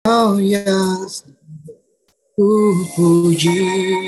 [0.00, 1.04] Engkau yang
[2.32, 4.00] ku puji.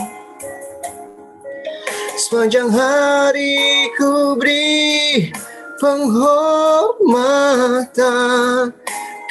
[2.19, 5.31] Sepanjang hari ku beri
[5.79, 8.75] penghormatan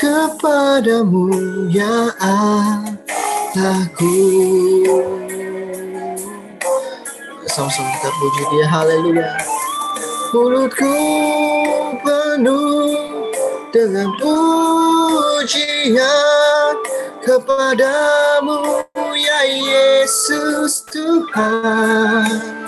[0.01, 1.29] kepadamu
[1.69, 4.17] ya Allahku.
[7.53, 8.65] Sama-sama kita puji dia.
[8.73, 9.37] Haleluya.
[10.33, 10.97] Mulutku
[12.01, 13.21] penuh
[13.69, 16.01] dengan pujian
[17.21, 18.81] kepadamu
[19.13, 22.68] ya Yesus Tuhan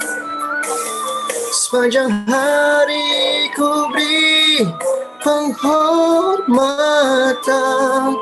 [1.70, 4.66] sepanjang hari ku beri
[5.22, 8.18] penghormatan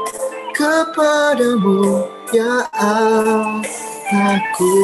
[0.53, 4.77] kepadamu ya Allahku.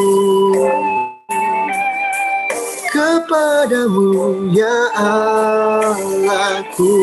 [2.88, 6.96] Kepadamu ya Allahku.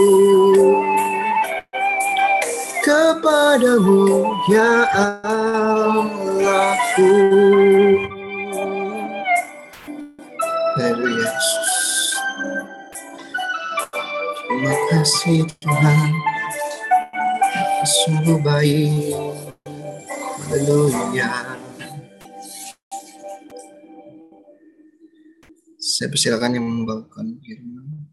[2.82, 7.14] Kepadamu ya Allahku
[10.72, 11.72] Haleluya Yesus
[14.48, 16.00] Terima kasih Tuhan
[17.84, 19.12] Sungguh baik
[20.48, 21.60] Haleluya
[25.76, 28.10] Saya persilakan yang membawakan firman.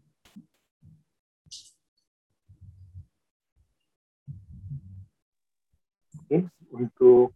[6.21, 6.37] Oke,
[6.69, 7.33] untuk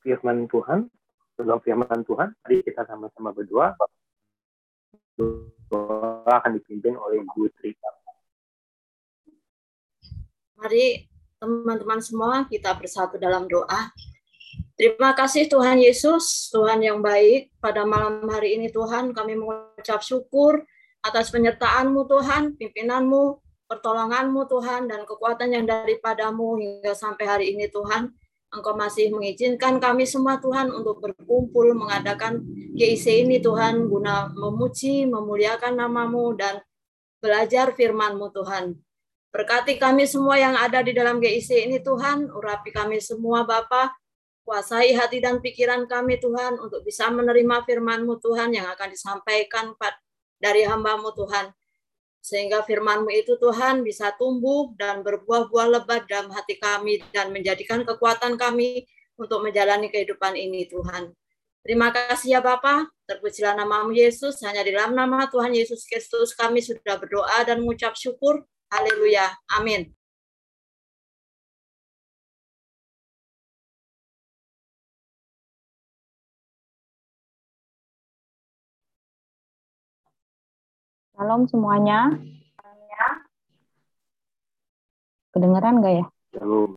[0.00, 0.88] firman Tuhan,
[1.36, 3.76] sebelum firman Tuhan, mari kita sama-sama berdoa.
[5.18, 7.76] Doa akan dipimpin oleh Ibu Tri.
[10.56, 11.10] Mari
[11.42, 13.90] teman-teman semua kita bersatu dalam doa.
[14.78, 17.52] Terima kasih Tuhan Yesus, Tuhan yang baik.
[17.60, 20.64] Pada malam hari ini Tuhan kami mengucap syukur
[21.02, 28.14] atas penyertaan-Mu Tuhan, pimpinanmu, pertolongan-Mu Tuhan, dan kekuatan yang daripadamu hingga sampai hari ini Tuhan.
[28.52, 32.44] Engkau masih mengizinkan kami semua Tuhan untuk berkumpul mengadakan
[32.76, 36.60] GIC ini Tuhan guna memuji, memuliakan namamu dan
[37.24, 38.76] belajar firman-Mu Tuhan.
[39.32, 43.96] Berkati kami semua yang ada di dalam GIC ini Tuhan, urapi kami semua Bapa,
[44.44, 49.72] kuasai hati dan pikiran kami Tuhan untuk bisa menerima firman-Mu Tuhan yang akan disampaikan
[50.36, 51.48] dari hamba-Mu Tuhan.
[52.22, 58.38] Sehingga firman-Mu itu Tuhan bisa tumbuh dan berbuah-buah lebat dalam hati kami dan menjadikan kekuatan
[58.38, 58.86] kami
[59.18, 61.10] untuk menjalani kehidupan ini Tuhan.
[61.62, 66.58] Terima kasih ya Bapa, terpujilah namamu Yesus, hanya di dalam nama Tuhan Yesus Kristus kami
[66.58, 68.42] sudah berdoa dan mengucap syukur.
[68.70, 69.30] Haleluya.
[69.58, 70.01] Amin.
[81.12, 82.16] Shalom semuanya.
[85.32, 86.06] Kedengeran nggak ya?
[86.32, 86.72] Shalom.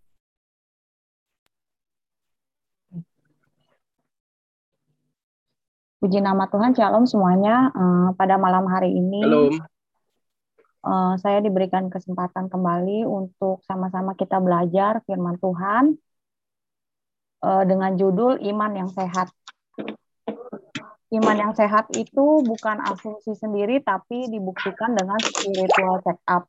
[6.04, 7.72] Puji nama Tuhan, Shalom semuanya.
[7.72, 9.56] Uh, pada malam hari ini, Shalom.
[10.84, 15.96] uh, saya diberikan kesempatan kembali untuk sama-sama kita belajar firman Tuhan
[17.40, 19.32] uh, dengan judul Iman yang Sehat.
[21.16, 26.44] Iman yang sehat itu bukan asumsi sendiri, tapi dibuktikan dengan spiritual check up.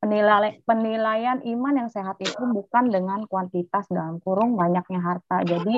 [0.00, 5.44] Penilai, penilaian iman yang sehat itu bukan dengan kuantitas dalam kurung banyaknya harta.
[5.44, 5.76] Jadi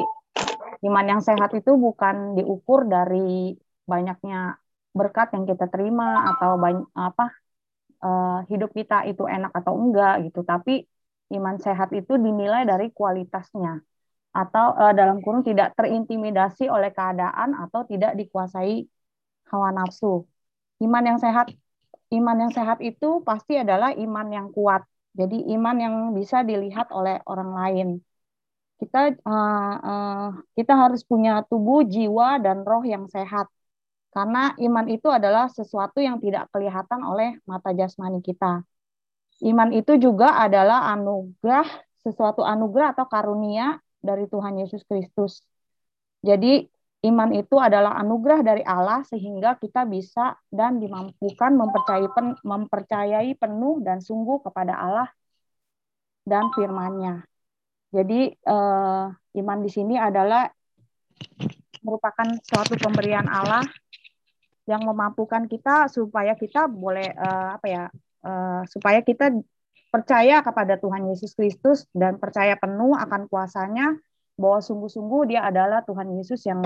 [0.86, 4.62] iman yang sehat itu bukan diukur dari banyaknya
[4.92, 7.24] berkat yang kita terima atau banyak apa
[8.04, 10.84] uh, hidup kita itu enak atau enggak gitu tapi
[11.32, 13.80] iman sehat itu dinilai dari kualitasnya
[14.32, 18.88] atau uh, dalam kurung tidak terintimidasi oleh keadaan atau tidak dikuasai
[19.52, 20.24] hawa nafsu.
[20.80, 21.52] Iman yang sehat
[22.12, 24.84] iman yang sehat itu pasti adalah iman yang kuat.
[25.12, 27.88] Jadi iman yang bisa dilihat oleh orang lain.
[28.80, 33.48] Kita uh, uh, kita harus punya tubuh jiwa dan roh yang sehat.
[34.12, 38.64] Karena iman itu adalah sesuatu yang tidak kelihatan oleh mata jasmani kita.
[39.40, 41.64] Iman itu juga adalah anugerah,
[42.04, 45.46] sesuatu anugerah atau karunia dari Tuhan Yesus Kristus.
[46.22, 46.66] Jadi
[47.06, 53.82] iman itu adalah anugerah dari Allah sehingga kita bisa dan dimampukan mempercayai, pen, mempercayai penuh
[53.82, 55.08] dan sungguh kepada Allah
[56.22, 57.26] dan firman-Nya.
[57.90, 60.46] Jadi eh, iman di sini adalah
[61.82, 63.66] merupakan suatu pemberian Allah
[64.70, 67.84] yang memampukan kita supaya kita boleh uh, apa ya
[68.22, 69.34] uh, supaya kita
[69.92, 73.92] percaya kepada Tuhan Yesus Kristus dan percaya penuh akan kuasanya
[74.40, 76.64] bahwa sungguh-sungguh dia adalah Tuhan Yesus yang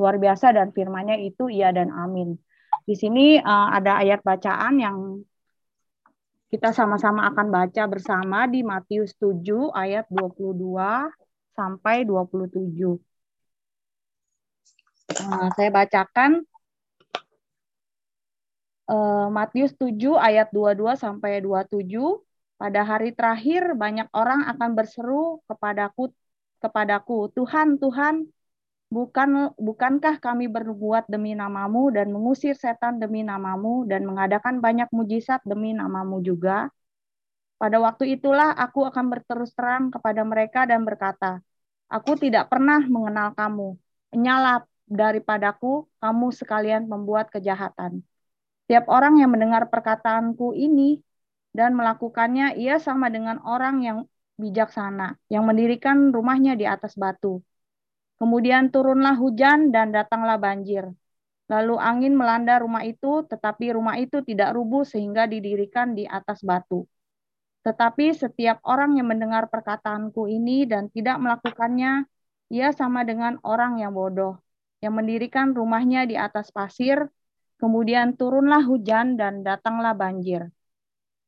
[0.00, 2.40] luar biasa dan firman-Nya itu iya dan amin.
[2.88, 4.96] Di sini uh, ada ayat bacaan yang
[6.48, 9.44] kita sama-sama akan baca bersama di Matius 7
[9.76, 10.56] ayat 22
[11.52, 12.96] sampai 27.
[15.14, 16.48] Uh, saya bacakan
[18.88, 22.24] uh, Matius 7 ayat 22 sampai 27
[22.64, 26.08] pada hari terakhir banyak orang akan berseru kepadaku
[26.64, 28.24] kepadaku Tuhan Tuhan
[28.88, 35.44] bukan bukankah kami berbuat demi namamu dan mengusir setan demi namamu dan mengadakan banyak mujizat
[35.44, 36.72] demi namamu juga?
[37.60, 41.44] Pada waktu itulah aku akan berterus terang kepada mereka dan berkata
[41.92, 43.76] aku tidak pernah mengenal kamu.
[44.16, 48.00] Nyala daripadaku kamu sekalian membuat kejahatan.
[48.72, 51.04] Tiap orang yang mendengar perkataanku ini
[51.54, 53.98] dan melakukannya, ia sama dengan orang yang
[54.36, 57.40] bijaksana, yang mendirikan rumahnya di atas batu.
[58.18, 60.90] Kemudian turunlah hujan dan datanglah banjir.
[61.46, 66.84] Lalu angin melanda rumah itu, tetapi rumah itu tidak rubuh sehingga didirikan di atas batu.
[67.62, 72.04] Tetapi setiap orang yang mendengar perkataanku ini dan tidak melakukannya,
[72.50, 74.42] ia sama dengan orang yang bodoh,
[74.84, 77.08] yang mendirikan rumahnya di atas pasir,
[77.64, 80.50] Kemudian turunlah hujan dan datanglah banjir.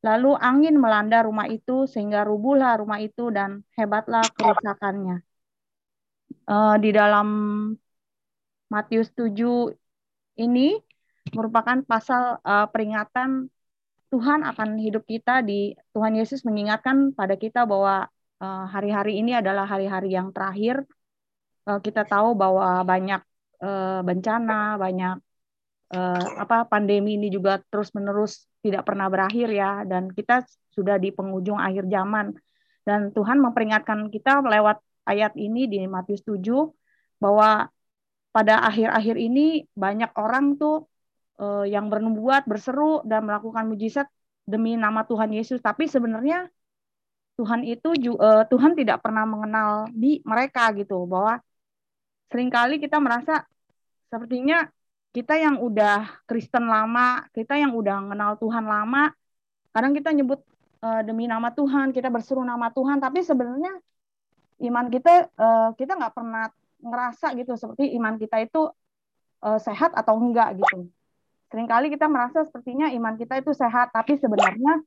[0.04, 5.24] Lalu angin melanda rumah itu sehingga rubuhlah rumah itu dan hebatlah kerusakannya.
[6.46, 7.28] Uh, di dalam
[8.70, 9.72] Matius 7
[10.38, 10.78] ini
[11.34, 13.50] merupakan pasal uh, peringatan
[14.10, 18.06] Tuhan akan hidup kita di Tuhan Yesus mengingatkan pada kita bahwa
[18.38, 20.86] eh, hari-hari uh, ini adalah hari-hari yang terakhir.
[21.66, 23.18] Uh, kita tahu bahwa banyak
[23.58, 25.18] uh, bencana, banyak
[25.92, 30.42] uh, apa pandemi ini juga terus-menerus tidak pernah berakhir ya dan kita
[30.74, 32.34] sudah di penghujung akhir zaman.
[32.86, 36.42] Dan Tuhan memperingatkan kita lewat ayat ini di Matius 7
[37.18, 37.66] bahwa
[38.30, 40.86] pada akhir-akhir ini banyak orang tuh
[41.40, 44.06] uh, yang bernubuat, berseru dan melakukan mujizat
[44.44, 45.58] demi nama Tuhan Yesus.
[45.58, 46.46] Tapi sebenarnya
[47.40, 51.40] Tuhan itu uh, Tuhan tidak pernah mengenal di mereka gitu bahwa
[52.30, 53.44] sering kali kita merasa
[54.08, 54.68] sepertinya
[55.16, 59.16] kita yang udah Kristen lama, kita yang udah mengenal Tuhan lama,
[59.72, 60.44] kadang kita nyebut
[60.84, 63.80] uh, demi nama Tuhan, kita berseru nama Tuhan, tapi sebenarnya
[64.68, 66.52] iman kita uh, kita nggak pernah
[66.84, 68.68] ngerasa gitu seperti iman kita itu
[69.40, 70.92] uh, sehat atau enggak gitu.
[71.48, 74.84] Seringkali kita merasa sepertinya iman kita itu sehat, tapi sebenarnya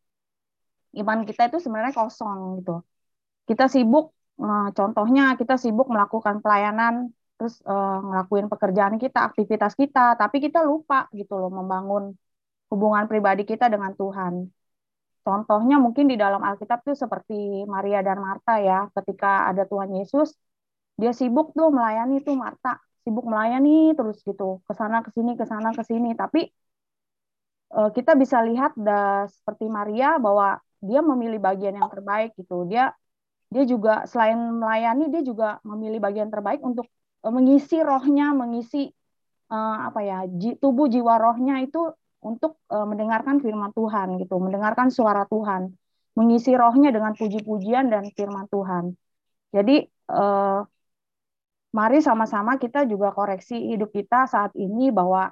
[1.01, 2.85] iman kita itu sebenarnya kosong gitu.
[3.49, 7.09] Kita sibuk, uh, contohnya kita sibuk melakukan pelayanan
[7.39, 12.03] terus uh, ngelakuin pekerjaan kita, aktivitas kita, tapi kita lupa gitu loh membangun
[12.71, 14.33] hubungan pribadi kita dengan Tuhan.
[15.23, 20.35] Contohnya mungkin di dalam Alkitab tuh seperti Maria dan Marta ya, ketika ada Tuhan Yesus,
[20.99, 22.75] dia sibuk tuh melayani tuh Marta,
[23.07, 26.51] sibuk melayani terus gitu, ke sana ke sini, ke sana ke sini, tapi
[27.77, 32.67] uh, kita bisa lihat da, seperti Maria bahwa dia memilih bagian yang terbaik gitu.
[32.71, 32.91] Dia
[33.53, 36.85] dia juga selain melayani dia juga memilih bagian terbaik untuk
[37.27, 38.87] mengisi rohnya, mengisi
[39.51, 40.17] uh, apa ya
[40.61, 45.71] tubuh jiwa rohnya itu untuk uh, mendengarkan firman Tuhan gitu, mendengarkan suara Tuhan,
[46.15, 48.95] mengisi rohnya dengan puji-pujian dan firman Tuhan.
[49.55, 50.61] Jadi uh,
[51.75, 55.31] mari sama-sama kita juga koreksi hidup kita saat ini bahwa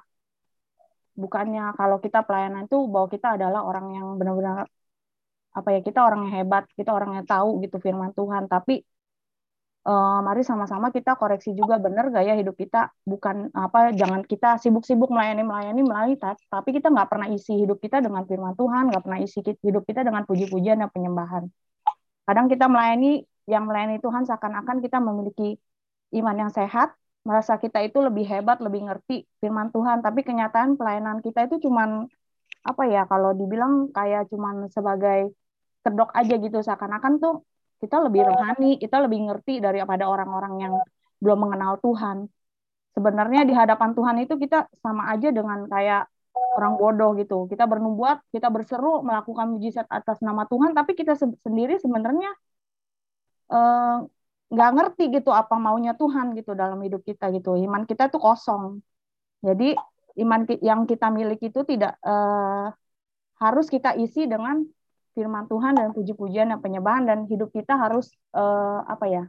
[1.18, 4.70] bukannya kalau kita pelayanan itu bahwa kita adalah orang yang benar-benar
[5.50, 8.86] apa ya kita orang yang hebat, kita orang yang tahu gitu firman Tuhan, tapi
[9.88, 12.92] uh, mari sama-sama kita koreksi juga benar gak ya hidup kita?
[13.08, 18.04] Bukan apa jangan kita sibuk-sibuk melayani melayani melayani tapi kita nggak pernah isi hidup kita
[18.04, 21.48] dengan firman Tuhan nggak pernah isi hidup kita dengan puji-pujian dan penyembahan.
[22.28, 25.56] Kadang kita melayani yang melayani Tuhan seakan-akan kita memiliki
[26.20, 26.92] iman yang sehat
[27.24, 30.04] merasa kita itu lebih hebat lebih ngerti firman Tuhan.
[30.04, 32.04] Tapi kenyataan pelayanan kita itu cuman
[32.64, 35.32] apa ya kalau dibilang kayak cuman sebagai
[35.80, 36.60] kedok aja gitu.
[36.60, 37.34] Seakan-akan tuh
[37.82, 40.74] kita lebih rohani, kita lebih ngerti daripada orang-orang yang
[41.22, 42.26] belum mengenal Tuhan.
[42.94, 46.10] Sebenarnya di hadapan Tuhan itu kita sama aja dengan kayak
[46.58, 47.46] orang bodoh gitu.
[47.46, 52.30] Kita bernubuat, kita berseru melakukan mujizat atas nama Tuhan, tapi kita sendiri sebenarnya
[53.54, 53.96] eh,
[54.48, 57.54] nggak ngerti gitu apa maunya Tuhan gitu dalam hidup kita gitu.
[57.54, 58.82] Iman kita tuh kosong.
[59.46, 59.78] Jadi
[60.18, 62.66] iman yang kita miliki itu tidak eh,
[63.38, 64.66] harus kita isi dengan
[65.18, 67.02] firman Tuhan dan puji-pujian dan penyembahan.
[67.10, 69.22] Dan hidup kita harus uh, apa ya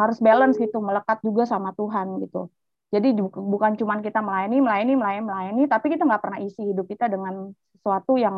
[0.00, 2.52] harus balance gitu melekat juga sama Tuhan gitu.
[2.94, 3.08] Jadi
[3.52, 7.50] bukan cuma kita melayani melayani melayani melayani tapi kita nggak pernah isi hidup kita dengan
[7.74, 8.36] sesuatu yang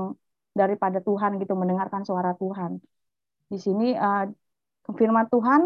[0.56, 2.80] daripada Tuhan gitu mendengarkan suara Tuhan.
[3.52, 4.24] Di sini uh,
[4.96, 5.60] firman Tuhan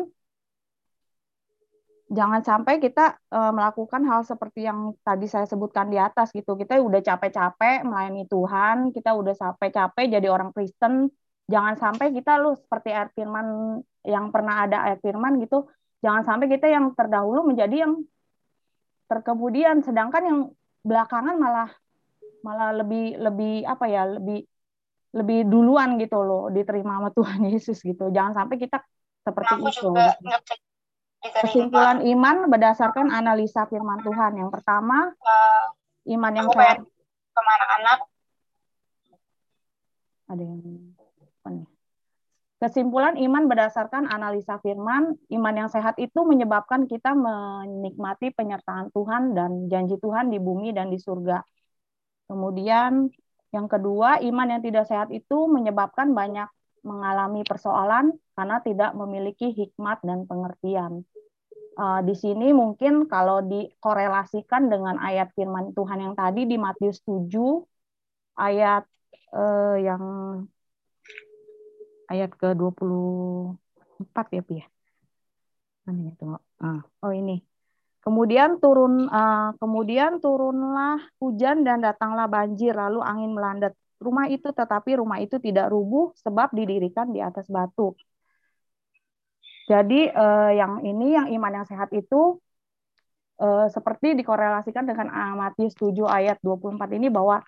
[2.10, 6.58] jangan sampai kita uh, melakukan hal seperti yang tadi saya sebutkan di atas gitu.
[6.58, 11.06] Kita udah capek-capek melayani Tuhan, kita udah capek-capek jadi orang Kristen.
[11.46, 15.70] Jangan sampai kita lu seperti ayat firman yang pernah ada ayat firman gitu.
[16.02, 18.02] Jangan sampai kita yang terdahulu menjadi yang
[19.06, 20.40] terkemudian sedangkan yang
[20.82, 21.70] belakangan malah
[22.42, 24.42] malah lebih lebih apa ya, lebih
[25.10, 28.10] lebih duluan gitu loh diterima sama Tuhan Yesus gitu.
[28.10, 28.82] Jangan sampai kita
[29.22, 29.82] seperti nah, aku itu.
[29.86, 30.06] juga.
[31.20, 34.40] Kesimpulan iman berdasarkan analisa firman Tuhan.
[34.40, 35.66] Yang pertama, uh,
[36.16, 37.98] iman yang sama anak-anak.
[40.30, 40.60] Ada yang?
[42.60, 49.72] Kesimpulan iman berdasarkan analisa firman, iman yang sehat itu menyebabkan kita menikmati penyertaan Tuhan dan
[49.72, 51.40] janji Tuhan di bumi dan di surga.
[52.28, 53.08] Kemudian
[53.56, 60.00] yang kedua, iman yang tidak sehat itu menyebabkan banyak mengalami persoalan karena tidak memiliki hikmat
[60.04, 61.04] dan pengertian.
[61.80, 67.30] Uh, di sini mungkin kalau dikorelasikan dengan ayat firman Tuhan yang tadi di Matius 7
[68.36, 68.84] ayat
[69.32, 70.02] uh, yang
[72.10, 74.66] ayat ke-24 ya Pi ya.
[75.86, 76.38] Mana ya tunggu.
[76.60, 77.40] Uh, oh ini.
[78.00, 83.70] Kemudian turun uh, kemudian turunlah hujan dan datanglah banjir lalu angin melanda
[84.00, 87.92] rumah itu tetapi rumah itu tidak rubuh sebab didirikan di atas batu.
[89.70, 92.40] Jadi eh, yang ini yang iman yang sehat itu
[93.38, 95.06] eh, seperti dikorelasikan dengan
[95.38, 97.38] Matius 7 ayat 24 ini bahwa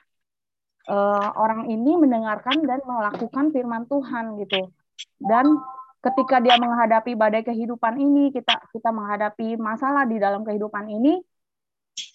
[0.86, 4.70] eh, orang ini mendengarkan dan melakukan firman Tuhan gitu.
[5.18, 5.58] Dan
[6.02, 11.22] ketika dia menghadapi badai kehidupan ini, kita kita menghadapi masalah di dalam kehidupan ini,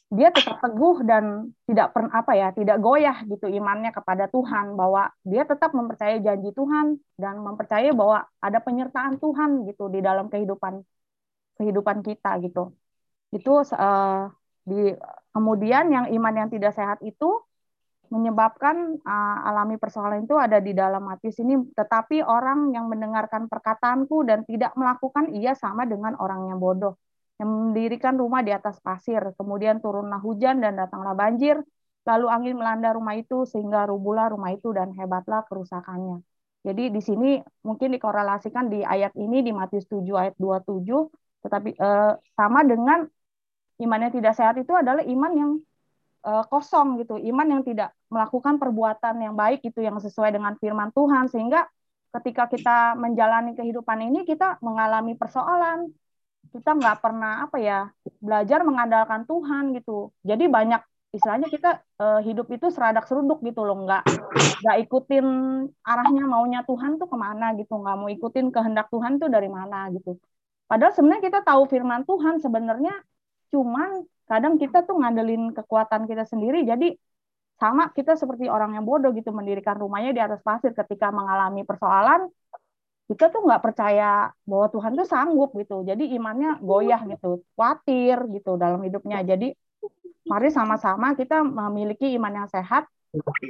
[0.08, 5.12] dia tetap teguh dan tidak pernah apa ya tidak goyah gitu imannya kepada Tuhan bahwa
[5.28, 10.80] dia tetap mempercayai janji Tuhan dan mempercayai bahwa ada penyertaan Tuhan gitu di dalam kehidupan
[11.60, 12.72] kehidupan kita gitu.
[13.36, 14.32] Itu uh,
[14.64, 14.96] di
[15.36, 17.44] kemudian yang iman yang tidak sehat itu
[18.08, 21.60] menyebabkan uh, alami persoalan itu ada di dalam hati sini.
[21.76, 26.96] Tetapi orang yang mendengarkan perkataanku dan tidak melakukan ia sama dengan orang yang bodoh
[27.38, 29.22] yang mendirikan rumah di atas pasir.
[29.38, 31.62] Kemudian turunlah hujan dan datanglah banjir,
[32.08, 36.24] lalu angin melanda rumah itu sehingga rubuhlah rumah itu dan hebatlah kerusakannya.
[36.66, 40.84] Jadi di sini mungkin dikorelasikan di ayat ini di Matius 7 ayat 27,
[41.46, 43.08] tetapi eh, sama dengan
[43.78, 45.52] iman yang tidak sehat itu adalah iman yang
[46.26, 50.90] eh, kosong gitu, iman yang tidak melakukan perbuatan yang baik itu yang sesuai dengan firman
[50.92, 51.70] Tuhan sehingga
[52.20, 55.92] ketika kita menjalani kehidupan ini kita mengalami persoalan,
[56.54, 57.80] kita nggak pernah apa ya
[58.20, 60.12] belajar mengandalkan Tuhan gitu.
[60.24, 60.82] Jadi banyak
[61.16, 63.78] istilahnya kita uh, hidup itu seradak seruduk gitu loh.
[63.84, 64.04] Nggak
[64.64, 65.26] nggak ikutin
[65.82, 67.74] arahnya maunya Tuhan tuh ke mana gitu.
[67.78, 70.20] Nggak mau ikutin kehendak Tuhan tuh dari mana gitu.
[70.68, 72.94] Padahal sebenarnya kita tahu firman Tuhan sebenarnya
[73.48, 76.68] cuman kadang kita tuh ngandelin kekuatan kita sendiri.
[76.68, 76.92] Jadi
[77.58, 80.76] sama kita seperti orang yang bodoh gitu mendirikan rumahnya di atas pasir.
[80.76, 82.28] Ketika mengalami persoalan
[83.08, 85.88] kita tuh nggak percaya bahwa Tuhan tuh sanggup gitu.
[85.88, 89.24] Jadi imannya goyah gitu, khawatir gitu dalam hidupnya.
[89.24, 89.56] Jadi
[90.28, 92.84] mari sama-sama kita memiliki iman yang sehat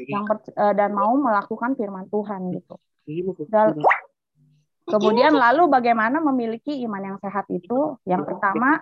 [0.05, 2.77] yang eh, dan mau melakukan firman Tuhan gitu.
[3.49, 3.81] Dan
[4.85, 7.97] kemudian lalu bagaimana memiliki iman yang sehat itu?
[8.05, 8.77] Yang pertama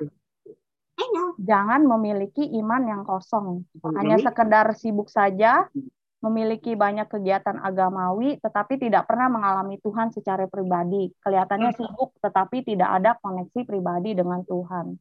[1.39, 3.63] jangan memiliki iman yang kosong.
[3.95, 5.71] Hanya sekedar sibuk saja
[6.25, 11.13] memiliki banyak kegiatan agamawi, tetapi tidak pernah mengalami Tuhan secara pribadi.
[11.21, 11.77] Kelihatannya Hmm.
[11.77, 14.97] sibuk, tetapi tidak ada koneksi pribadi dengan Tuhan.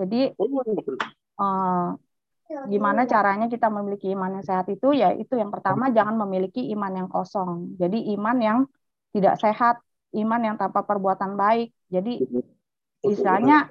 [0.00, 1.88] Jadi, eh,
[2.72, 4.96] gimana caranya kita memiliki iman yang sehat itu?
[4.96, 7.76] Ya, itu yang pertama, jangan memiliki iman yang kosong.
[7.76, 8.58] Jadi, iman yang
[9.12, 9.76] tidak sehat,
[10.16, 11.72] iman yang tanpa perbuatan baik.
[11.92, 12.24] Jadi,
[13.04, 13.68] istilahnya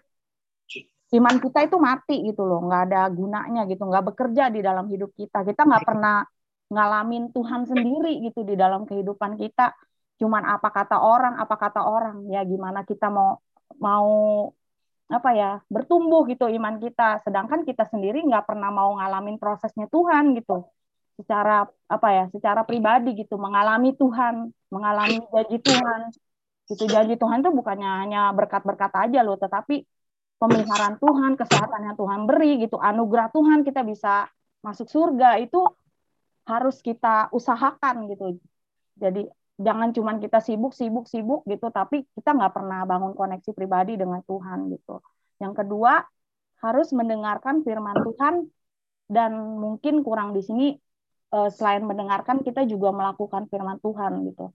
[1.15, 5.13] iman kita itu mati gitu loh, nggak ada gunanya gitu, nggak bekerja di dalam hidup
[5.15, 5.45] kita.
[5.47, 6.25] Kita nggak pernah
[6.73, 9.75] ngalamin Tuhan sendiri gitu di dalam kehidupan kita.
[10.15, 13.37] Cuman apa kata orang, apa kata orang, ya gimana kita mau
[13.81, 14.07] mau
[15.05, 17.21] apa ya bertumbuh gitu iman kita.
[17.27, 20.65] Sedangkan kita sendiri nggak pernah mau ngalamin prosesnya Tuhan gitu,
[21.19, 26.01] secara apa ya, secara pribadi gitu, mengalami Tuhan, mengalami janji Tuhan.
[26.65, 29.85] Gitu janji Tuhan itu bukannya hanya berkat-berkat aja loh, tetapi
[30.41, 34.25] pemeliharaan Tuhan, kesehatan yang Tuhan beri gitu, anugerah Tuhan kita bisa
[34.65, 35.37] masuk surga.
[35.43, 35.61] Itu
[36.45, 38.37] harus kita usahakan gitu.
[39.01, 43.97] Jadi jangan cuman kita sibuk sibuk sibuk gitu, tapi kita nggak pernah bangun koneksi pribadi
[43.97, 45.01] dengan Tuhan gitu.
[45.41, 46.05] Yang kedua
[46.63, 48.33] harus mendengarkan firman Tuhan
[49.11, 50.65] dan mungkin kurang di sini
[51.35, 54.53] eh, selain mendengarkan kita juga melakukan firman Tuhan gitu.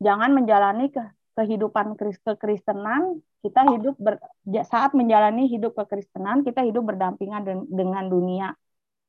[0.00, 1.02] Jangan menjalani ke
[1.36, 4.20] kehidupan kekristenan kita hidup ber,
[4.68, 8.52] saat menjalani hidup kekristenan kita hidup berdampingan dengan dunia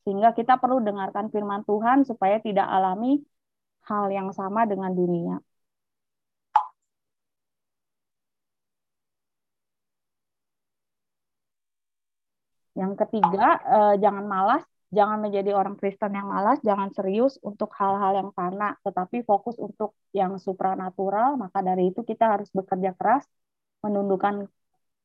[0.03, 3.08] sehingga kita perlu dengarkan firman Tuhan supaya tidak alami
[3.89, 5.36] hal yang sama dengan dunia.
[12.79, 13.43] Yang ketiga,
[13.75, 14.62] eh, jangan malas,
[14.98, 19.89] jangan menjadi orang Kristen yang malas, jangan serius untuk hal-hal yang fana, tetapi fokus untuk
[20.20, 21.29] yang supranatural.
[21.43, 23.24] Maka dari itu kita harus bekerja keras,
[23.84, 24.36] menundukkan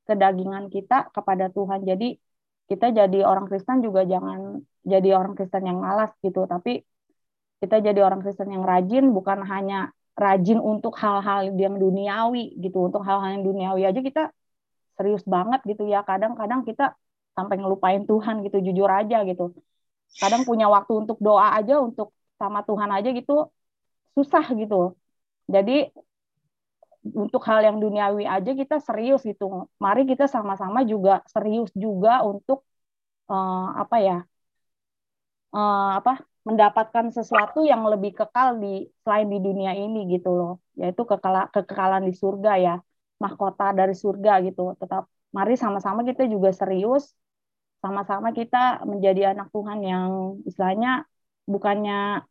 [0.09, 1.81] kedagingan kita kepada Tuhan.
[1.91, 2.07] Jadi
[2.67, 6.83] kita jadi orang Kristen juga jangan jadi orang Kristen yang malas gitu, tapi
[7.63, 13.03] kita jadi orang Kristen yang rajin, bukan hanya rajin untuk hal-hal yang duniawi gitu, untuk
[13.07, 14.23] hal-hal yang duniawi aja kita
[14.97, 16.03] serius banget gitu ya.
[16.03, 16.97] Kadang-kadang kita
[17.37, 19.53] sampai ngelupain Tuhan gitu, jujur aja gitu.
[20.17, 23.53] Kadang punya waktu untuk doa aja, untuk sama Tuhan aja gitu,
[24.17, 24.97] susah gitu.
[25.47, 25.93] Jadi
[27.23, 29.45] untuk hal yang duniawi aja kita serius gitu.
[29.85, 32.59] Mari kita sama-sama juga serius juga untuk
[33.31, 34.17] uh, apa ya?
[35.57, 36.11] Uh, apa
[36.49, 42.03] mendapatkan sesuatu yang lebih kekal di selain di dunia ini gitu loh, yaitu kekala, kekekalan
[42.09, 42.75] di surga ya,
[43.23, 44.63] mahkota dari surga gitu.
[44.81, 45.03] Tetap
[45.37, 47.05] mari sama-sama kita juga serius,
[47.83, 48.57] sama-sama kita
[48.91, 50.09] menjadi anak Tuhan yang
[50.49, 50.89] istilahnya
[51.53, 52.23] bukannya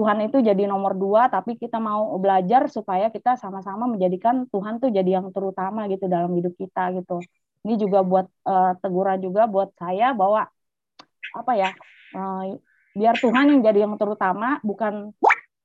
[0.00, 4.88] Tuhan itu jadi nomor dua, tapi kita mau belajar supaya kita sama-sama menjadikan Tuhan tuh
[4.88, 7.20] jadi yang terutama gitu dalam hidup kita gitu.
[7.68, 10.48] Ini juga buat uh, teguran juga buat saya bahwa
[11.36, 11.76] apa ya
[12.16, 12.56] uh,
[12.96, 15.12] biar Tuhan yang jadi yang terutama, bukan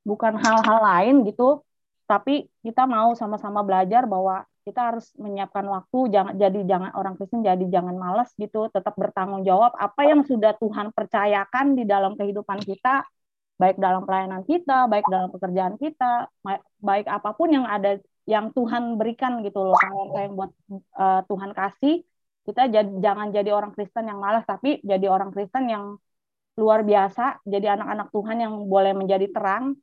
[0.03, 1.63] bukan hal-hal lain gitu,
[2.03, 7.39] tapi kita mau sama-sama belajar bahwa kita harus menyiapkan waktu, jangan jadi jangan orang Kristen
[7.39, 12.59] jadi jangan malas gitu, tetap bertanggung jawab apa yang sudah Tuhan percayakan di dalam kehidupan
[12.67, 13.07] kita
[13.55, 16.27] baik dalam pelayanan kita, baik dalam pekerjaan kita,
[16.83, 20.51] baik apa pun yang ada yang Tuhan berikan gitu loh, kalau yang buat
[20.97, 22.01] uh, Tuhan kasih,
[22.45, 25.95] kita jad, jangan jadi orang Kristen yang malas, tapi jadi orang Kristen yang
[26.57, 29.77] luar biasa, jadi anak-anak Tuhan yang boleh menjadi terang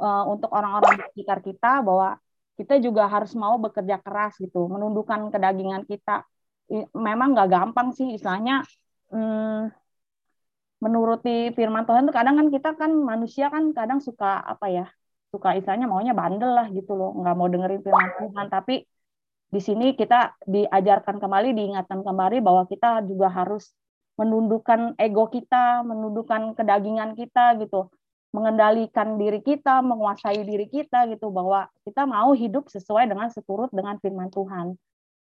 [0.00, 2.16] uh, untuk orang-orang di sekitar kita bahwa
[2.56, 6.22] kita juga harus mau bekerja keras gitu, menundukkan kedagingan kita.
[6.96, 8.64] Memang nggak gampang sih, istilahnya.
[9.12, 9.68] Hmm,
[10.82, 14.86] menuruti firman Tuhan tuh kadang kan kita kan manusia kan kadang suka apa ya
[15.30, 17.14] suka istilahnya maunya bandel lah gitu loh.
[17.14, 18.46] Nggak mau dengerin firman Tuhan.
[18.50, 18.74] Tapi
[19.52, 23.70] di sini kita diajarkan kembali diingatkan kembali bahwa kita juga harus
[24.18, 27.88] menundukkan ego kita menundukkan kedagingan kita gitu.
[28.34, 34.00] Mengendalikan diri kita menguasai diri kita gitu bahwa kita mau hidup sesuai dengan seturut dengan
[34.02, 34.74] firman Tuhan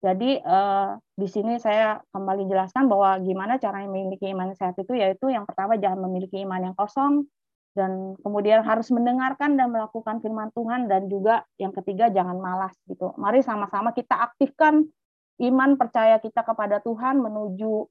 [0.02, 4.98] jadi uh, di sini saya kembali jelaskan bahwa gimana cara memiliki iman yang sehat itu
[4.98, 7.30] yaitu yang pertama jangan memiliki iman yang kosong
[7.78, 13.14] dan kemudian harus mendengarkan dan melakukan firman Tuhan dan juga yang ketiga jangan malas gitu.
[13.14, 14.90] Mari sama-sama kita aktifkan
[15.38, 17.86] iman percaya kita kepada Tuhan menuju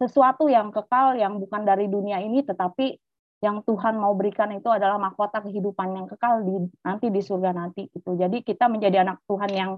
[0.00, 2.96] sesuatu yang kekal yang bukan dari dunia ini tetapi
[3.44, 7.84] yang Tuhan mau berikan itu adalah mahkota kehidupan yang kekal di nanti di surga nanti
[7.92, 8.10] itu.
[8.16, 9.70] Jadi kita menjadi anak Tuhan yang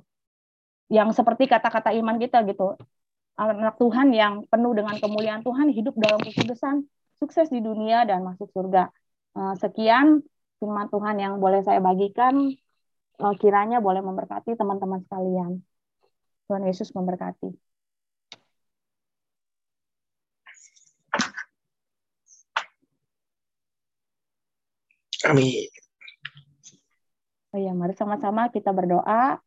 [0.86, 2.78] yang seperti kata-kata iman kita gitu.
[3.36, 6.88] Anak Tuhan yang penuh dengan kemuliaan Tuhan hidup dalam kekudusan
[7.20, 8.88] sukses di dunia dan masuk surga.
[9.60, 10.24] Sekian
[10.56, 12.54] firman Tuhan yang boleh saya bagikan.
[13.16, 15.60] Kiranya boleh memberkati teman-teman sekalian.
[16.48, 17.52] Tuhan Yesus memberkati.
[25.26, 25.66] Amin.
[27.56, 29.40] Oh ya, mari sama-sama kita berdoa.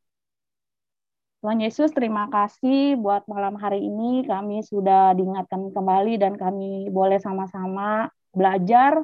[1.40, 4.28] Tuhan Yesus, terima kasih buat malam hari ini.
[4.28, 9.00] Kami sudah diingatkan kembali dan kami boleh sama-sama belajar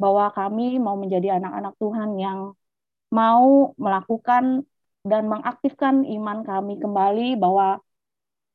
[0.00, 2.38] bahwa kami mau menjadi anak-anak Tuhan yang
[3.12, 4.64] mau melakukan
[5.04, 7.84] dan mengaktifkan iman kami kembali bahwa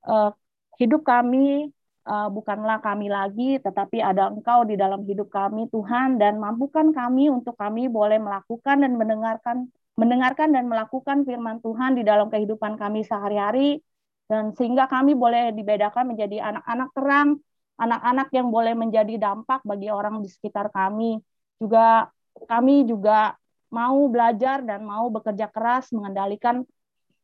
[0.10, 0.34] uh,
[0.82, 1.70] hidup kami
[2.10, 7.30] uh, bukanlah kami lagi, tetapi ada Engkau di dalam hidup kami, Tuhan, dan mampukan kami
[7.30, 13.04] untuk kami boleh melakukan dan mendengarkan mendengarkan dan melakukan firman Tuhan di dalam kehidupan kami
[13.04, 13.84] sehari-hari
[14.32, 17.30] dan sehingga kami boleh dibedakan menjadi anak-anak terang,
[17.76, 21.20] anak-anak yang boleh menjadi dampak bagi orang di sekitar kami.
[21.60, 22.08] Juga
[22.48, 23.36] kami juga
[23.68, 26.64] mau belajar dan mau bekerja keras mengendalikan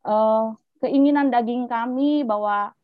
[0.03, 0.51] uh,
[0.83, 2.75] keinginan daging kami bahwa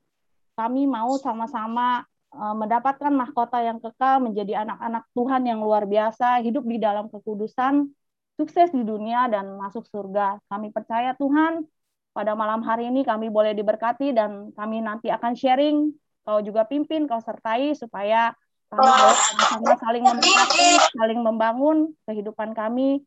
[0.55, 6.63] kami mau sama-sama uh, mendapatkan mahkota yang kekal menjadi anak-anak Tuhan yang luar biasa, hidup
[6.63, 7.91] di dalam kekudusan
[8.37, 10.41] sukses di dunia dan masuk surga.
[10.49, 11.65] Kami percaya Tuhan,
[12.13, 15.89] pada malam hari ini kami boleh diberkati dan kami nanti akan sharing.
[16.23, 18.31] Kau juga pimpin, kau sertai supaya
[18.71, 23.03] kami sama-sama saling memberkati, saling membangun kehidupan kami,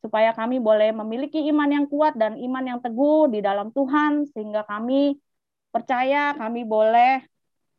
[0.00, 4.64] supaya kami boleh memiliki iman yang kuat dan iman yang teguh di dalam Tuhan, sehingga
[4.64, 5.16] kami
[5.70, 7.22] percaya kami boleh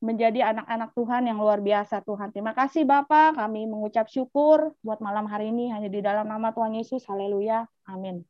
[0.05, 2.29] menjadi anak-anak Tuhan yang luar biasa Tuhan.
[2.29, 6.77] Terima kasih Bapak, kami mengucap syukur buat malam hari ini hanya di dalam nama Tuhan
[6.77, 7.01] Yesus.
[7.09, 7.65] Haleluya.
[7.89, 8.21] Amin.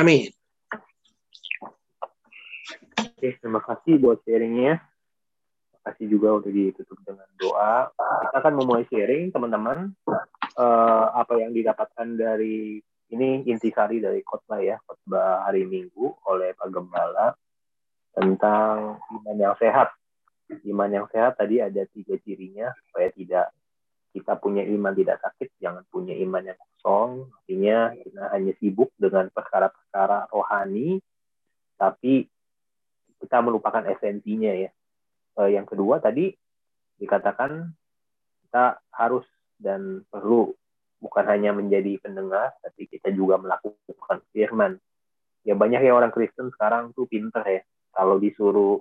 [0.00, 0.32] Amin.
[2.96, 4.80] Oke, terima kasih buat sharingnya.
[4.80, 7.92] Terima kasih juga udah ditutup dengan doa.
[7.92, 9.92] Kita akan memulai sharing, teman-teman.
[10.52, 12.80] Uh, apa yang didapatkan dari
[13.12, 17.36] ini intisari dari khotbah ya, khotbah hari Minggu oleh Pak Gembala
[18.12, 19.92] tentang iman yang sehat.
[20.68, 23.52] Iman yang sehat tadi ada tiga cirinya supaya tidak
[24.12, 27.32] kita punya iman tidak sakit, jangan punya iman yang kosong.
[27.32, 31.00] Artinya kita hanya sibuk dengan perkara-perkara rohani,
[31.80, 32.28] tapi
[33.24, 34.70] kita melupakan esensinya ya.
[35.40, 36.28] Eh, yang kedua tadi
[37.00, 37.72] dikatakan
[38.44, 39.24] kita harus
[39.56, 40.52] dan perlu
[41.00, 44.76] bukan hanya menjadi pendengar, tapi kita juga melakukan firman.
[45.42, 48.80] Ya banyak ya orang Kristen sekarang tuh pinter ya, kalau disuruh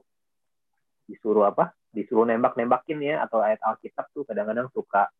[1.05, 1.75] disuruh apa?
[1.91, 5.11] Disuruh nembak-nembakin ya atau ayat Alkitab tuh kadang-kadang suka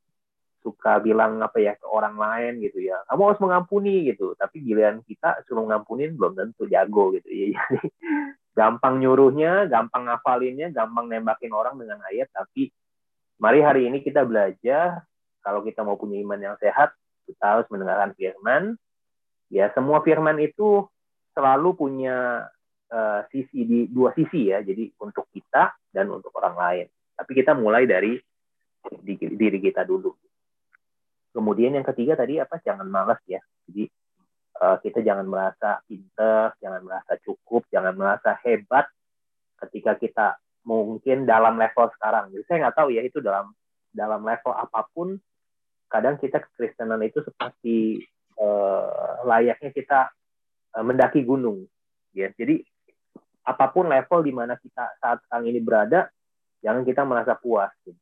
[0.62, 3.02] suka bilang apa ya ke orang lain gitu ya.
[3.10, 4.38] Kamu harus mengampuni gitu.
[4.38, 7.28] Tapi giliran kita suruh ngampunin belum tentu jago gitu.
[7.28, 7.88] Ya jadi
[8.58, 12.32] gampang nyuruhnya gampang ngafalinnya gampang nembakin orang dengan ayat.
[12.32, 12.72] Tapi
[13.42, 15.04] mari hari ini kita belajar
[15.42, 16.94] kalau kita mau punya iman yang sehat
[17.26, 18.78] kita harus mendengarkan firman.
[19.52, 20.88] Ya semua firman itu
[21.36, 22.48] selalu punya
[22.92, 26.88] uh, sisi di dua sisi ya jadi untuk kita dan untuk orang lain.
[27.16, 28.20] Tapi kita mulai dari
[29.02, 30.12] di, diri kita dulu.
[31.32, 32.60] Kemudian yang ketiga tadi apa?
[32.60, 33.40] Jangan malas ya.
[33.68, 33.88] Jadi
[34.60, 38.86] uh, kita jangan merasa pinter jangan merasa cukup jangan merasa hebat
[39.68, 40.28] ketika kita
[40.68, 42.36] mungkin dalam level sekarang.
[42.36, 43.54] Jadi saya nggak tahu ya itu dalam
[43.92, 45.16] dalam level apa pun
[45.92, 48.08] kadang kita kekristenan itu seperti
[48.40, 50.00] uh, layaknya kita
[50.80, 51.68] mendaki gunung.
[52.16, 52.64] Ya jadi
[53.42, 56.10] apa pun level di mana kita saat sekarang ini berada,
[56.62, 57.98] jangan kita merasa puas gitu.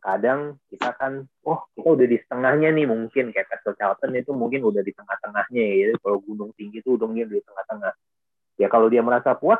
[0.00, 4.62] Kadang kita kan, oh kita udah di setengahnya nih mungkin kayak Castle Charlton itu mungkin
[4.62, 5.84] udah di tengah-tengahnya ya.
[5.98, 7.92] Kalau gunung tinggi itu udah di tengah-tengah.
[8.60, 9.58] Ya kalau dia merasa puas,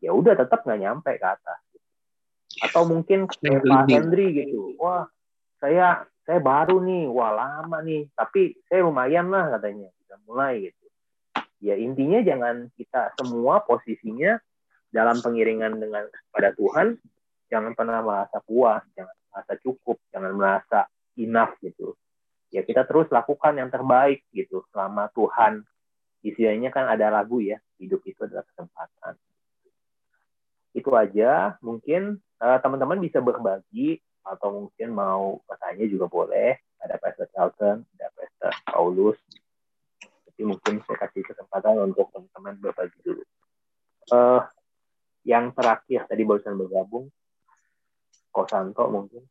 [0.00, 1.60] ya udah tetap nggak nyampe ke atas.
[2.64, 5.04] Atau mungkin kayak Pak Henry gitu, wah
[5.60, 10.85] saya saya baru nih, wah lama nih, tapi saya lumayan lah katanya, bisa mulai gitu
[11.66, 14.38] ya intinya jangan kita semua posisinya
[14.94, 16.94] dalam pengiringan dengan pada Tuhan
[17.50, 20.86] jangan pernah merasa puas jangan merasa cukup jangan merasa
[21.18, 21.96] enough gitu.
[22.52, 24.62] Ya kita terus lakukan yang terbaik gitu.
[24.70, 25.64] Selama Tuhan
[26.22, 29.18] istilahnya kan ada lagu ya hidup itu adalah kesempatan.
[30.76, 31.58] Itu aja.
[31.64, 36.60] Mungkin uh, teman-teman bisa berbagi atau mungkin mau bertanya juga boleh.
[36.80, 39.18] Ada Pastor Charlton ada Pastor Paulus
[40.36, 43.24] tapi mungkin saya kasih kesempatan untuk teman-teman berbagi dulu.
[44.12, 44.44] Uh,
[45.24, 47.08] yang terakhir tadi barusan bergabung,
[48.28, 49.24] Kosanto mungkin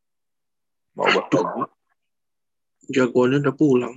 [0.98, 1.70] mau berbagi.
[2.89, 3.94] Jagoannya udah pulang.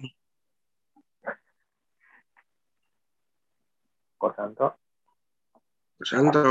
[4.20, 4.76] Kosanto.
[5.96, 6.44] Kosanto.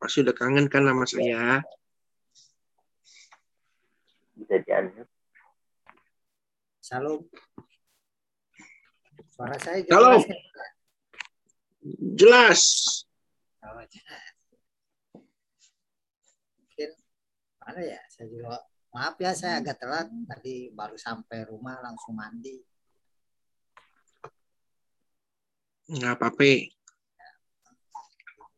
[0.00, 1.60] Pasti udah kangen kan sama saya.
[4.40, 5.04] Bisa dianggap.
[6.80, 7.28] Salam.
[9.42, 9.98] Suara saya jelas.
[9.98, 10.14] Halo.
[12.14, 12.62] Jelas.
[13.66, 14.34] Oh, jelas.
[16.62, 16.90] Mungkin
[17.58, 17.98] mana ya?
[18.06, 18.62] Saya juga
[18.94, 22.62] Maaf ya saya agak telat tadi baru sampai rumah langsung mandi.
[25.90, 26.70] Nggak apa-apa.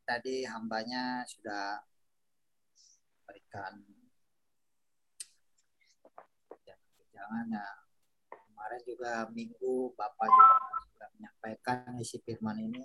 [0.05, 1.81] Tadi hambanya sudah
[3.25, 3.88] berikan
[7.16, 7.84] jangan ya
[8.64, 10.57] kemarin juga minggu Bapak juga
[10.88, 12.81] sudah menyampaikan isi firman ini.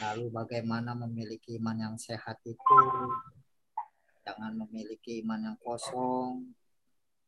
[0.00, 2.80] Lalu bagaimana memiliki iman yang sehat itu?
[4.24, 6.48] Jangan memiliki iman yang kosong.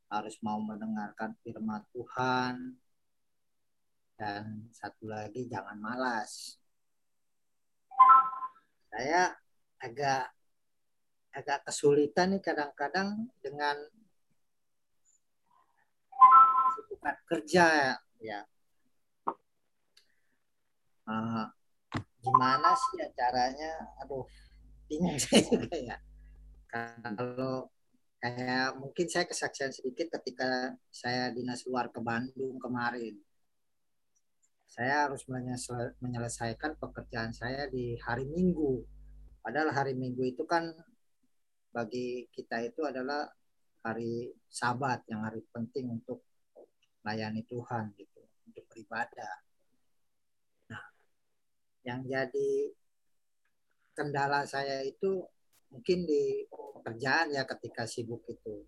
[0.08, 2.80] Harus mau mendengarkan firman Tuhan.
[4.16, 6.56] Dan satu lagi jangan malas.
[8.88, 9.36] Saya
[9.76, 10.32] agak
[11.36, 13.76] agak kesulitan nih kadang-kadang dengan
[16.90, 18.40] bukan kerja ya.
[21.08, 21.48] Uh,
[22.20, 23.72] gimana sih ya caranya?
[24.04, 24.26] Aduh
[24.88, 25.96] bingung saya juga ya.
[26.68, 27.70] Kalau
[28.18, 33.14] kayak mungkin saya kesaksian sedikit ketika saya dinas luar ke Bandung kemarin.
[34.68, 35.24] Saya harus
[36.04, 38.84] menyelesaikan pekerjaan saya di hari Minggu.
[39.40, 40.68] Padahal hari Minggu itu kan
[41.72, 43.32] bagi kita itu adalah
[43.88, 46.24] hari Sabat yang hari penting untuk
[47.04, 49.34] melayani Tuhan gitu, untuk beribadah.
[50.72, 50.84] Nah,
[51.84, 52.72] yang jadi
[53.96, 55.24] kendala saya itu
[55.72, 58.64] mungkin di pekerjaan ya ketika sibuk itu.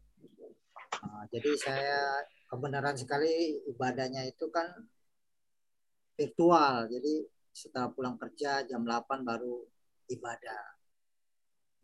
[1.01, 2.01] Nah, jadi saya
[2.51, 4.69] kebenaran sekali ibadahnya itu kan
[6.19, 6.91] virtual.
[6.91, 9.65] Jadi setelah pulang kerja jam 8 baru
[10.13, 10.63] ibadah.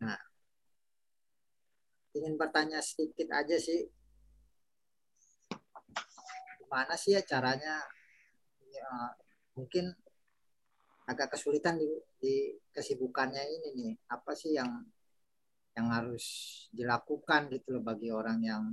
[0.05, 0.20] Nah,
[2.16, 3.85] ingin bertanya sedikit aja sih.
[6.64, 7.85] Gimana sih ya caranya?
[8.72, 8.90] Ya,
[9.55, 9.92] mungkin
[11.07, 11.87] agak kesulitan di,
[12.18, 12.35] di
[12.72, 13.92] kesibukannya ini nih.
[14.09, 14.85] Apa sih yang
[15.76, 16.24] yang harus
[16.72, 18.64] dilakukan gitu loh bagi orang yang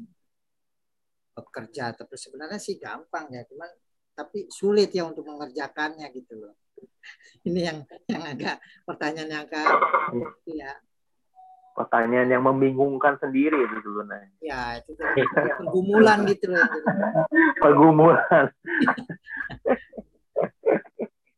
[1.36, 1.91] bekerja?
[1.93, 3.69] Tapi sebenarnya sih gampang ya cuman
[4.13, 6.53] tapi sulit ya untuk mengerjakannya gitu loh.
[7.47, 9.67] Ini yang yang agak pertanyaan yang agak
[10.47, 10.71] ya
[11.74, 14.38] pertanyaan yang membingungkan sendiri itu sebenarnya.
[14.40, 14.94] Ya, itu
[15.58, 16.64] pergumulan gitu loh.
[17.64, 18.46] pergumulan.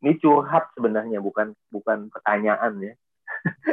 [0.05, 2.93] Ini curhat sebenarnya bukan bukan pertanyaan ya.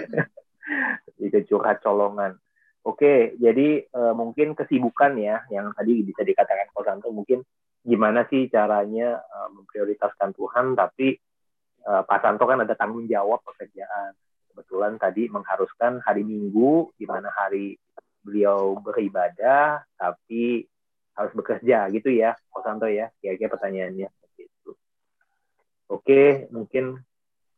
[1.26, 2.40] itu curhat colongan.
[2.82, 7.44] Oke, jadi uh, mungkin kesibukan ya yang tadi bisa dikatakan Kosanto mungkin
[7.84, 11.14] gimana sih caranya uh, memprioritaskan Tuhan tapi
[11.86, 14.14] uh, Pak Santo kan ada tanggung jawab pekerjaan
[14.52, 17.80] kebetulan tadi mengharuskan hari Minggu di mana hari
[18.22, 20.68] beliau beribadah tapi
[21.16, 24.72] harus bekerja gitu ya Pak Santo ya kira-kira pertanyaannya gitu.
[25.90, 27.00] Oke mungkin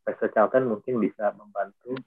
[0.06, 1.98] Pastor Charlton mungkin bisa membantu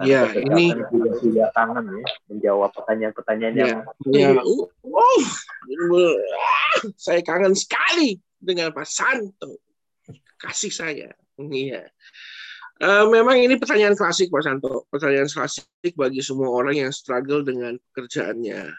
[0.00, 0.72] Ya, ini
[1.20, 3.66] tidak tangan ya menjawab pertanyaan-pertanyaan ya,
[4.08, 4.40] yang ya.
[4.40, 5.20] Uh, uh,
[6.96, 9.60] saya kangen sekali dengan Pak Santo.
[10.40, 11.12] Kasih saya.
[11.36, 11.92] Iya.
[12.82, 17.78] Uh, memang ini pertanyaan klasik Pak Santo, pertanyaan klasik bagi semua orang yang struggle dengan
[17.78, 18.74] pekerjaannya.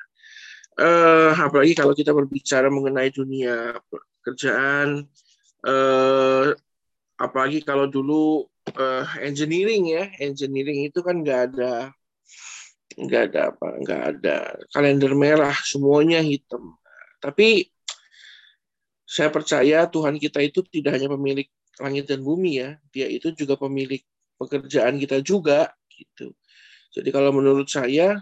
[0.76, 3.80] Uh, apalagi kalau kita berbicara mengenai dunia
[4.20, 5.08] pekerjaan,
[5.64, 6.52] uh,
[7.16, 8.44] apalagi kalau dulu
[8.76, 11.96] uh, engineering ya, engineering itu kan nggak ada
[13.00, 14.38] nggak ada apa, nggak ada
[14.76, 16.76] kalender merah, semuanya hitam.
[17.24, 17.72] Tapi
[19.08, 21.48] saya percaya Tuhan kita itu tidak hanya pemilik
[21.82, 24.02] langit dan bumi ya, dia itu juga pemilik
[24.38, 26.34] pekerjaan kita juga gitu.
[26.94, 28.22] Jadi kalau menurut saya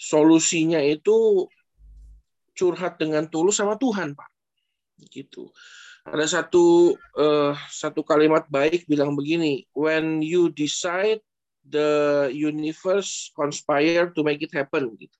[0.00, 1.44] solusinya itu
[2.56, 4.30] curhat dengan tulus sama Tuhan, Pak.
[5.12, 5.52] Gitu.
[6.08, 11.20] Ada satu uh, satu kalimat baik bilang begini, when you decide
[11.60, 15.16] the universe conspire to make it happen gitu.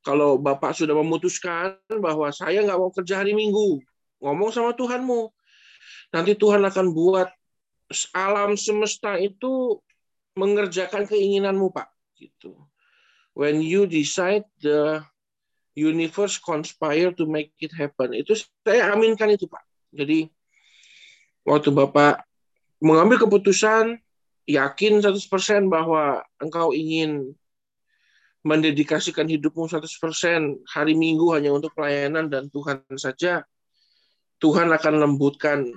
[0.00, 3.82] Kalau Bapak sudah memutuskan bahwa saya nggak mau kerja hari Minggu,
[4.24, 5.28] ngomong sama Tuhanmu,
[6.14, 7.28] nanti Tuhan akan buat
[8.12, 9.80] alam semesta itu
[10.36, 11.88] mengerjakan keinginanmu, Pak.
[12.14, 12.54] Gitu.
[13.32, 15.02] When you decide the
[15.78, 18.10] universe conspire to make it happen.
[18.10, 18.34] Itu
[18.66, 19.62] saya aminkan itu, Pak.
[19.94, 20.26] Jadi
[21.46, 22.26] waktu Bapak
[22.82, 24.02] mengambil keputusan
[24.50, 27.30] yakin 100% bahwa engkau ingin
[28.42, 29.86] mendedikasikan hidupmu 100%
[30.66, 33.46] hari Minggu hanya untuk pelayanan dan Tuhan saja,
[34.38, 35.68] Tuhan akan lembutkan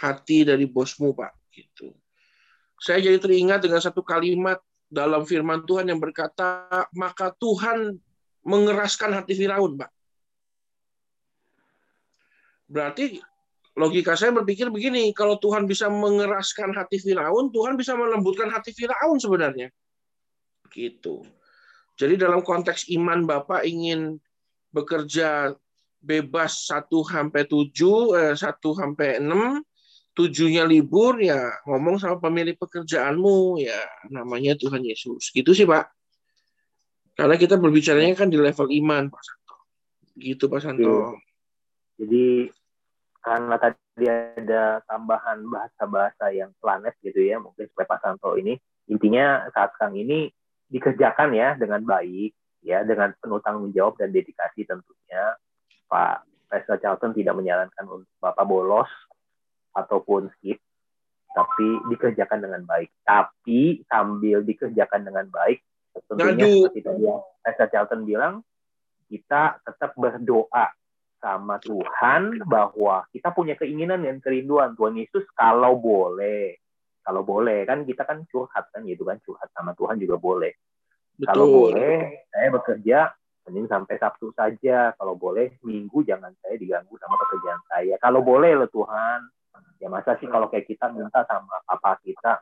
[0.00, 1.32] hati dari bosmu, Pak.
[1.52, 1.92] Gitu.
[2.76, 7.96] Saya jadi teringat dengan satu kalimat dalam firman Tuhan yang berkata, maka Tuhan
[8.44, 9.90] mengeraskan hati Firaun, Pak.
[12.66, 13.22] Berarti
[13.78, 19.16] logika saya berpikir begini, kalau Tuhan bisa mengeraskan hati Firaun, Tuhan bisa melembutkan hati Firaun
[19.16, 19.72] sebenarnya.
[20.70, 21.24] Gitu.
[21.96, 24.20] Jadi dalam konteks iman Bapak ingin
[24.68, 25.56] bekerja
[26.04, 29.64] bebas 1 sampai 7, eh, 1 sampai 6,
[30.16, 33.76] tujuhnya libur ya ngomong sama pemilik pekerjaanmu ya
[34.08, 35.28] namanya Tuhan Yesus.
[35.28, 35.92] Gitu sih, Pak.
[37.12, 39.54] Karena kita berbicaranya kan di level iman, Pak Santo.
[40.16, 41.20] Gitu, Pak Santo.
[42.00, 42.48] Jadi
[43.20, 48.56] karena tadi ada tambahan bahasa-bahasa yang planet gitu ya, mungkin supaya Pak Santo ini
[48.88, 50.32] intinya saat sekarang ini
[50.66, 55.34] dikerjakan ya dengan baik ya dengan penuh tanggung jawab dan dedikasi tentunya
[55.86, 58.90] Pak Presiden Charlton tidak menyarankan untuk Bapak bolos
[59.76, 60.56] ataupun skip
[61.36, 62.88] tapi dikerjakan dengan baik.
[63.04, 65.60] Tapi sambil dikerjakan dengan baik
[66.08, 66.56] tentunya Ngadu.
[66.68, 68.34] seperti tadi yang Charlton bilang
[69.08, 70.66] kita tetap berdoa
[71.20, 76.56] sama Tuhan bahwa kita punya keinginan dan kerinduan Tuhan Yesus kalau boleh.
[77.06, 80.52] Kalau boleh kan kita kan curhat kan gitu kan curhat sama Tuhan juga boleh.
[81.22, 81.56] Kalau Betul.
[81.56, 81.96] boleh
[82.28, 82.98] saya bekerja
[83.46, 84.90] Senin sampai Sabtu saja.
[84.98, 87.94] Kalau boleh Minggu jangan saya diganggu sama pekerjaan saya.
[88.02, 89.20] Kalau boleh loh Tuhan
[89.80, 92.40] ya masa sih kalau kayak kita minta sama papa kita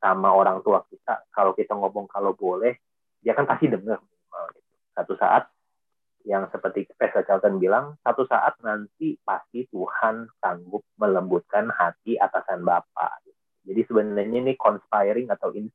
[0.00, 2.78] sama orang tua kita kalau kita ngomong kalau boleh
[3.20, 4.76] dia kan pasti dengar gitu.
[4.96, 5.44] satu saat
[6.28, 13.24] yang seperti Pastor Charlton bilang, satu saat nanti pasti Tuhan sanggup melembutkan hati atasan Bapak.
[13.64, 15.68] Jadi sebenarnya ini conspiring atau in,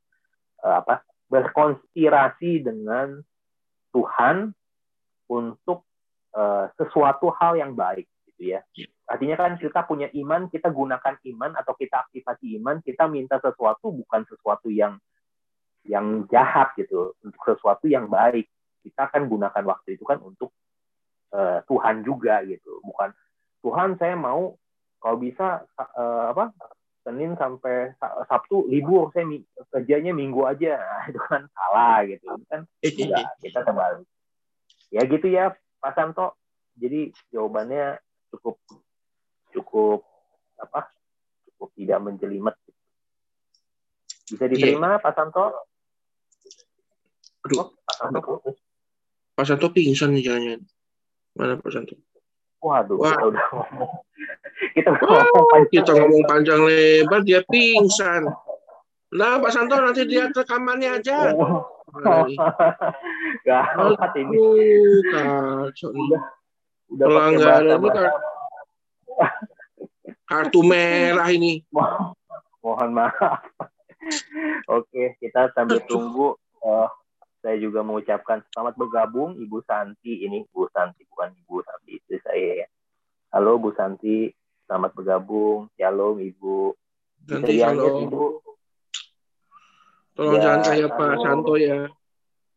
[0.61, 3.21] eh, apa berkonspirasi dengan
[3.93, 4.53] Tuhan
[5.31, 5.85] untuk
[6.35, 8.05] eh, sesuatu hal yang baik
[8.35, 8.59] gitu ya.
[9.07, 13.95] Artinya kan kita punya iman, kita gunakan iman atau kita aktifasi iman, kita minta sesuatu
[13.95, 14.99] bukan sesuatu yang
[15.87, 18.49] yang jahat gitu, untuk sesuatu yang baik.
[18.83, 20.51] Kita akan gunakan waktu itu kan untuk
[21.31, 23.15] eh, Tuhan juga gitu, bukan
[23.63, 24.53] Tuhan saya mau
[24.99, 26.51] kalau bisa eh, apa
[27.05, 30.81] Senin sampai Sa- Sabtu libur saya mi- kerjanya Minggu aja.
[30.81, 32.25] Nah, itu kan salah gitu.
[32.33, 34.09] Itu kan enggak kita terbalik
[34.89, 36.33] ya gitu ya Pak Santo.
[36.75, 38.01] Jadi jawabannya
[38.39, 38.55] cukup
[39.51, 39.99] cukup
[40.59, 40.91] apa
[41.47, 42.55] cukup tidak menjelimet
[44.25, 45.45] bisa diterima Pak Santo
[47.45, 48.57] Aduh, oh, Pak Santo putus.
[49.37, 50.59] Pak Santo pingsan nih jangan
[51.37, 51.93] Mana Pak Santo?
[52.65, 53.13] waduh Wah.
[53.13, 53.91] kita udah ngomong
[54.75, 58.21] kita udah ngomong panjang Kita ngomong panjang lebar, dia pingsan.
[59.13, 61.29] Nah, Pak Santo nanti lihat rekamannya aja.
[61.95, 62.35] Nih?
[63.47, 66.23] Gawat ini Aduh, kacau udah
[66.91, 68.05] udah pakai Pelanggaran ini kan
[70.25, 71.61] kartu merah ini.
[71.69, 72.17] Mo-
[72.65, 73.45] mohon maaf.
[74.69, 76.37] Oke, kita sambil tunggu.
[76.65, 76.89] eh,
[77.45, 80.25] saya juga mengucapkan selamat bergabung Ibu Santi.
[80.25, 82.67] Ini Bu Santi bukan Ibu tapi istri saya ya.
[83.37, 84.33] Halo Bu Santi,
[84.65, 85.69] selamat bergabung.
[85.77, 86.73] Shalom Ibu.
[87.21, 88.25] Diangkat kalau Ibu.
[90.15, 91.15] tolong Ya, jangan kayak Pak.
[91.21, 91.79] Santo ya.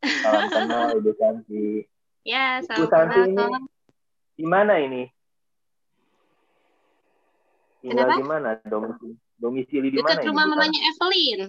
[0.00, 1.66] Salam kenal Ibu Santi.
[2.24, 3.52] Ya, Ibu salam Santi kenal,
[4.38, 4.46] ini Tom.
[4.46, 5.02] di mana ini?
[7.78, 8.18] Tinggal Kenapa?
[8.18, 8.48] di mana?
[8.62, 10.26] Domisili, domisili di Dekat mana?
[10.26, 10.80] rumah Ibu mamanya?
[10.84, 11.40] Evelyn.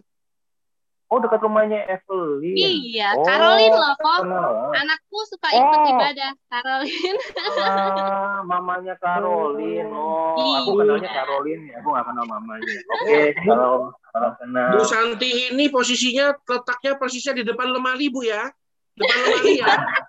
[1.10, 2.54] Oh, dekat rumahnya Evelyn.
[2.54, 4.70] Iya, Oh, Caroline loh, kenal.
[4.78, 5.90] Anakku suka ikut Oh.
[5.90, 6.32] ibadah.
[6.46, 7.18] Caroline.
[7.58, 9.90] Ah, mamanya Caroline.
[9.98, 10.80] Oh, aku Iya.
[10.86, 11.64] kenalnya Caroline.
[11.82, 12.78] Aku nggak kenal mamanya.
[12.94, 14.70] Oke, kalau kalau kenal.
[14.78, 18.46] Bu Santi ini posisinya letaknya persisnya di depan lemari Bu ya.
[18.94, 19.66] Depan lemari ya.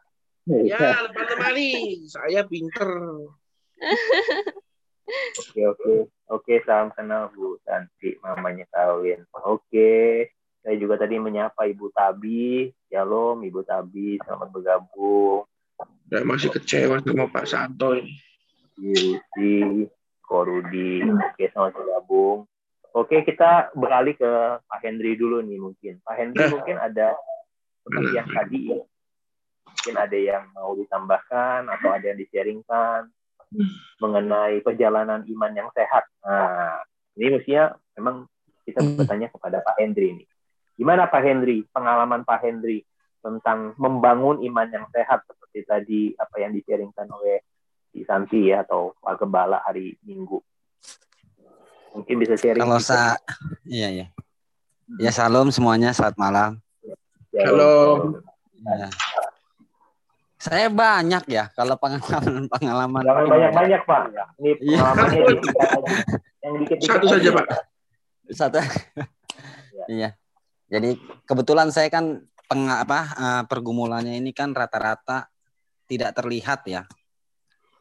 [0.51, 2.03] Ya, depan lemari.
[2.11, 2.91] Saya pinter.
[5.39, 5.93] Oke, oke.
[6.31, 9.27] Oke, salam kenal Bu Santi, mamanya Caroline.
[9.47, 10.27] Oke.
[10.61, 12.69] Saya juga tadi menyapa Ibu Tabi.
[12.91, 14.19] Shalom, Ibu Tabi.
[14.27, 15.47] Selamat bergabung.
[16.11, 18.13] Saya masih kecewa sama Pak Santo ini.
[18.77, 19.87] Yusi,
[20.21, 21.07] Korudi.
[21.07, 22.45] Oke, selamat bergabung.
[22.91, 24.31] Oke, kita beralih ke
[24.67, 26.03] Pak Hendri dulu nih mungkin.
[26.03, 26.51] Pak Hendri Eh.
[26.51, 27.15] mungkin ada
[27.87, 28.79] seperti yang tadi ya.
[29.64, 33.09] Mungkin ada yang mau ditambahkan atau ada yang di-sharingkan
[33.99, 36.07] mengenai perjalanan iman yang sehat.
[36.23, 36.85] Nah,
[37.18, 38.29] ini mestinya memang
[38.62, 40.29] kita bertanya kepada Pak Hendri nih.
[40.79, 42.87] Gimana Pak Hendri, pengalaman Pak Hendri
[43.20, 47.44] tentang membangun iman yang sehat seperti tadi apa yang di-sharingkan oleh
[47.90, 50.40] di Santi ya atau Pak Gembala hari Minggu.
[51.90, 52.62] Mungkin bisa sharing.
[52.62, 53.18] Kalau sa
[53.66, 54.07] iya ya.
[54.99, 56.51] Ya salam semuanya, selamat malam.
[57.30, 57.74] Ya, Halo.
[58.62, 58.91] Ya.
[60.41, 63.05] Saya banyak ya kalau pengalaman-pengalaman.
[63.05, 64.01] Jangan banyak-banyak Pak.
[64.41, 64.78] Ini Iya.
[64.80, 65.78] pengalamannya dikit aja.
[66.41, 67.47] Yang dikit-dikit Satu saja, Pak.
[68.32, 68.59] Satu.
[69.88, 70.16] Iya.
[70.70, 70.91] Jadi
[71.28, 75.28] kebetulan saya kan peng, apa eh, pergumulannya ini kan rata-rata
[75.84, 76.88] tidak terlihat ya.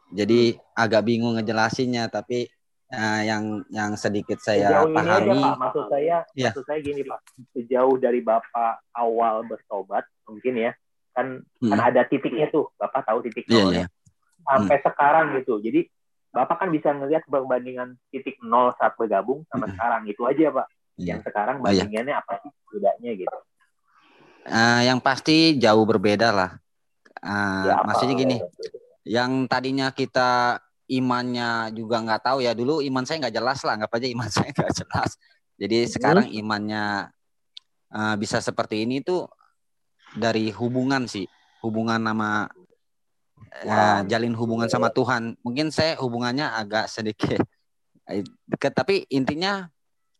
[0.09, 2.49] Jadi agak bingung ngejelasinnya tapi
[2.89, 6.49] eh, yang yang sedikit saya Sejauh ini aja pahami Pak, maksud saya, Iya.
[6.49, 7.19] maksud saya gini Pak,
[7.53, 10.71] sejauh dari Bapak awal bertobat, mungkin ya,
[11.19, 11.27] kan
[11.59, 11.69] Hmm.
[11.69, 13.87] kan ada titiknya tuh bapak tahu titik Iya, nolnya iya.
[14.41, 15.83] sampai sekarang gitu jadi
[16.29, 19.75] bapak kan bisa ngelihat perbandingan titik nol saat bergabung sama Hmm.
[19.75, 21.07] sekarang itu aja pak Iya.
[21.11, 21.83] yang sekarang Oh, iya.
[21.83, 23.37] bandingannya apa sih bedanya gitu
[24.41, 26.51] Eh, yang pasti jauh berbeda lah.
[27.19, 27.85] Eh, Ya, apa?
[27.85, 28.37] maksudnya gini,
[29.05, 30.57] yang tadinya kita
[30.89, 34.49] imannya juga nggak tahu ya dulu iman saya nggak jelas lah, anggap aja iman saya
[34.49, 35.11] nggak jelas.
[35.53, 37.13] Jadi sekarang imannya
[37.89, 39.27] eh, bisa seperti ini tuh
[40.15, 41.25] dari hubungan sih,
[41.61, 42.49] hubungan sama
[43.65, 45.37] eh, jalin hubungan sama Tuhan.
[45.41, 47.41] Mungkin saya hubungannya agak sedikit
[48.09, 49.69] eh, dekat, tapi intinya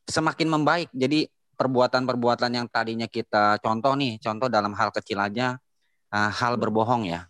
[0.09, 0.89] semakin membaik.
[0.93, 1.29] Jadi
[1.59, 5.59] perbuatan-perbuatan yang tadinya kita contoh nih, contoh dalam hal kecil aja,
[6.15, 7.27] uh, hal berbohong ya.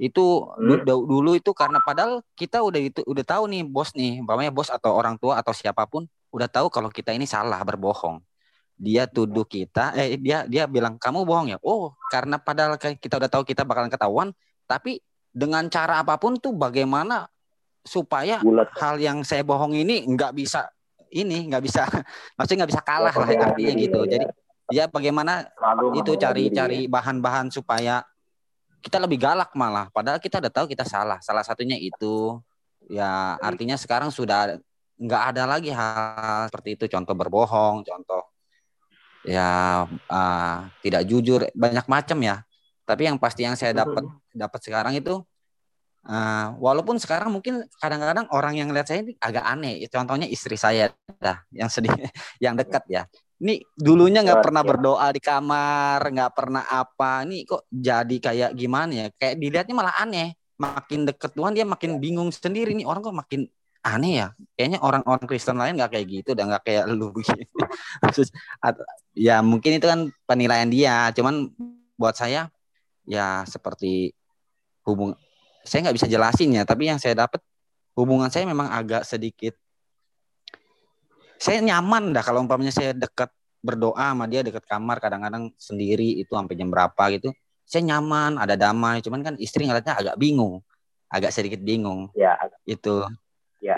[0.00, 4.48] Itu du- dulu itu karena padahal kita udah itu udah tahu nih bos nih, umpamanya
[4.48, 8.20] bos atau orang tua atau siapa pun udah tahu kalau kita ini salah berbohong.
[8.76, 11.58] Dia tuduh kita, eh dia dia bilang kamu bohong ya.
[11.64, 14.28] Oh, karena padahal kita udah tahu kita bakalan ketahuan,
[14.68, 15.00] tapi
[15.32, 17.28] dengan cara apa pun tuh bagaimana
[17.86, 18.68] supaya bulat.
[18.76, 20.66] hal yang saya bohong ini nggak bisa
[21.12, 21.86] ini nggak bisa
[22.36, 24.00] maksudnya nggak bisa kalah lah Percaya artinya gitu.
[24.04, 24.10] ya.
[24.18, 24.26] jadi
[24.74, 28.02] ya bagaimana Selalu itu cari-cari diri, bahan-bahan supaya
[28.82, 29.90] kita lebih galak malah.
[29.90, 31.18] Padahal kita udah tahu kita salah.
[31.18, 32.38] Salah satunya itu.
[32.86, 34.62] Ya artinya sekarang sudah
[34.94, 36.84] nggak ada lagi hal seperti itu.
[36.86, 38.22] Contoh berbohong contoh
[39.26, 42.46] ya ah, tidak jujur banyak macam ya.
[42.86, 45.20] Tapi yang pasti yang saya dapat dapat sekarang itu
[46.06, 49.82] ah, walaupun sekarang mungkin kadang-kadang orang yang lihat saya ini agak aneh.
[49.90, 51.92] Contohnya istri saya dah yang sedih
[52.44, 53.02] yang dekat ya.
[53.36, 57.26] Ini dulunya nggak pernah berdoa di kamar nggak pernah apa.
[57.28, 59.06] Ini kok jadi kayak gimana ya?
[59.12, 60.32] Kayak dilihatnya malah aneh.
[60.56, 62.72] Makin deket Tuhan dia makin bingung sendiri.
[62.72, 63.44] Nih orang kok makin
[63.86, 64.28] aneh ya.
[64.58, 67.14] Kayaknya orang-orang Kristen lain nggak kayak gitu udah nggak kayak lu
[68.66, 71.14] at- ya mungkin itu kan penilaian dia.
[71.14, 71.54] Cuman
[71.94, 72.50] buat saya
[73.06, 74.10] ya seperti
[74.82, 75.14] hubung
[75.62, 77.40] saya nggak bisa jelasin ya tapi yang saya dapat
[77.94, 79.54] hubungan saya memang agak sedikit
[81.40, 83.30] saya nyaman dah kalau umpamanya saya dekat
[83.62, 87.34] berdoa sama dia dekat kamar kadang-kadang sendiri itu sampai jam berapa gitu.
[87.66, 90.62] Saya nyaman ada damai cuman kan istri ngeliatnya agak bingung
[91.10, 92.10] agak sedikit bingung.
[92.14, 92.34] Ya.
[92.66, 93.06] Itu
[93.66, 93.76] ya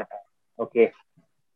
[0.61, 0.93] oke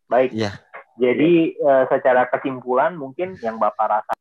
[0.09, 0.57] baik ya
[0.97, 4.13] jadi eh, secara kesimpulan mungkin yang bapak rasa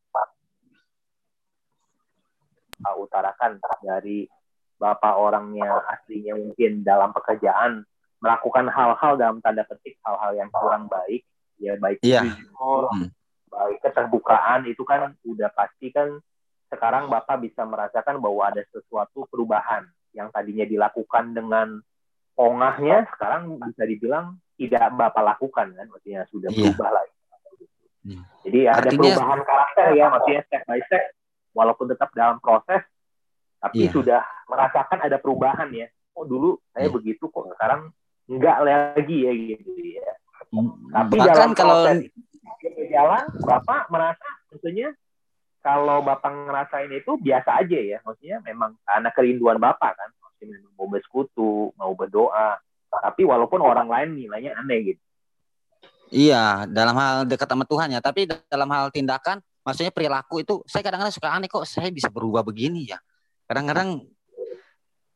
[2.81, 3.51] Bapak utarakan
[3.85, 4.25] dari
[4.81, 7.85] bapak orangnya aslinya mungkin dalam pekerjaan
[8.17, 11.21] melakukan hal-hal dalam tanda petik hal-hal yang kurang baik
[11.61, 12.25] ya baik Iya.
[12.25, 13.13] jujur Hmm.
[13.53, 16.17] baik keterbukaan itu kan udah pasti kan
[16.73, 19.85] sekarang bapak bisa merasakan bahwa ada sesuatu perubahan
[20.17, 21.77] yang tadinya dilakukan dengan
[22.33, 26.71] pongahnya sekarang bisa dibilang tidak bapak lakukan kan maksudnya sudah Iya.
[26.71, 27.15] berubah lagi
[28.01, 28.25] Hmm.
[28.41, 31.03] jadi ada Artinya- perubahan karakter ya maksudnya step by step
[31.53, 32.81] walaupun tetap dalam proses
[33.57, 33.93] tapi Iya.
[33.93, 36.93] sudah merasakan ada perubahan ya oh dulu saya Iya.
[36.93, 37.93] begitu kok sekarang
[38.25, 40.11] enggak lagi ya gitu ya
[40.91, 41.77] tapi bahkan dalam kalau
[42.59, 44.89] berjalan bapak merasa tentunya
[45.61, 50.09] kalau bapak ngerasain itu biasa aja ya maksudnya memang karena kerinduan bapak kan
[50.41, 52.57] maksudnya memang mau bersekutu mau berdoa
[52.89, 55.03] tapi walaupun orang lain nilainya aneh gitu
[56.11, 58.03] Iya, dalam hal dekat sama Tuhan ya.
[58.03, 62.43] Tapi dalam hal tindakan, maksudnya perilaku itu, saya kadang-kadang suka aneh kok saya bisa berubah
[62.43, 62.99] begini ya.
[63.47, 64.03] Kadang-kadang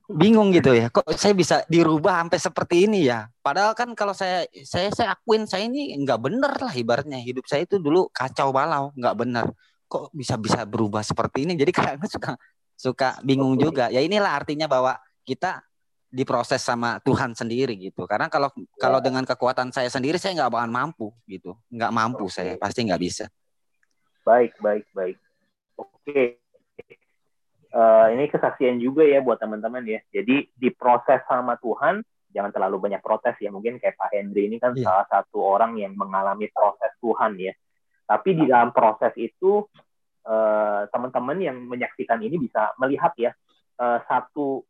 [0.08, 0.88] bingung gitu ya.
[0.88, 3.28] Kok saya bisa dirubah sampai seperti ini ya.
[3.44, 7.68] Padahal kan kalau saya saya saya akuin saya ini nggak bener lah ibaratnya hidup saya
[7.68, 9.52] itu dulu kacau balau, nggak bener.
[9.92, 11.60] Kok bisa bisa berubah seperti ini?
[11.60, 12.40] Jadi kadang suka
[12.80, 13.92] suka bingung juga.
[13.92, 14.96] Ya inilah artinya bahwa
[15.26, 15.66] kita
[16.08, 18.06] diproses sama Tuhan sendiri gitu.
[18.08, 18.48] Karena kalau
[18.80, 21.58] kalau dengan kekuatan saya sendiri saya nggak bakalan mampu gitu.
[21.74, 23.26] Nggak mampu saya, pasti nggak bisa.
[24.26, 25.18] baik baik baik
[25.78, 26.42] oke
[27.76, 32.00] Eh, ini kesaksian juga ya buat teman-teman ya jadi diproses sama Tuhan
[32.32, 34.88] jangan terlalu banyak protes ya mungkin kayak Pak Hendri ini kan Iya.
[34.88, 37.52] salah satu orang yang mengalami proses Tuhan ya
[38.08, 39.68] tapi di dalam proses itu
[40.24, 43.36] eh, teman-teman yang menyaksikan ini bisa melihat ya
[43.76, 44.64] eh, satu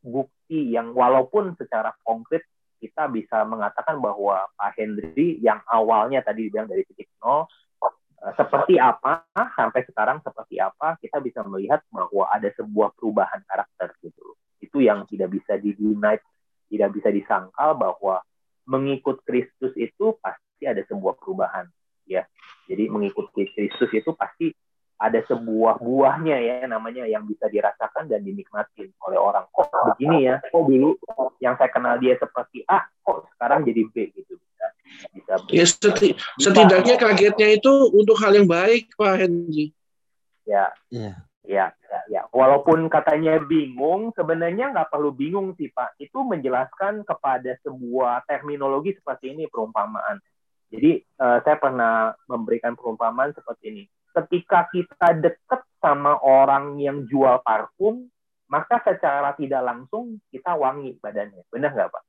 [0.46, 2.46] bukti yang walaupun secara konkret
[2.78, 7.50] kita bisa mengatakan bahwa Pak Hendri yang awalnya tadi dibilang dari titik nol
[7.82, 13.90] eh, seperti apa sampai sekarang seperti apa kita bisa melihat bahwa ada sebuah perubahan karakter
[14.06, 16.22] gitu itu yang tidak bisa didinai
[16.70, 18.22] tidak bisa disangkal bahwa
[18.70, 21.66] mengikut Kristus itu pasti ada sebuah perubahan
[22.06, 22.22] ya.
[22.70, 24.54] Jadi mengikuti Kristus itu pasti
[24.96, 30.40] ada sebuah buahnya ya namanya yang bisa dirasakan dan dinikmatin oleh orang kok begini ya
[30.40, 30.96] kok dulu
[31.44, 34.66] yang saya kenal dia seperti A kok sekarang jadi B gitu bisa
[35.12, 39.76] bisa Ya seti- setidaknya kagetnya itu untuk hal yang baik Pak Henry.
[40.48, 41.14] ya Iya.
[41.44, 42.22] ya ya, ya.
[42.34, 46.00] walaupun katanya bingung, sebenarnya nggak perlu bingung sih Pak.
[46.02, 50.18] Itu menjelaskan kepada sebuah terminologi seperti ini perumpamaan.
[50.74, 53.84] Jadi eh, saya pernah memberikan perumpamaan seperti ini.
[54.16, 58.08] Ketika kita dekat sama orang yang jual parfum,
[58.48, 61.44] maka secara tidak langsung kita wangi badannya.
[61.52, 62.04] Benar nggak Pak?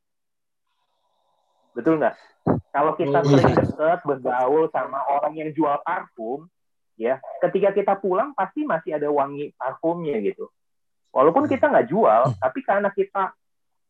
[1.74, 2.14] Betul nggak?
[2.70, 3.30] Kalau kita Hmm.
[3.34, 6.46] sering dekat bergaul sama orang yang jual parfum,
[6.94, 10.48] ya, ketika kita pulang pasti masih ada wangi parfumnya gitu.
[11.10, 13.32] Walaupun kita nggak jual, tapi karena kita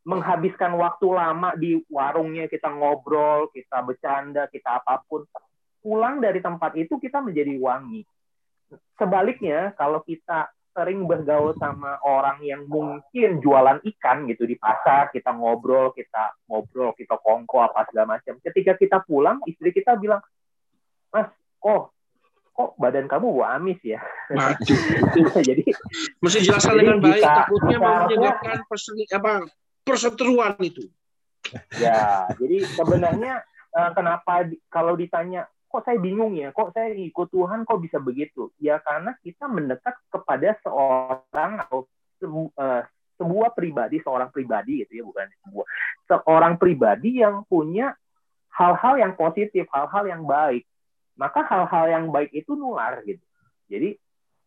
[0.07, 5.27] menghabiskan waktu lama di warungnya, kita ngobrol, kita bercanda, kita apa pun,
[5.81, 8.03] pulang dari tempat itu kita menjadi wangi.
[8.99, 15.33] Sebaliknya, kalau kita sering bergaul sama orang yang mungkin jualan ikan gitu di pasar, kita
[15.33, 18.37] ngobrol, kita ngobrol, kita kongko apa segala macam.
[18.45, 20.21] Ketika kita pulang, istri kita bilang,
[21.09, 21.97] Mas, kok
[22.57, 24.01] kok badan kamu bau amis ya?
[25.49, 25.65] Jadi
[26.21, 27.21] mesti jelaskan Jadi dengan baik.
[27.21, 29.33] bisa- Takutnya mau perseni, apa
[29.85, 30.85] perseteruan itu.
[31.79, 33.39] Ya, jadi sebenarnya
[33.71, 38.51] eh, kenapa kalau ditanya kok saya bingung ya, kok saya ikut Tuhan kok bisa begitu?
[38.63, 41.91] Ya karena kita mendekat kepada seorang atau
[42.23, 42.83] sebu- eh,
[43.17, 45.67] sebuah pribadi, seorang pribadi gitu ya, bukan sebuah
[46.07, 47.97] seorang pribadi yang punya
[48.57, 50.65] hal-hal yang positif, hal-hal yang baik.
[51.17, 53.25] Maka hal-hal yang baik itu nular gitu.
[53.69, 53.97] Jadi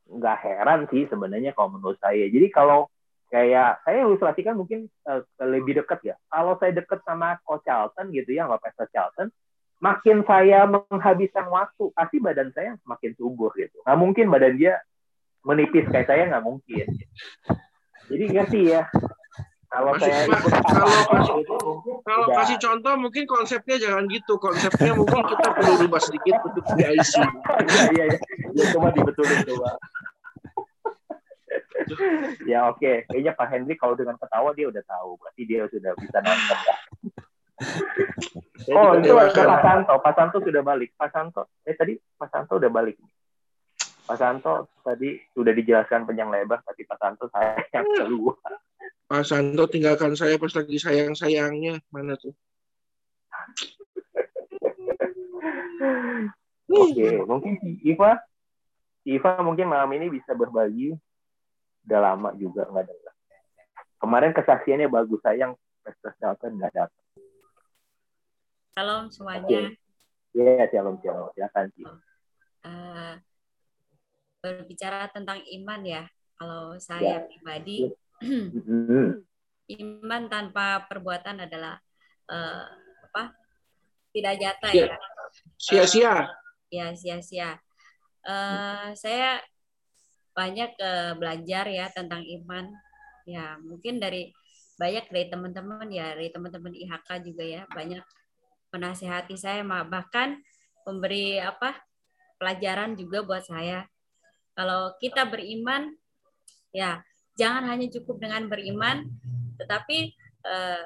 [0.09, 2.25] nggak heran sih sebenarnya kalau menurut saya.
[2.29, 2.89] Jadi kalau
[3.29, 6.15] kayak saya ilustrasikan mungkin eh, lebih dekat ya.
[6.29, 9.29] Kalau saya dekat sama Coach Charlton gitu ya, sama Pastor Charlton,
[9.79, 13.79] makin saya menghabiskan waktu, pasti badan saya makin subur gitu.
[13.83, 14.79] Nggak mungkin badan dia
[15.43, 16.85] menipis kayak saya nggak mungkin.
[18.11, 18.83] Jadi ngerti ya.
[19.69, 21.57] Kalau Masih- saya ikut kalau kasih- itu,
[22.01, 22.35] Kalau udah.
[22.41, 24.33] kasih contoh mungkin konsepnya jangan gitu.
[24.41, 27.13] Konsepnya mungkin kita perlu rubah sedikit untuk PIC.
[27.69, 28.17] Iya iya iya.
[28.57, 29.69] Ya, coba dibetulin coba.
[32.49, 36.17] ya oke, kayaknya Pak Henry kalau dengan ketawa dia udah tahu, berarti dia sudah bisa
[36.17, 36.59] nangkep.
[38.69, 39.43] Oh itu ada.
[39.43, 40.95] Pak Santo, Pak Santo sudah balik.
[40.95, 42.95] Pak Santo, eh tadi Pak Santo udah balik.
[44.09, 48.37] Pak Santo tadi sudah dijelaskan panjang lebar, tapi Pak Santo saya yang keluar.
[49.09, 51.81] Pak Santo tinggalkan saya pas lagi sayang-sayangnya.
[51.93, 52.33] Mana tuh?
[56.69, 58.21] Oke, mungkin si Iva,
[59.01, 60.93] si Iva mungkin malam ini bisa berbagi.
[61.89, 63.13] Udah lama juga nggak dengar.
[63.99, 67.05] Kemarin kesaksiannya bagus, sayang Pastor Dalton nggak datang.
[68.79, 69.75] Salam semuanya.
[70.31, 71.27] Iya, shalom shalom.
[71.35, 71.83] Silakan sih.
[72.63, 73.13] Eh,
[74.39, 76.07] berbicara tentang iman ya.
[76.39, 77.91] Kalau saya pribadi,
[78.23, 79.19] Mm-mm.
[79.83, 81.75] iman tanpa perbuatan adalah
[82.31, 82.65] eh,
[83.03, 83.35] apa?
[84.15, 84.95] Tidak nyata Iya.
[84.95, 84.97] ya.
[85.59, 86.13] Sia-sia.
[86.71, 87.59] Ya sia-sia.
[88.23, 89.43] Eh, saya
[90.31, 92.71] banyak eh, belajar ya tentang iman.
[93.27, 94.31] Ya mungkin dari
[94.79, 97.99] banyak dari teman-teman ya dari teman-teman IHK juga ya banyak
[98.69, 100.41] menasehati saya bahkan
[100.85, 101.77] memberi apa
[102.39, 103.85] pelajaran juga buat saya.
[104.55, 105.93] Kalau kita beriman
[106.75, 107.01] ya
[107.39, 109.07] jangan hanya cukup dengan beriman
[109.55, 110.13] tetapi
[110.45, 110.83] eh,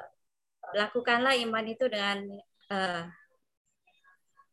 [0.77, 2.17] lakukanlah iman itu dengan
[2.69, 3.03] eh,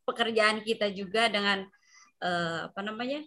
[0.05, 1.63] pekerjaan kita juga dengan
[2.21, 3.21] eh, apa namanya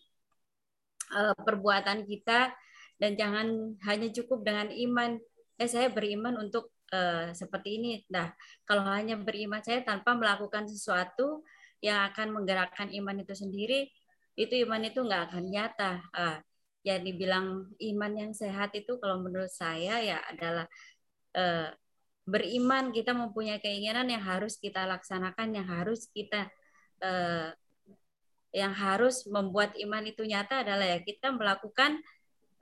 [1.15, 2.53] eh, perbuatan kita
[2.99, 5.19] dan jangan hanya cukup dengan iman
[5.55, 7.93] eh saya beriman untuk eh, seperti ini.
[8.15, 8.31] Nah
[8.63, 11.43] kalau hanya beriman saya tanpa melakukan sesuatu
[11.83, 13.91] yang akan menggerakkan iman itu sendiri
[14.35, 15.93] itu iman itu nggak akan nyata.
[16.15, 16.39] Ah,
[16.85, 20.67] ya dibilang iman yang sehat itu kalau menurut saya ya adalah
[21.33, 21.73] eh,
[22.25, 26.49] beriman kita mempunyai keinginan yang harus kita laksanakan yang harus kita
[27.01, 27.51] eh,
[28.55, 31.99] yang harus membuat iman itu nyata adalah ya kita melakukan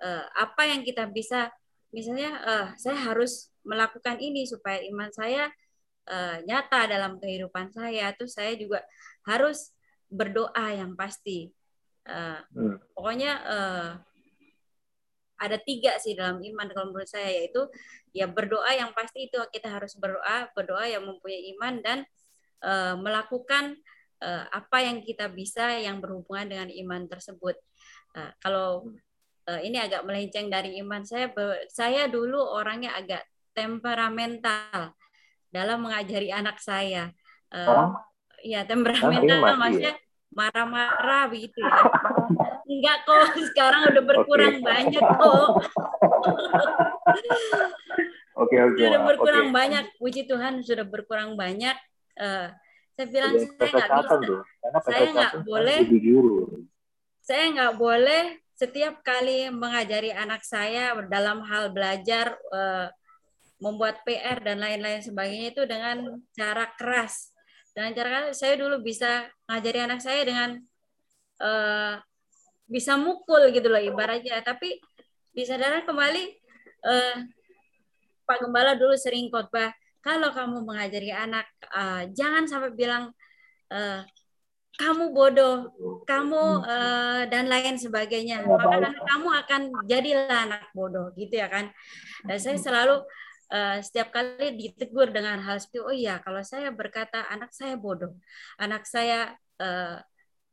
[0.03, 1.51] eh, apa yang kita bisa
[1.93, 5.53] misalnya eh, saya harus melakukan ini supaya iman saya
[6.09, 8.11] eh, nyata dalam kehidupan saya.
[8.17, 8.83] Terus saya juga
[9.29, 9.71] harus
[10.11, 11.53] berdoa yang pasti.
[12.03, 12.77] Eh, Hmm.
[12.97, 13.91] pokoknya eh,
[15.43, 17.67] ada tiga sih dalam iman kalau menurut saya yaitu
[18.15, 21.99] ya berdoa yang pasti itu kita harus berdoa berdoa yang mempunyai iman dan
[22.63, 23.75] eh, melakukan
[24.23, 27.59] eh, apa yang kita bisa yang berhubungan dengan iman tersebut.
[28.15, 28.87] Nah, kalau
[29.63, 31.31] ini agak melenceng dari iman saya
[31.69, 33.23] saya dulu orangnya agak
[33.53, 34.95] temperamental
[35.53, 37.11] dalam mengajari anak saya
[37.53, 37.93] Eh, Oh,
[38.41, 39.61] ya Ah, temperamental ya?
[39.61, 39.95] maksudnya
[40.33, 41.69] marah-marah begitu ya
[42.73, 44.65] enggak kok sekarang udah berkurang Oke.
[44.65, 45.49] banyak kok
[48.33, 48.81] Oke oke.
[48.81, 49.55] sudah berkurang oke.
[49.55, 51.77] banyak puji Tuhan sudah berkurang banyak
[52.13, 52.49] Eh,
[52.93, 54.17] saya bilang saya nggak bisa
[54.85, 55.79] Saya nggak boleh.
[57.25, 58.25] saya nggak boleh
[58.57, 62.89] setiap kali mengajari anak saya dalam hal belajar eh,
[63.63, 67.31] membuat PR dan lain-lain sebagainya itu dengan cara keras.
[67.73, 70.59] Dengan cara keras, saya dulu bisa ngajari anak saya dengan
[71.41, 71.95] eh,
[72.67, 74.43] bisa mukul gitu loh ibaratnya.
[74.43, 74.83] Tapi
[75.33, 76.25] disadarkan kembali
[76.87, 77.17] eh,
[78.27, 79.73] Pak Gembala dulu sering khotbah
[80.03, 83.15] kalau kamu mengajari anak eh, jangan sampai bilang
[83.71, 84.03] eh,
[84.73, 85.69] kamu bodoh,
[86.09, 88.41] kamu uh, dan lain sebagainya.
[88.49, 91.69] Maka anak kamu akan jadilah anak bodoh, gitu ya kan?
[92.25, 93.05] Dan saya selalu
[93.53, 98.17] uh, setiap kali ditegur dengan hal seperti oh iya, kalau saya berkata anak saya bodoh,
[98.57, 100.01] anak saya uh,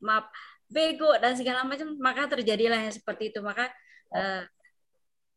[0.04, 0.28] maaf
[0.70, 3.40] bego dan segala macam, maka terjadilah yang seperti itu.
[3.40, 3.72] Maka
[4.14, 4.44] uh,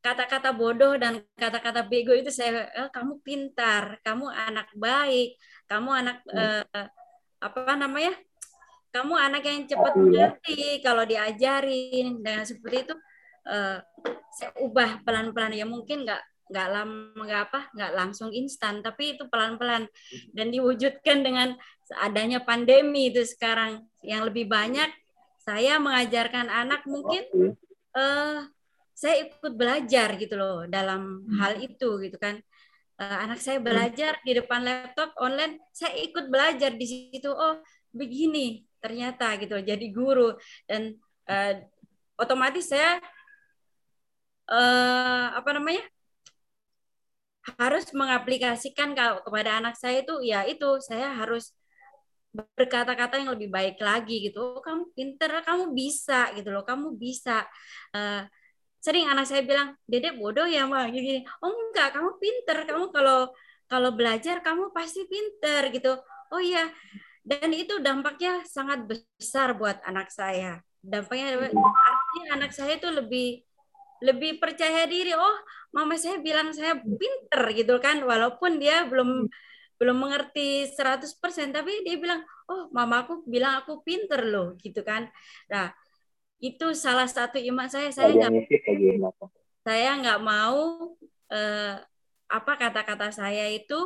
[0.02, 5.38] kata-kata bodoh dan kata-kata bego itu saya eh, kamu pintar, kamu anak baik,
[5.70, 6.66] kamu anak uh,
[7.38, 8.12] apa namanya?
[8.92, 12.20] Kamu anak yang cepat mengerti kalau diajarin.
[12.20, 12.94] Dengan seperti itu
[13.48, 13.80] uh,
[14.36, 15.56] saya ubah pelan-pelan.
[15.56, 16.22] Ya mungkin nggak
[16.52, 19.88] nggak lama nggak apa nggak langsung instan tapi itu pelan-pelan.
[20.36, 21.56] Dan diwujudkan dengan
[22.04, 23.88] adanya pandemi itu sekarang.
[24.04, 24.92] Yang lebih banyak
[25.40, 27.56] saya mengajarkan anak mungkin
[27.96, 28.44] uh,
[28.92, 32.36] saya ikut belajar gitu loh dalam hal itu gitu kan.
[33.00, 37.32] Uh, anak saya belajar di depan laptop online saya ikut belajar di situ.
[37.32, 37.56] Oh
[37.92, 40.34] begini ternyata gitu jadi guru.
[40.66, 40.98] Dan
[41.30, 41.54] uh,
[42.18, 42.98] otomatis saya
[44.50, 45.84] uh, apa namanya
[47.58, 51.50] harus mengaplikasikan kalau kepada anak saya itu ya itu saya harus
[52.32, 54.40] berkata-kata yang lebih baik lagi gitu.
[54.40, 57.44] Oh, kamu pinter kamu bisa gitu loh kamu bisa.
[57.92, 58.24] Uh,
[58.82, 61.22] sering anak saya bilang dedek bodoh ya mah gini.
[61.44, 62.56] Oh enggak kamu pinter.
[62.64, 63.30] Kamu kalau
[63.68, 65.92] kalau belajar kamu pasti pinter gitu.
[66.32, 66.70] Oh iya
[67.22, 70.58] dan itu dampaknya sangat besar buat anak saya.
[70.82, 73.46] Dampaknya artinya anak saya itu lebih
[74.02, 75.14] lebih percaya diri.
[75.14, 75.36] Oh
[75.70, 79.30] mama saya bilang saya pinter gitu kan walaupun dia belum
[79.78, 81.10] belum mengerti 100%
[81.54, 85.06] tapi dia bilang oh mama aku bilang aku pinter loh gitu kan.
[85.46, 85.70] Nah
[86.42, 87.94] itu salah satu iman saya.
[87.94, 88.50] Saya nggak
[89.62, 90.90] saya nggak mau
[91.30, 91.78] eh,
[92.26, 93.78] apa kata-kata saya itu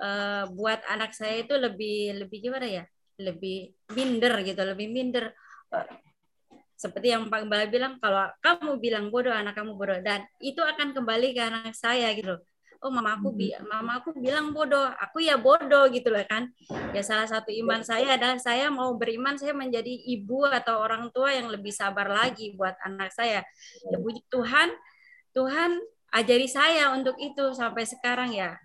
[0.00, 2.84] uh, buat anak saya itu lebih lebih gimana ya?
[3.16, 5.32] Lebih minder gitu lebih minder.
[5.72, 5.86] Uh,
[6.76, 10.92] seperti yang Pak Gembala bilang kalau kamu bilang bodoh anak kamu bodoh dan itu akan
[10.92, 12.36] kembali ke anak saya gitu
[12.84, 16.52] oh mama aku bi mama aku bilang bodoh aku ya bodoh gitu loh kan.
[16.92, 21.32] Ya salah satu iman saya adalah saya mau beriman saya menjadi ibu atau orang tua
[21.32, 23.42] yang lebih sabar lagi buat anak saya.
[23.90, 23.96] Ya.
[23.98, 24.70] Puji Tuhan
[25.32, 25.70] Tuhan
[26.14, 28.56] ajari saya untuk itu sampai sekarang ya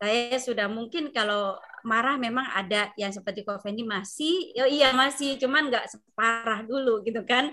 [0.00, 5.68] saya sudah mungkin kalau marah memang ada yang seperti Fendi masih ya iya masih cuman
[5.68, 7.52] nggak separah dulu gitu kan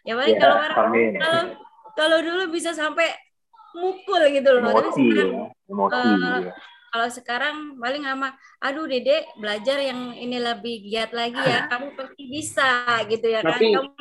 [0.00, 0.76] ya paling ya, kalau marah
[1.20, 1.42] kalau
[1.92, 3.12] kalau dulu bisa sampai
[3.76, 5.44] mukul gitu loh emosi, tapi sekarang, ya.
[5.68, 6.08] emosi, uh,
[6.40, 6.52] ya.
[6.92, 8.28] kalau sekarang paling sama
[8.60, 12.70] aduh dede belajar yang ini lebih giat lagi ya kamu pasti bisa
[13.04, 13.92] gitu ya kan kamu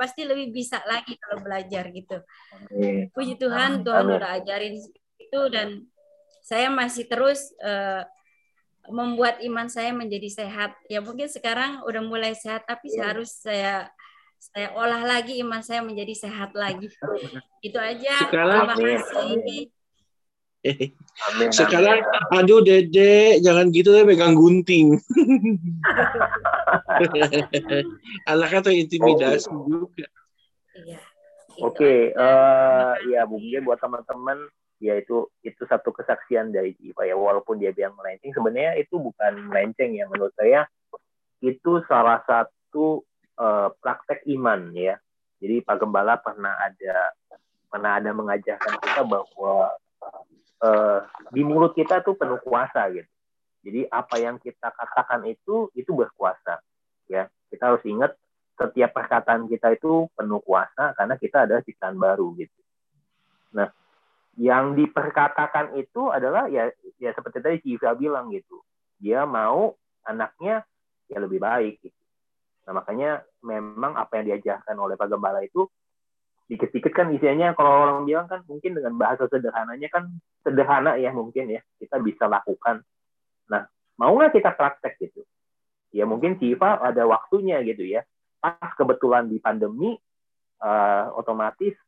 [0.00, 2.24] pasti lebih bisa lagi kalau belajar gitu
[3.12, 4.16] puji Tuhan Tuhan Amin.
[4.16, 4.74] udah ajarin
[5.20, 5.84] itu dan
[6.44, 8.04] saya masih terus uh,
[8.92, 10.76] membuat iman saya menjadi sehat.
[10.92, 13.08] Ya mungkin sekarang udah mulai sehat, tapi yeah.
[13.08, 13.88] harus saya
[14.36, 16.92] saya olah lagi iman saya menjadi sehat lagi.
[17.64, 18.28] Itu aja.
[18.28, 19.72] Sekarang, Terima kasih.
[20.64, 22.00] Amin, Sekarang,
[22.32, 24.96] aduh dede, jangan gitu deh pegang gunting.
[28.32, 29.68] Anaknya terintimidasi oh.
[29.68, 30.08] juga.
[30.72, 30.96] Iya.
[31.60, 34.50] Oke, okay, uh, eh, ya mungkin buat teman-teman
[34.84, 38.36] ya itu itu satu kesaksian dari Jiwa ya walaupun dia bilang melenceng.
[38.36, 40.68] Sebenarnya itu bukan melenceng ya menurut saya
[41.40, 43.00] itu salah satu
[43.40, 45.00] uh, praktek iman ya.
[45.40, 47.16] Jadi Pak Gembala pernah ada
[47.72, 49.72] pernah ada mengajarkan kita bahwa
[50.60, 51.00] uh,
[51.32, 53.08] di mulut kita tuh penuh kuasa gitu.
[53.64, 56.60] Jadi apa yang kita katakan itu itu berkuasa
[57.08, 57.24] ya.
[57.48, 58.12] Kita harus ingat
[58.54, 62.60] setiap perkataan kita itu penuh kuasa karena kita ada ciptaan baru gitu.
[63.56, 63.72] Nah
[64.34, 68.62] yang diperkatakan itu adalah ya ya seperti tadi Civa bilang gitu.
[68.98, 69.74] Dia mau
[70.06, 70.66] anaknya
[71.06, 72.02] ya lebih baik gitu.
[72.66, 75.68] Nah makanya memang apa yang diajarkan oleh Pak Gembala itu
[76.50, 77.54] dikit-dikit kan isinya.
[77.54, 80.10] Kalau orang bilang kan mungkin dengan bahasa sederhananya kan
[80.42, 81.62] sederhana ya mungkin ya.
[81.78, 82.82] Kita bisa lakukan.
[83.52, 83.62] Nah
[84.00, 85.22] mau nggak kita praktek gitu?
[85.94, 88.02] Ya mungkin Civa ada waktunya gitu ya.
[88.42, 89.94] Pas kebetulan di pandemi
[90.58, 91.78] uh, otomatis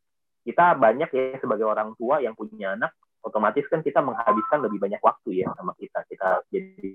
[0.47, 2.95] kita banyak ya sebagai orang tua yang punya anak
[3.27, 6.95] otomatis kan kita menghabiskan lebih banyak waktu ya sama kita kita harus jadi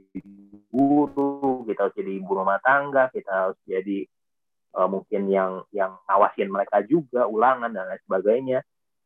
[0.72, 4.08] guru kita harus jadi ibu rumah tangga kita harus jadi
[4.80, 8.60] eh, mungkin yang yang ngawasin mereka juga ulangan dan lain sebagainya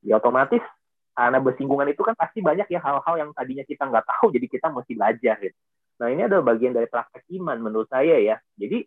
[0.05, 0.61] ya otomatis
[1.15, 4.67] karena bersinggungan itu kan pasti banyak ya hal-hal yang tadinya kita nggak tahu jadi kita
[4.67, 5.57] mesti belajar gitu.
[5.95, 8.35] Nah ini adalah bagian dari praktek iman menurut saya ya.
[8.59, 8.83] Jadi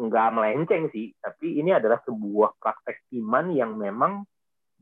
[0.00, 4.24] nggak melenceng sih, tapi ini adalah sebuah praktek iman yang memang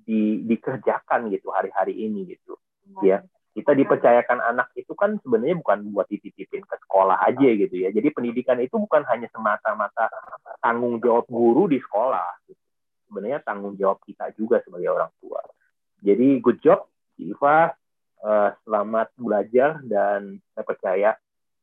[0.08, 2.56] di, dikerjakan gitu hari-hari ini gitu.
[3.04, 3.20] Ya,
[3.52, 7.92] kita dipercayakan anak itu kan sebenarnya bukan buat dititipin ke sekolah aja gitu ya.
[7.92, 10.08] Jadi pendidikan itu bukan hanya semata-mata
[10.64, 12.48] tanggung jawab guru di sekolah.
[12.48, 12.62] Gitu.
[13.10, 15.44] Sebenarnya tanggung jawab kita juga sebagai orang tua.
[16.00, 16.88] Jadi good job,
[17.20, 17.76] Iva.
[18.18, 21.10] Uh, selamat belajar dan saya percaya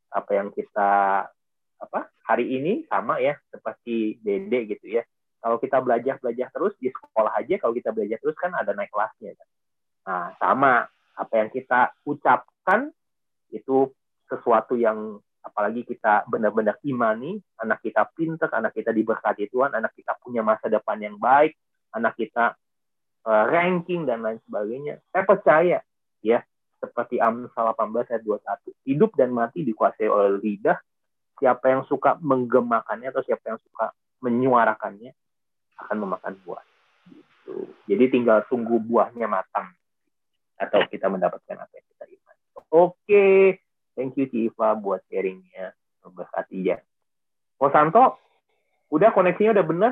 [0.08, 1.28] apa yang kita
[1.76, 5.04] apa hari ini sama ya seperti Dede gitu ya.
[5.46, 8.90] Kalau kita belajar belajar terus di sekolah aja, kalau kita belajar terus kan ada naik
[8.90, 9.48] kelasnya kan.
[10.10, 12.90] Nah sama apa yang kita ucapkan
[13.54, 13.94] itu
[14.26, 20.18] sesuatu yang apalagi kita benar-benar imani, anak kita pinter, anak kita diberkati Tuhan, anak kita
[20.18, 21.54] punya masa depan yang baik,
[21.94, 22.58] anak kita
[23.30, 24.98] uh, ranking dan lain sebagainya.
[25.14, 25.78] Saya percaya
[26.26, 26.42] ya
[26.82, 28.74] seperti Amsal 18 ayat 21.
[28.82, 30.82] Hidup dan mati dikuasai oleh lidah.
[31.38, 33.94] Siapa yang suka menggemakannya atau siapa yang suka
[34.26, 35.14] menyuarakannya
[35.82, 36.64] akan memakan buah.
[37.10, 37.56] Gitu.
[37.90, 39.72] Jadi tinggal tunggu buahnya matang
[40.56, 42.36] atau kita mendapatkan apa yang kita iman.
[42.72, 43.60] Oke,
[43.96, 45.76] thank you Civa buat sharingnya.
[46.06, 46.78] Berkati ya.
[47.58, 48.22] Oh Santo,
[48.94, 49.92] udah koneksinya udah bener?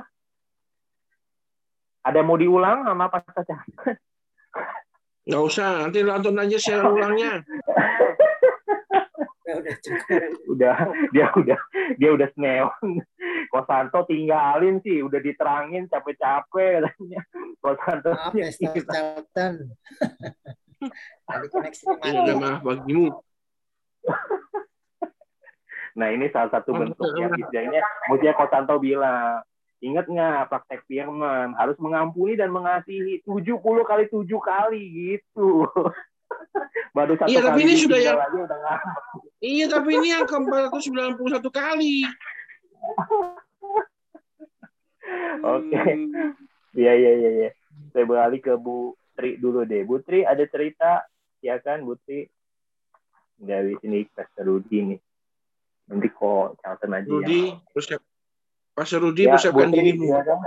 [2.04, 3.58] Ada mau diulang sama Pak Caca?
[5.28, 7.42] Nggak usah, nanti nonton aja share ulangnya.
[10.50, 10.76] udah
[11.14, 11.60] dia udah
[12.02, 13.06] dia udah sneon
[13.54, 17.22] Kosanto tinggalin sih udah diterangin capek-capek katanya
[17.62, 19.54] Kosanto Maaf ya, Charlton.
[21.30, 23.14] Tadi koneksi Ini maaf bagimu.
[25.94, 29.46] nah ini salah satu bentuknya istilahnya maksudnya Kosanto bilang
[29.84, 35.68] Ingat nggak praktek firman harus mengampuni dan mengasihi 70 kali tujuh kali gitu.
[36.96, 38.20] Baru satu Iya, tapi kali ini sudah yang-.
[39.44, 42.08] Iya, tapi ini yang ke-491 kali.
[45.44, 45.82] Oke.
[46.74, 47.50] Iya iya iya iya.
[47.94, 49.86] Saya beralih ke Bu Tri dulu deh.
[49.86, 51.06] Bu Tri ada cerita
[51.44, 52.26] ya kan Bu Tri
[53.38, 55.00] dari sini Pastor Rudi nih.
[55.92, 58.00] Nanti kok Charlton aja Rudi, yang persiap,
[58.72, 60.06] Pastor Rudi Ya, persiapkan Bu Tri, dirimu.
[60.10, 60.40] silakan.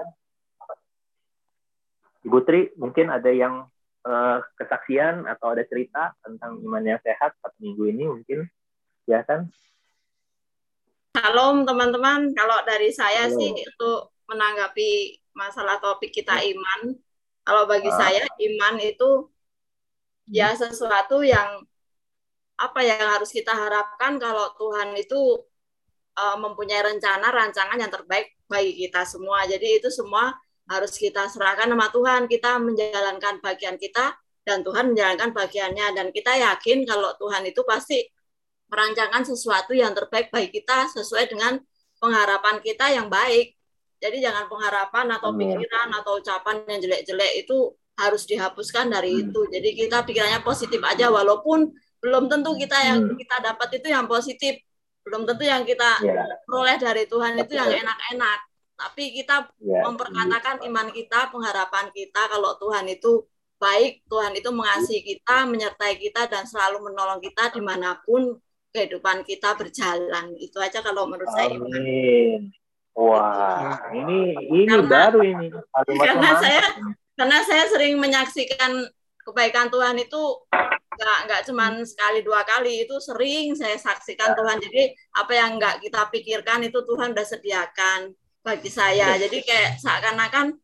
[2.26, 3.70] Ibu Tri mungkin ada yang
[4.02, 8.50] eh, kesaksian atau ada cerita tentang iman yang sehat satu minggu ini mungkin
[9.06, 9.46] ya kan?
[11.16, 12.36] Shalom teman-teman.
[12.36, 13.40] Kalau dari saya Halo.
[13.40, 16.92] sih untuk menanggapi masalah topik kita iman,
[17.40, 17.96] kalau bagi Ah.
[17.96, 19.24] saya iman itu
[20.28, 21.64] ya sesuatu yang
[22.60, 25.40] apa yang harus kita harapkan kalau Tuhan itu
[26.20, 29.48] uh, mempunyai rencana rancangan yang terbaik bagi kita semua.
[29.48, 30.36] Jadi itu semua
[30.68, 32.28] harus kita serahkan sama Tuhan.
[32.28, 34.12] Kita menjalankan bagian kita
[34.44, 38.04] dan Tuhan menjalankan bagiannya dan kita yakin kalau Tuhan itu pasti
[38.70, 41.58] merancangkan sesuatu yang terbaik bagi kita sesuai dengan
[42.02, 43.54] pengharapan kita yang baik.
[43.96, 49.40] Jadi jangan pengharapan atau pikiran atau ucapan yang jelek-jelek itu harus dihapuskan dari itu.
[49.48, 51.72] Jadi kita pikirannya positif aja walaupun
[52.04, 53.16] belum tentu kita yang Hmm.
[53.16, 54.60] kita dapat itu yang positif.
[55.06, 58.38] Belum tentu yang kita Ya, peroleh dari Tuhan itu yang enak-enak.
[58.76, 59.80] Tapi kita ya.
[59.88, 63.24] memperkatakan iman kita, pengharapan kita kalau Tuhan itu
[63.56, 68.36] baik, Tuhan itu mengasihi kita, menyertai kita dan selalu menolong kita di mana pun
[68.70, 70.34] kehidupan kita berjalan.
[70.36, 71.52] Itu aja kalau menurut saya.
[71.52, 72.50] Amin.
[72.92, 75.46] Wah, ini ini Karena- baru ini.
[75.52, 76.90] Kalimatnya Karena saya ini.
[77.12, 78.72] karena saya sering menyaksikan
[79.20, 80.22] kebaikan Tuhan itu
[80.96, 85.84] nggak nggak cuman sekali dua kali itu sering saya saksikan Tuhan jadi apa yang nggak
[85.84, 90.56] kita pikirkan itu Tuhan udah sediakan bagi saya jadi kayak seakan-akan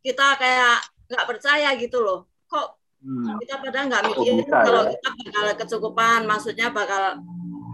[0.00, 3.38] kita kayak nggak percaya gitu loh kok Hmm.
[3.38, 4.90] kita padahal nggak Oh, bisa kalau ya?
[4.90, 7.22] kita bakal kecukupan maksudnya bakal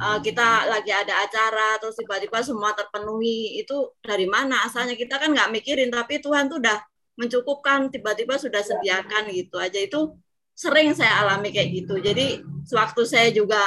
[0.00, 4.98] uh, kita lagi ada acara terus tiba-tiba semua terpenuhi itu dari mana asalnya?
[4.98, 6.78] Kita kan nggak mikirin tapi Tuhan tuh udah
[7.14, 9.78] mencukupkan tiba-tiba sudah sediakan gitu aja.
[9.78, 10.18] Itu
[10.54, 11.98] sering saya alami kayak gitu.
[11.98, 13.60] Jadi sewaktu saya juga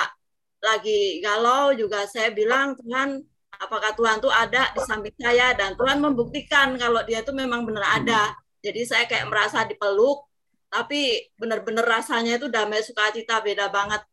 [0.63, 3.21] lagi galau juga saya bilang Tuhan
[3.61, 5.53] apakah Tuhan tuh ada di samping saya?
[5.53, 8.33] Dan Tuhan membuktikan kalau dia tuh memang benar ada.
[8.63, 10.27] Jadi saya kayak merasa dipeluk
[10.67, 14.03] tapi benar-benar rasanya itu damai sukacita beda banget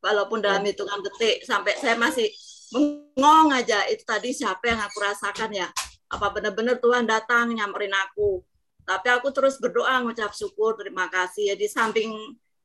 [0.00, 2.28] walaupun dalam hitungan detik sampai saya masih
[2.72, 5.68] bengong aja itu tadi siapa yang aku rasakan ya
[6.10, 8.42] apa benar-benar Tuhan datang nyamperin aku
[8.84, 12.10] tapi aku terus berdoa ngucap syukur terima kasih ya di samping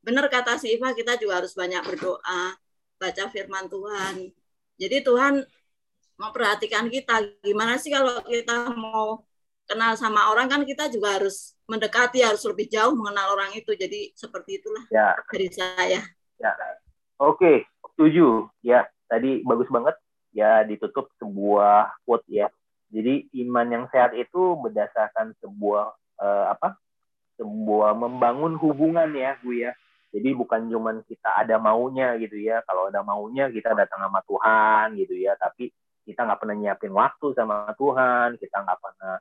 [0.02, 2.54] benar kata si Iva kita juga harus banyak berdoa
[2.96, 4.32] baca firman Tuhan
[4.76, 5.40] jadi Tuhan
[6.16, 7.20] memperhatikan kita.
[7.44, 9.24] Gimana sih kalau kita mau
[9.68, 13.76] kenal sama orang kan kita juga harus mendekati, harus lebih jauh mengenal orang itu.
[13.76, 16.00] Jadi seperti itulah Ya, dari saya.
[16.40, 16.52] ya.
[17.16, 18.52] Oke, setuju.
[18.60, 19.96] Ya, tadi bagus banget.
[20.36, 22.52] Ya, ditutup sebuah quote ya.
[22.92, 26.76] Jadi iman yang sehat itu berdasarkan sebuah eh, apa?
[27.40, 29.72] Sebuah membangun hubungan ya, Bu ya.
[30.12, 32.60] Jadi bukan cuman kita ada maunya gitu ya.
[32.68, 35.36] Kalau ada maunya kita datang sama Tuhan gitu ya.
[35.40, 35.72] Tapi
[36.04, 38.36] kita nggak pernah nyiapin waktu sama Tuhan.
[38.36, 39.14] Kita nggak pernah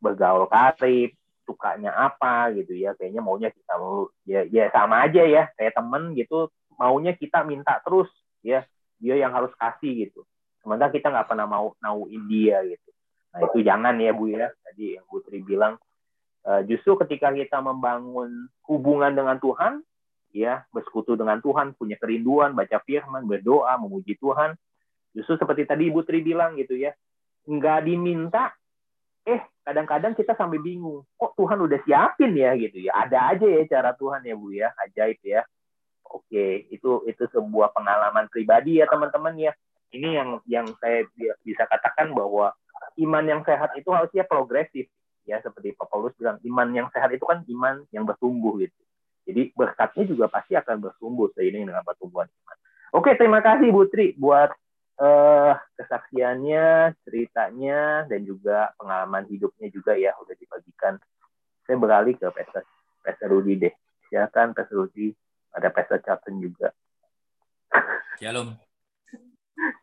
[0.00, 1.12] bergaul karib.
[1.44, 2.96] Sukanya apa gitu ya.
[2.96, 5.48] Kayaknya maunya kita mau ya, ya sama aja ya.
[5.56, 6.48] Kayak temen gitu.
[6.78, 8.08] Maunya kita minta terus
[8.40, 8.64] ya.
[9.02, 10.22] Dia yang harus kasih gitu.
[10.62, 12.90] Sementara kita nggak pernah mau nauin dia gitu.
[13.34, 14.46] Nah itu jangan ya Bu ya.
[14.62, 15.74] Tadi yang Bu Tri bilang.
[16.42, 19.78] eh, justru ketika kita membangun hubungan dengan Tuhan,
[20.34, 24.56] ya bersekutu dengan Tuhan, punya kerinduan, baca firman, berdoa, memuji Tuhan.
[25.12, 26.96] Justru seperti tadi Ibu Tri bilang gitu ya,
[27.46, 28.50] nggak diminta,
[29.28, 32.96] eh kadang-kadang kita sampai bingung, kok Tuhan udah siapin ya gitu ya.
[33.06, 35.44] Ada aja ya cara Tuhan ya Bu ya, ajaib ya.
[36.12, 39.52] Oke, itu itu sebuah pengalaman pribadi ya teman-teman ya.
[39.92, 42.52] Ini yang yang saya bi- bisa katakan bahwa
[43.00, 44.88] iman yang sehat itu harusnya progresif
[45.24, 48.76] ya seperti Pak Paulus bilang iman yang sehat itu kan iman yang bertumbuh gitu.
[49.22, 52.56] Jadi berkatnya juga pasti akan bertumbuh seiring dengan pertumbuhan iman.
[52.92, 54.50] Oke, terima kasih Bu Tri buat
[54.98, 60.98] eh, kesaksiannya, ceritanya, dan juga pengalaman hidupnya juga ya udah dibagikan.
[61.62, 62.66] Saya beralih ke Pastor,
[63.06, 63.74] Pastor Rudi deh.
[64.10, 65.14] Silakan Pastor Rudi,
[65.52, 66.68] ada Pastor Charlton juga.
[68.16, 68.56] Shalom.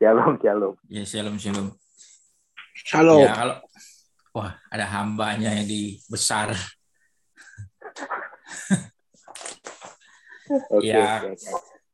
[0.01, 0.73] Shalom, shalom.
[0.89, 1.67] Ya, shalom, shalom.
[2.73, 3.21] Shalom.
[3.21, 3.55] Ya, kalau
[4.33, 6.53] wah, ada hambanya yang di besar.
[10.73, 11.21] Oke, Ya.
[11.21, 11.37] oke.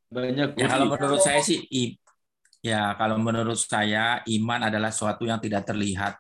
[0.06, 1.98] Banyak Ya kalau menurut saya sih i-
[2.64, 6.16] ya kalau menurut saya iman adalah suatu yang tidak terlihat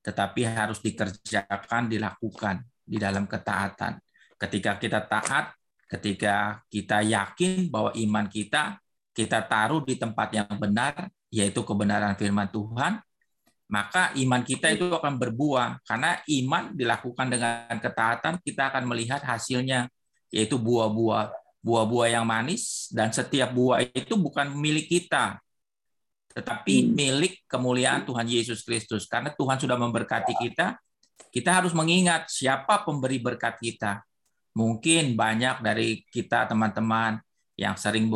[0.00, 3.98] tetapi harus dikerjakan, dilakukan di dalam ketaatan.
[4.38, 5.50] Ketika kita taat,
[5.86, 8.78] ketika kita yakin bahwa iman kita
[9.16, 13.00] kita taruh di tempat yang benar, yaitu kebenaran firman Tuhan,
[13.64, 15.80] maka iman kita itu akan berbuah.
[15.88, 19.88] Karena iman dilakukan dengan ketaatan, kita akan melihat hasilnya,
[20.28, 21.32] yaitu buah-buah.
[21.64, 25.42] Buah-buah yang manis dan setiap buah itu bukan milik kita
[26.36, 29.08] tetapi milik kemuliaan Tuhan Yesus Kristus.
[29.08, 30.76] Karena Tuhan sudah memberkati kita
[31.32, 34.04] kita harus mengingat siapa pemberi berkat kita
[34.56, 37.20] mungkin banyak dari kita teman-teman
[37.60, 38.08] yang sering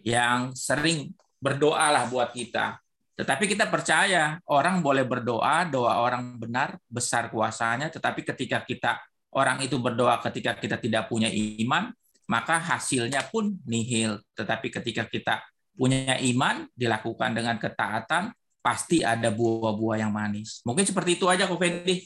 [0.00, 2.80] yang sering berdoa lah buat kita
[3.14, 8.96] tetapi kita percaya orang boleh berdoa doa orang benar besar kuasanya tetapi ketika kita
[9.36, 11.92] orang itu berdoa ketika kita tidak punya iman
[12.28, 14.20] maka hasilnya pun nihil.
[14.36, 15.34] Tetapi ketika kita
[15.74, 18.32] punya iman, dilakukan dengan ketaatan,
[18.64, 20.64] pasti ada buah-buah yang manis.
[20.64, 22.04] Mungkin seperti itu aja, Ko Fendi.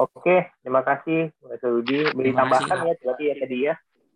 [0.00, 2.08] Oke, terima kasih Mas Rudi.
[2.16, 3.74] Beri tambahan ya berarti ya tadi ya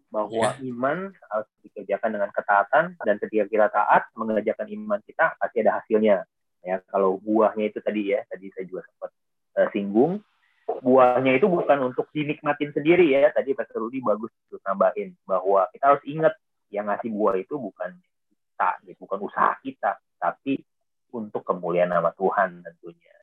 [0.09, 5.83] bahwa iman harus dikerjakan dengan ketaatan dan ketika kita taat mengerjakan iman kita pasti ada
[5.83, 6.25] hasilnya.
[6.65, 9.13] Ya, kalau buahnya itu tadi ya, tadi saya juga sempat
[9.61, 10.25] eh, singgung,
[10.65, 13.29] buahnya itu bukan untuk dinikmatin sendiri ya.
[13.37, 16.33] Tadi Pastor Rudi bagus tuh nambahin bahwa kita harus ingat
[16.73, 17.93] yang ngasih buah itu bukan
[18.33, 20.65] kita, bukan usaha kita, tapi
[21.13, 23.14] untuk kemuliaan nama Tuhan tentunya.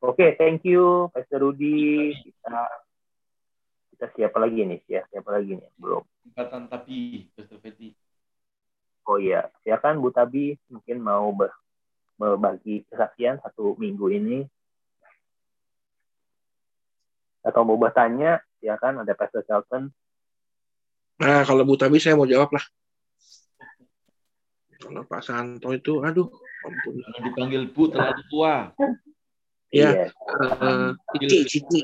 [0.00, 2.16] Oke, thank you Pastor Rudi.
[2.24, 2.56] Kita
[3.92, 4.80] kita siapa lagi nih?
[4.88, 5.70] Ya, siapa lagi nih?
[5.76, 6.00] Belum.
[6.24, 7.92] Tingkatan tapi, Pastor Feti.
[9.04, 11.52] Oh iya, silakan Bu Tabi mungkin mau ber-
[12.16, 14.38] berbagi kesaksian satu minggu ini
[17.44, 19.92] atau mau bertanya, silakan ada Pastor Charlton.
[21.20, 22.64] Nah, kalau Bu Tabi saya mau jawab lah.
[24.80, 26.32] Kalau Pak Santo itu, aduh,
[26.64, 27.04] ampun.
[27.04, 28.72] Jangan dipanggil Bu terlalu tua.
[29.70, 30.04] Ya, Iya.
[30.10, 31.80] eh, Cici, Cici.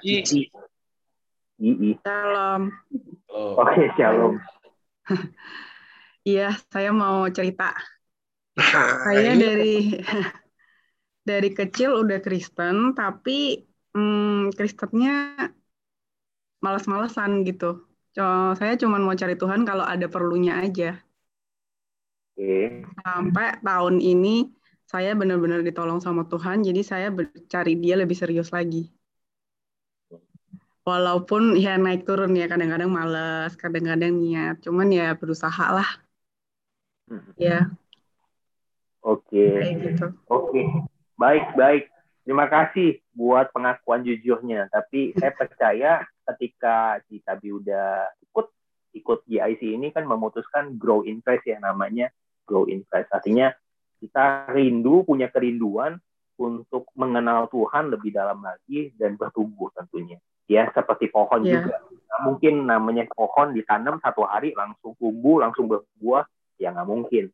[0.00, 0.40] Cici.
[1.60, 1.92] Ii.
[2.00, 2.72] Shalom.
[3.28, 3.60] Oh.
[3.60, 4.40] Oke, shalom.
[6.26, 7.70] Iya, saya mau cerita.
[9.06, 9.74] Saya ini dari
[11.30, 13.62] dari kecil udah Kristen, tapi
[13.94, 15.38] hmm, Kristennya
[16.58, 17.86] malas-malesan gitu.
[18.58, 20.98] Saya cuma mau cari Tuhan kalau ada perlunya aja.
[22.34, 22.82] Oke.
[23.06, 24.50] Sampai tahun ini
[24.86, 27.08] saya benar-benar ditolong sama Tuhan, jadi saya
[27.50, 28.90] cari Dia lebih serius lagi.
[30.86, 35.90] Walaupun ya naik turun ya, kadang-kadang malas, kadang-kadang niat, cuman ya berusaha lah.
[37.34, 37.70] Ya,
[39.06, 39.62] Oke.
[39.78, 40.06] gitu.
[40.26, 40.66] Oke,
[41.14, 41.84] baik baik.
[42.26, 44.66] Terima kasih buat pengakuan jujurnya.
[44.66, 46.02] Tapi saya percaya
[46.34, 48.46] ketika kita udah ikut
[48.98, 52.10] ikut GIC ini kan memutuskan grow in Christ ya namanya
[52.50, 53.14] grow in Christ.
[53.14, 53.54] Artinya
[54.06, 55.98] kita rindu punya kerinduan
[56.38, 61.66] untuk mengenal Tuhan lebih dalam lagi dan bertumbuh tentunya ya seperti pohon Iya.
[61.66, 61.76] juga
[62.06, 66.22] Nggak mungkin namanya pohon ditanam satu hari langsung tumbuh langsung berbuah
[66.56, 67.28] ya nggak mungkin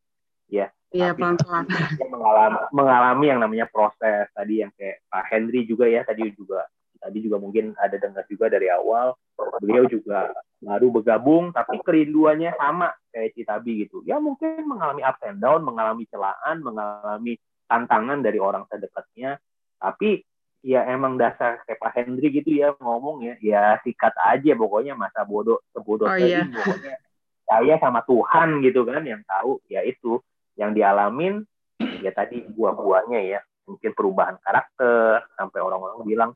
[0.48, 1.64] ya Tapi pelan-pelan.
[1.68, 6.64] dia mengalami mengalami yang namanya proses tadi yang kayak Pak Henry juga ya tadi juga
[7.02, 9.18] tadi juga mungkin ada dengar juga dari awal
[9.58, 10.30] beliau juga
[10.62, 14.06] baru bergabung tapi kerinduannya sama kayak Citabi gitu.
[14.06, 17.34] Ya mungkin mengalami up and down mengalami celaan mengalami
[17.66, 19.42] tantangan dari orang terdekatnya.
[19.82, 20.22] Tapi
[20.62, 25.26] ya emang dasar kayak Pak Henry gitu ya ngomong ya ya sikat aja pokoknya masa
[25.26, 26.46] bodoh sebodoh Oh, iya.
[26.46, 26.94] pokoknya.
[27.42, 30.22] Saya sama Tuhan gitu kan yang tahu ya itu
[30.54, 31.42] yang dialamin
[32.00, 33.40] ya tadi buah-buahnya ya.
[33.62, 36.30] Mungkin perubahan karakter sampai orang-orang bilang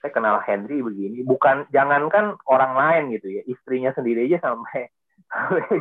[0.00, 4.88] saya kenal Henry begini bukan jangankan orang lain gitu ya istrinya sendiri aja sampai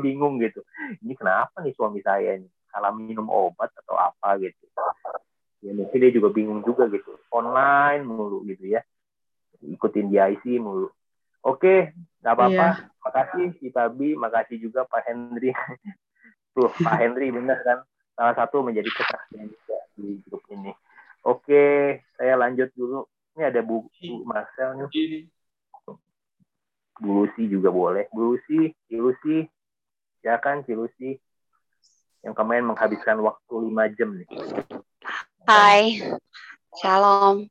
[0.05, 0.61] bingung gitu.
[1.01, 2.49] Ini kenapa nih suami saya ini?
[2.70, 4.70] Salah minum obat atau apa gitu.
[5.59, 7.17] Ya mungkin dia juga bingung juga gitu.
[7.34, 8.86] Online mulu gitu ya.
[9.59, 10.93] Ikutin DIC mulu.
[11.43, 12.67] Oke nggak apa-apa.
[12.78, 12.88] Iya.
[12.99, 15.51] makasih Citabi makasih juga Pak Henry.
[16.53, 17.80] Tuh Pak Henry benar kan?
[18.13, 20.72] Salah satu menjadi kesaksian juga di grup ini.
[21.26, 23.07] Oke saya lanjut dulu
[23.39, 25.31] ini ada Bu, Bu Marcel nih
[26.99, 29.47] Bu Lucy juga boleh Bu Lucy Cilusi
[30.19, 31.15] ya kan Cilusi
[32.19, 34.27] yang kemarin menghabiskan waktu lima jam nih
[35.47, 35.97] Hai,
[36.77, 37.49] shalom.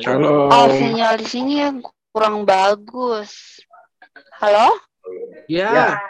[0.00, 0.48] Shalom.
[0.48, 1.84] Oh, sinyal di sini yang
[2.16, 3.60] kurang bagus.
[4.40, 4.72] Halo?
[5.44, 6.00] Ya.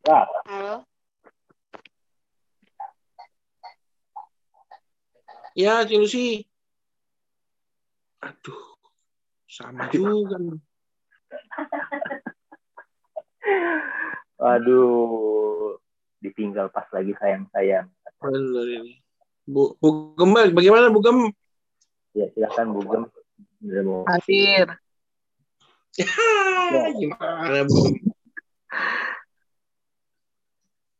[0.00, 0.24] Ya.
[0.48, 0.88] Halo?
[5.52, 6.48] Ya, Cilusi.
[8.24, 8.62] Aduh,
[9.44, 10.36] sama juga.
[14.36, 15.78] Aduh,
[16.20, 17.86] ditinggal pas lagi sayang-sayang.
[18.20, 18.98] Bener ini.
[19.46, 21.30] Bu, Bu Gembel, bagaimana Bu Gem?
[22.16, 23.04] Ya, silakan Bu Gem.
[24.10, 24.66] Hadir.
[26.72, 27.94] Ya, gimana Bu Gem?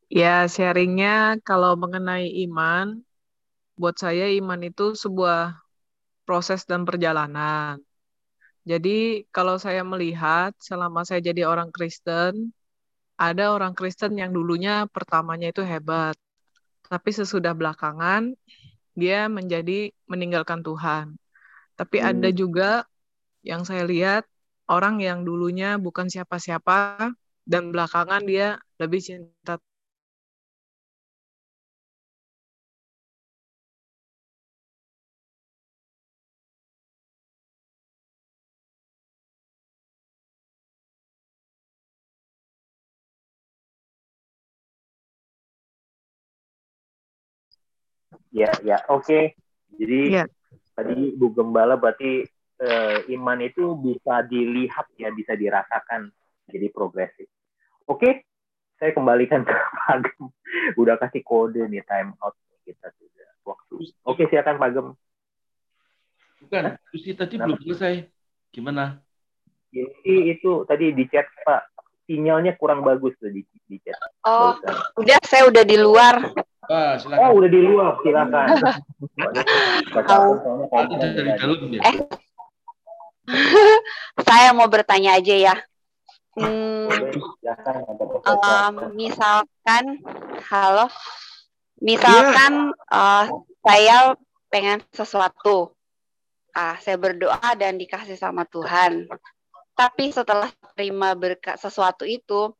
[0.06, 3.02] Ya, sharingnya kalau mengenai iman,
[3.74, 5.65] buat saya iman itu sebuah
[6.26, 7.78] proses dan perjalanan.
[8.66, 12.50] Jadi, kalau saya melihat selama saya jadi orang Kristen,
[13.14, 16.18] ada orang Kristen yang dulunya pertamanya itu hebat,
[16.90, 18.34] tapi sesudah belakangan
[18.98, 21.14] dia menjadi meninggalkan Tuhan.
[21.78, 22.88] Tapi ada juga
[23.44, 24.24] yang saya lihat
[24.66, 27.12] orang yang dulunya bukan siapa-siapa
[27.46, 29.62] dan belakangan dia lebih cinta
[48.36, 49.32] Ya, ya, oke.
[49.80, 50.24] Jadi Iya.
[50.76, 56.12] tadi Bu Gembala berarti eh, iman itu bisa dilihat ya, bisa dirasakan
[56.48, 57.28] jadi progresif.
[57.88, 58.24] Oke,
[58.76, 59.52] saya kembalikan ke
[59.88, 60.28] Pak Gem.
[60.76, 63.88] Udah kasih kode nih time out kita sudah waktu.
[64.04, 64.88] Oke, silakan Pak Gem.
[66.44, 66.62] Bukan,
[66.92, 68.04] Susi tadi belum selesai.
[68.52, 69.00] Gimana?
[69.72, 71.72] Ini itu tadi di chat Pak,
[72.08, 73.96] sinyalnya kurang bagus tuh di, di chat.
[74.24, 75.00] Oh, Barusan.
[75.00, 76.14] udah saya udah di luar.
[76.66, 78.46] Ah, Oh, udah di luar, silakan.
[79.94, 81.80] Tadi dari dalam ya.
[81.86, 81.96] Eh,
[84.26, 85.54] saya mau bertanya aja ya.
[86.36, 86.92] Hmm,
[88.28, 89.84] em, misalkan,
[90.52, 90.86] halo,
[91.80, 93.24] misalkan eh,
[93.64, 93.96] saya
[94.52, 95.72] pengen sesuatu,
[96.52, 99.06] ah, saya berdoa dan dikasih sama Tuhan.
[99.76, 102.52] Tapi setelah terima berkat sesuatu itu,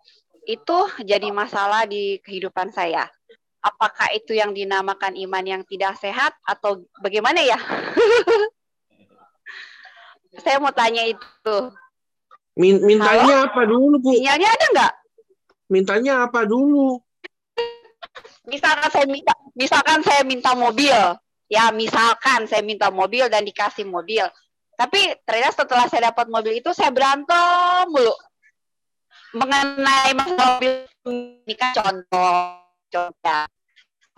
[0.47, 3.11] itu jadi masalah di kehidupan saya.
[3.67, 7.59] Apakah itu yang dinamakan iman yang tidak sehat atau bagaimana ya?
[10.47, 11.57] saya mau tanya itu.
[12.55, 14.15] Min- mintanya apa dulu, Bu?
[14.15, 14.93] Sinyalnya ada nggak?
[15.67, 17.03] Mintanya apa dulu?
[18.47, 20.95] misalkan saya minta misalkan saya minta mobil
[21.51, 24.23] ya misalkan saya minta mobil dan dikasih mobil
[24.79, 28.15] tapi ternyata setelah saya dapat mobil itu saya berantem mulu
[29.35, 33.45] mengenai masalah mobil ini kan contoh contoh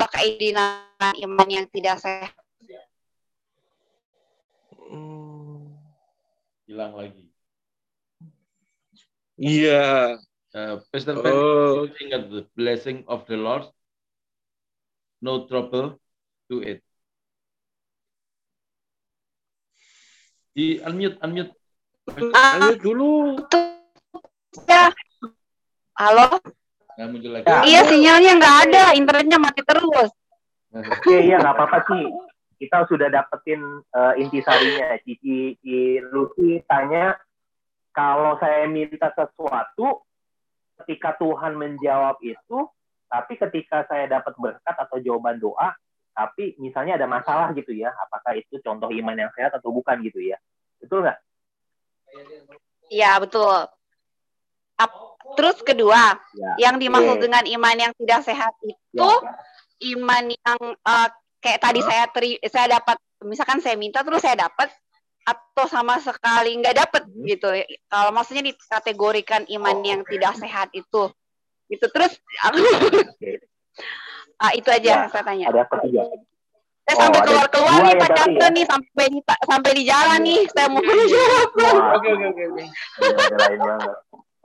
[0.08, 2.32] apakah ini dinamakan iman yang tidak sehat
[6.68, 7.24] Hilang lagi.
[9.40, 10.16] Iya.
[10.52, 11.88] Uh, Pastor Oh.
[11.88, 13.68] Pen, ingat the blessing of the Lord.
[15.24, 15.96] No trouble
[16.52, 16.84] to it.
[20.52, 21.52] Di unmute, unmute.
[22.16, 23.40] Unmute dulu.
[24.68, 24.92] ya
[25.96, 26.40] halo
[26.98, 27.46] Nggak muncul lagi.
[27.70, 30.10] iya sinyalnya nggak ada internetnya mati terus
[30.68, 32.04] Oke, iya nggak apa-apa sih.
[32.60, 33.60] Kita sudah dapetin
[33.96, 35.00] uh, intisarinya.
[35.00, 37.16] Cici, Cici Lucy tanya,
[37.96, 40.04] kalau saya minta sesuatu,
[40.82, 42.68] ketika Tuhan menjawab itu,
[43.08, 45.72] tapi ketika saya dapat berkat atau jawaban doa,
[46.12, 50.20] tapi misalnya ada masalah gitu ya, apakah itu contoh iman yang sehat atau bukan gitu
[50.20, 50.36] ya?
[50.82, 51.18] Betul nggak?
[52.92, 53.72] Iya, betul.
[55.36, 56.52] Terus kedua, ya.
[56.70, 57.24] yang dimaksud yeah.
[57.24, 59.32] dengan iman yang tidak sehat itu ya.
[59.94, 61.08] iman yang uh,
[61.42, 64.70] kayak tadi saya teri saya dapat misalkan saya minta terus saya dapat
[65.28, 67.24] atau sama sekali nggak dapat hmm.
[67.28, 67.48] gitu.
[67.90, 71.12] Kalau maksudnya dikategorikan iman oh, yang tidak sehat itu.
[71.68, 72.58] Itu terus aku
[74.42, 75.52] ah, itu aja ya, saya tanya.
[75.52, 76.08] Ada ketiga.
[76.88, 78.48] Saya oh, sampai keluar-keluar nih ya, Pak Cakte ya?
[78.48, 81.50] nih sampai di sampai di jalan nih saya mau jawab.
[82.00, 82.64] Oke oke oke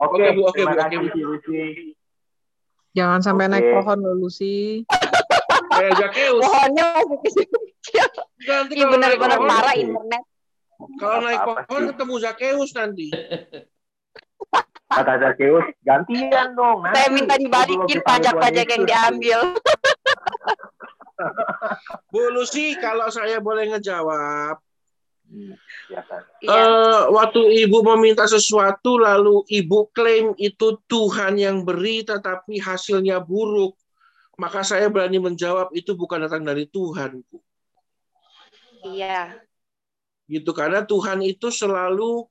[0.00, 0.18] oke.
[0.18, 1.62] Oke, oke, terima kasih Lucy.
[2.94, 3.52] Jangan sampai okay.
[3.58, 4.82] naik pohon loh Lucy.
[5.74, 6.38] Eh, Jakeus.
[6.38, 8.06] Pohonnya masih kecil.
[8.46, 10.22] Iya benar-benar parah internet.
[11.02, 13.10] Kalau naik pohon ketemu Zakeus nanti.
[14.94, 16.86] Kata Zakeus, gantian dong.
[16.86, 16.94] Nanti.
[16.94, 19.38] Saya minta dibalikin pajak-pajak yang diambil.
[22.14, 24.62] Bu Lucy, kalau saya boleh ngejawab,
[25.90, 26.22] Ya kan?
[26.46, 33.74] Uh, waktu ibu meminta sesuatu lalu ibu klaim itu Tuhan yang beri tetapi hasilnya buruk,
[34.38, 37.38] maka saya berani menjawab itu bukan datang dari Tuhan, Bu.
[38.84, 39.40] Iya.
[40.28, 42.24] Gitu karena Tuhan itu selalu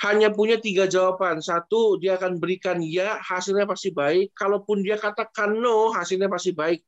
[0.00, 1.44] hanya punya tiga jawaban.
[1.44, 4.32] Satu, dia akan berikan ya, hasilnya pasti baik.
[4.32, 6.80] Kalaupun dia katakan no, hasilnya pasti baik.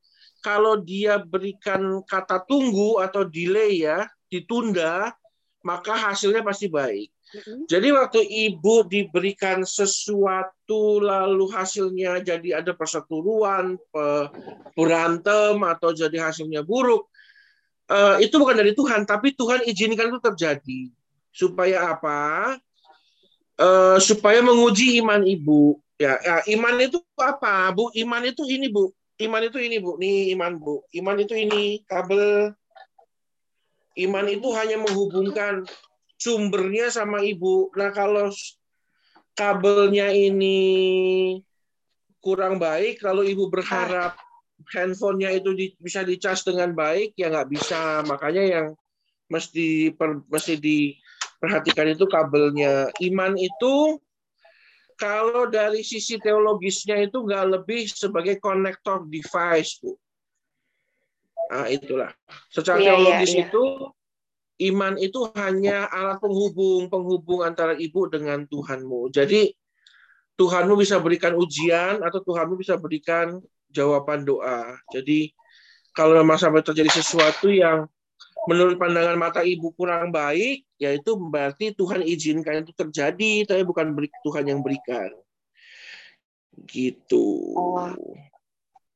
[0.43, 5.13] Kalau dia berikan kata tunggu atau delay ya, ditunda,
[5.63, 7.11] maka hasilnya pasti baik.
[7.65, 13.81] Jadi waktu ibu diberikan sesuatu lalu hasilnya jadi ada perseteruan,
[14.77, 17.09] berantem atau jadi hasilnya buruk,
[17.89, 20.81] eh, itu bukan dari Tuhan, tapi Tuhan izinkan itu terjadi
[21.33, 22.21] supaya apa?
[23.57, 25.81] Eh, supaya menguji iman ibu.
[25.97, 27.89] Ya, ya, iman itu apa, bu?
[27.97, 28.93] Iman itu ini bu.
[29.23, 29.97] Iman itu ini bu.
[29.97, 30.83] Nih iman bu.
[30.93, 32.53] Iman itu ini kabel
[33.99, 35.68] Iman itu hanya menghubungkan
[36.16, 37.68] sumbernya sama ibu.
[37.76, 38.32] Nah kalau
[39.36, 40.59] kabelnya ini
[42.22, 44.14] kurang baik, kalau ibu berharap
[44.70, 48.07] handphonenya itu di, bisa dicas dengan baik, ya nggak bisa.
[48.07, 48.66] Makanya yang
[49.26, 52.88] mesti per, mesti diperhatikan itu kabelnya.
[53.03, 53.99] Iman itu
[55.01, 59.99] kalau dari sisi teologisnya itu nggak lebih sebagai konektor device, Bu.
[61.51, 62.11] Nah, itulah.
[62.53, 63.47] Secara yeah, iya, teologis yeah, yeah.
[63.51, 63.64] itu
[64.70, 69.11] iman itu hanya alat penghubung, penghubung antara ibu dengan Tuhanmu.
[69.11, 69.51] Jadi
[70.38, 74.78] Tuhanmu bisa berikan ujian atau Tuhanmu bisa berikan jawaban doa.
[74.95, 75.32] Jadi
[75.93, 77.84] kalau memang sampai terjadi sesuatu yang
[78.49, 84.45] menurut pandangan mata ibu kurang baik, yaitu berarti Tuhan izinkan itu terjadi, tapi bukan Tuhan
[84.49, 85.11] yang berikan.
[86.66, 87.55] Gitu.
[87.55, 87.93] Oh.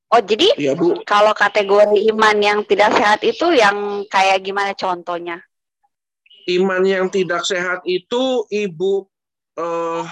[0.07, 1.03] Oh, jadi ya, Bu.
[1.03, 5.43] kalau kategori iman yang tidak sehat itu yang kayak gimana contohnya?
[6.47, 9.11] Iman yang tidak sehat itu ibu
[9.59, 10.07] uh,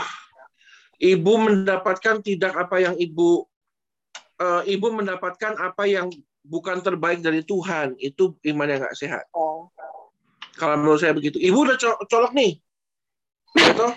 [0.99, 3.47] ibu mendapatkan tidak apa yang ibu
[4.43, 6.11] uh, ibu mendapatkan apa yang
[6.43, 7.95] bukan terbaik dari Tuhan.
[8.03, 9.31] Itu iman yang nggak sehat.
[9.31, 9.71] Oh.
[10.59, 11.39] Kalau menurut saya begitu.
[11.39, 11.79] Ibu udah
[12.11, 12.59] colok nih.
[13.55, 13.89] Gitu?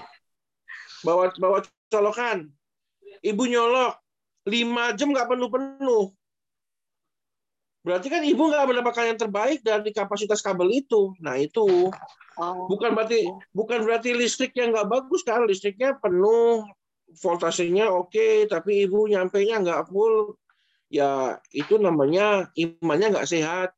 [1.01, 2.49] bawa bawa colokan.
[3.25, 3.97] Ibu nyolok
[4.47, 6.15] lima jam nggak penuh-penuh.
[7.83, 11.15] Berarti kan ibu nggak mendapatkan yang terbaik dari kapasitas kabel itu.
[11.23, 11.91] Nah itu
[12.39, 12.67] oh.
[12.67, 15.43] bukan berarti bukan berarti listriknya nggak bagus kan?
[15.47, 16.67] Listriknya penuh,
[17.23, 20.35] voltasenya oke, okay, tapi ibu nyampe nya nggak full.
[20.87, 23.71] Ya itu namanya imannya nggak sehat.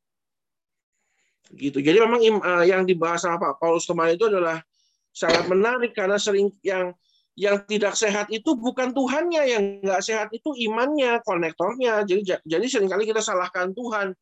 [1.50, 1.82] Gitu.
[1.82, 4.62] Jadi memang eh, yang dibahas sama Pak Paulus kemarin itu adalah
[5.10, 6.94] sangat menarik karena sering yang
[7.40, 12.04] yang tidak sehat itu bukan Tuhannya yang nggak sehat itu imannya konektornya.
[12.04, 14.12] Jadi jadi sering kali kita salahkan Tuhan.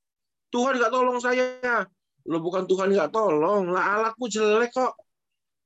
[0.55, 1.83] Tuhan nggak tolong saya.
[2.31, 3.75] Lo bukan Tuhan nggak tolong.
[3.75, 4.95] Lah alatmu jelek kok.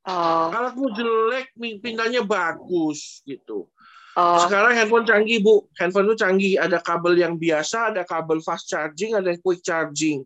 [0.03, 0.51] Oh.
[0.51, 3.71] alatmu jelek pintanya bagus gitu.
[4.19, 4.37] Oh.
[4.43, 5.69] sekarang handphone canggih bu.
[5.77, 6.55] Handphone itu canggih.
[6.57, 10.25] Ada kabel yang biasa ada kabel fast charging ada yang quick charging.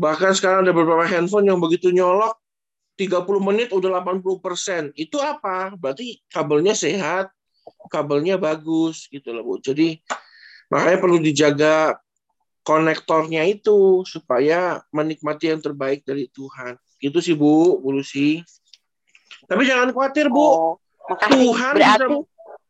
[0.00, 2.41] Bahkan sekarang ada beberapa handphone yang begitu nyolok
[2.96, 4.82] 30 menit udah 80 persen.
[4.92, 5.72] Itu apa?
[5.74, 7.32] Berarti kabelnya sehat,
[7.88, 9.54] kabelnya bagus gitu loh Bu.
[9.58, 10.00] Jadi
[10.68, 11.96] makanya perlu dijaga
[12.62, 16.78] konektornya itu supaya menikmati yang terbaik dari Tuhan.
[17.02, 18.44] Itu sih Bu, Bu Lucy.
[19.50, 20.38] Tapi jangan khawatir Bu.
[20.38, 20.72] Oh,
[21.10, 21.50] makasih.
[21.50, 22.16] Tuhan Berarti, bisa...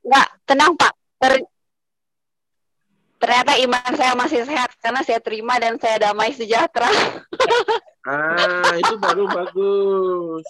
[0.03, 0.93] Enggak, tenang Pak.
[1.23, 1.33] Ter...
[3.23, 6.91] ternyata iman saya masih sehat karena saya terima dan saya damai sejahtera.
[8.07, 10.47] Ah, itu baru bagus.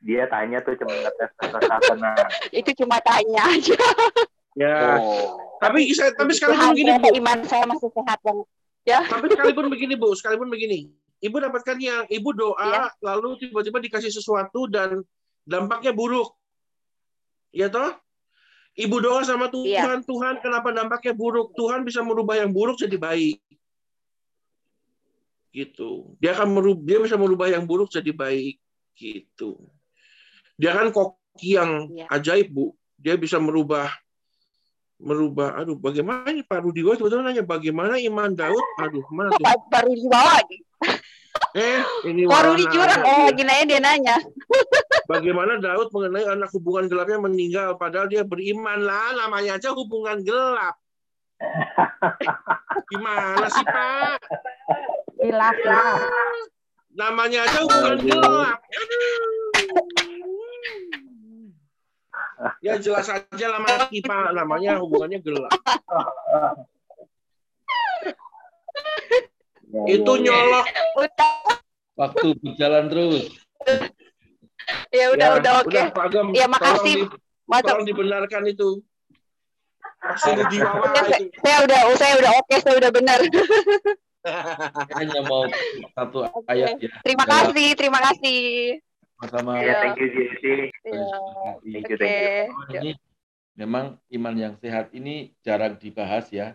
[0.00, 1.98] Dia tanya tuh cuma ngetes kesehatan.
[2.52, 3.80] Itu cuma tanya aja.
[4.56, 4.96] Ya.
[4.96, 5.36] Oh.
[5.60, 7.08] Tapi saya tapi sekalipun begini, Bu.
[7.20, 8.36] iman saya masih sehat dan
[8.88, 9.04] ya.
[9.04, 10.88] Tapi sekalipun begini, Bu, sekalipun begini.
[11.20, 15.00] Ibu dapatkan yang ibu doa lalu tiba-tiba dikasih sesuatu dan
[15.48, 16.32] dampaknya buruk.
[17.52, 17.96] Ya toh?
[18.76, 21.56] Ibu doa sama Tuhan, Tuhan kenapa dampaknya buruk?
[21.56, 23.40] Tuhan bisa merubah yang buruk jadi baik.
[25.56, 26.12] Gitu.
[26.20, 28.60] Dia akan merubah, dia bisa merubah yang buruk jadi baik.
[28.92, 29.56] Gitu.
[30.60, 32.76] Dia kan koki yang ajaib, Bu.
[33.00, 33.88] Dia bisa merubah
[34.96, 39.44] merubah aduh bagaimana ini Pak Rudi Wah sebetulnya nanya bagaimana iman Daud aduh mana tuh
[39.68, 40.56] Baru di bawah lagi.
[41.52, 43.00] eh ini Baru di warna jurang.
[43.04, 43.12] anak.
[43.12, 44.16] Oh, gini aja dia nanya.
[45.04, 50.80] Bagaimana Daud mengenai anak hubungan gelapnya meninggal padahal dia beriman lah namanya aja hubungan gelap.
[52.88, 54.16] Gimana sih Pak?
[55.26, 55.98] Hilaf, hilaf.
[56.94, 58.58] Namanya aja hubungan gelap.
[62.62, 65.50] Ya jelas aja Mas Pak namanya hubungannya gelap.
[69.90, 70.66] Itu nyolok.
[71.98, 73.34] Waktu berjalan terus.
[74.94, 75.74] Ya udah udah oke.
[75.74, 77.10] Udah, Pak Agam, Ya makasih.
[77.10, 78.78] Tolong, di- tolong dibenarkan itu.
[80.06, 80.62] Ya, saya, itu.
[81.42, 83.18] saya udah saya udah oke, saya udah benar.
[84.92, 85.46] Hanya mau
[85.92, 86.90] satu ayat ya.
[87.02, 88.40] Terima Dalam- kasih, terima kasih.
[89.16, 89.52] Sama-sama.
[89.58, 90.54] Ya, thank you Jesse.
[90.84, 91.04] Ya,
[91.64, 92.04] Thank you, oke.
[92.04, 92.76] thank you.
[92.76, 92.90] ini
[93.56, 96.52] memang iman yang sehat ini jarang dibahas ya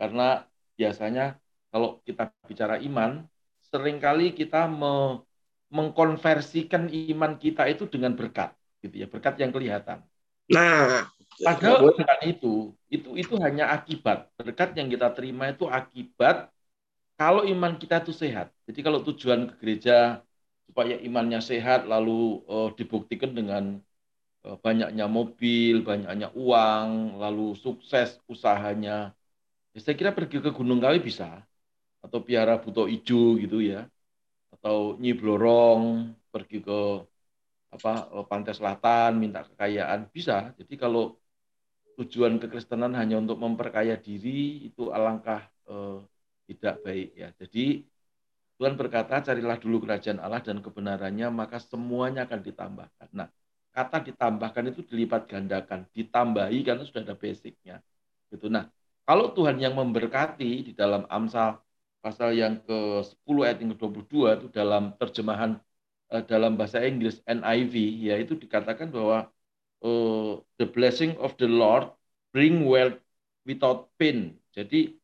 [0.00, 1.36] karena biasanya
[1.68, 3.28] kalau kita bicara iman
[3.68, 5.20] sering kali kita me-
[5.68, 10.00] mengkonversikan iman kita itu dengan berkat gitu ya berkat yang kelihatan
[10.48, 11.04] Nah,
[11.44, 16.48] padahal bukan itu itu itu hanya akibat berkat yang kita terima itu akibat
[17.18, 19.92] kalau iman kita itu sehat jadi kalau tujuan ke gereja
[20.68, 22.10] supaya imannya sehat lalu
[22.52, 23.64] eh, dibuktikan dengan
[24.46, 26.90] eh, banyaknya mobil, banyaknya uang,
[27.22, 28.92] lalu sukses usahanya.
[29.74, 31.44] Ya, saya kira pergi ke Gunung Kawi bisa,
[32.04, 33.86] atau piara buto ijo gitu ya,
[34.54, 35.84] atau Nyi Blorong
[36.34, 36.72] pergi ke
[37.74, 40.34] apa eh, pantai selatan minta kekayaan bisa.
[40.58, 41.02] Jadi kalau
[41.98, 45.40] tujuan kekristenan hanya untuk memperkaya diri itu alangkah
[45.70, 45.98] eh,
[46.48, 47.28] tidak baik ya.
[47.36, 47.84] Jadi
[48.58, 53.08] Tuhan berkata, carilah dulu kerajaan Allah dan kebenarannya, maka semuanya akan ditambahkan.
[53.14, 53.30] Nah,
[53.70, 57.78] kata ditambahkan itu dilipat gandakan, ditambahi karena sudah ada basicnya.
[58.34, 58.50] Gitu.
[58.50, 58.66] Nah,
[59.06, 61.62] kalau Tuhan yang memberkati di dalam Amsal
[62.02, 65.58] pasal yang ke-10 ayat yang ke-22 itu dalam terjemahan
[66.14, 67.74] eh, dalam bahasa Inggris NIV
[68.10, 69.30] yaitu dikatakan bahwa
[69.86, 71.94] eh, the blessing of the Lord
[72.34, 72.98] bring wealth
[73.46, 74.36] without pain.
[74.52, 74.98] Jadi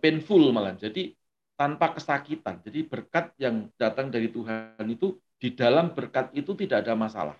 [0.00, 0.74] painful malah.
[0.76, 1.12] Jadi
[1.56, 2.60] tanpa kesakitan.
[2.64, 7.36] Jadi berkat yang datang dari Tuhan itu di dalam berkat itu tidak ada masalah.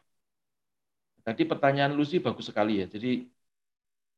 [1.25, 2.87] Tadi pertanyaan Lucy bagus sekali ya.
[2.87, 3.27] Jadi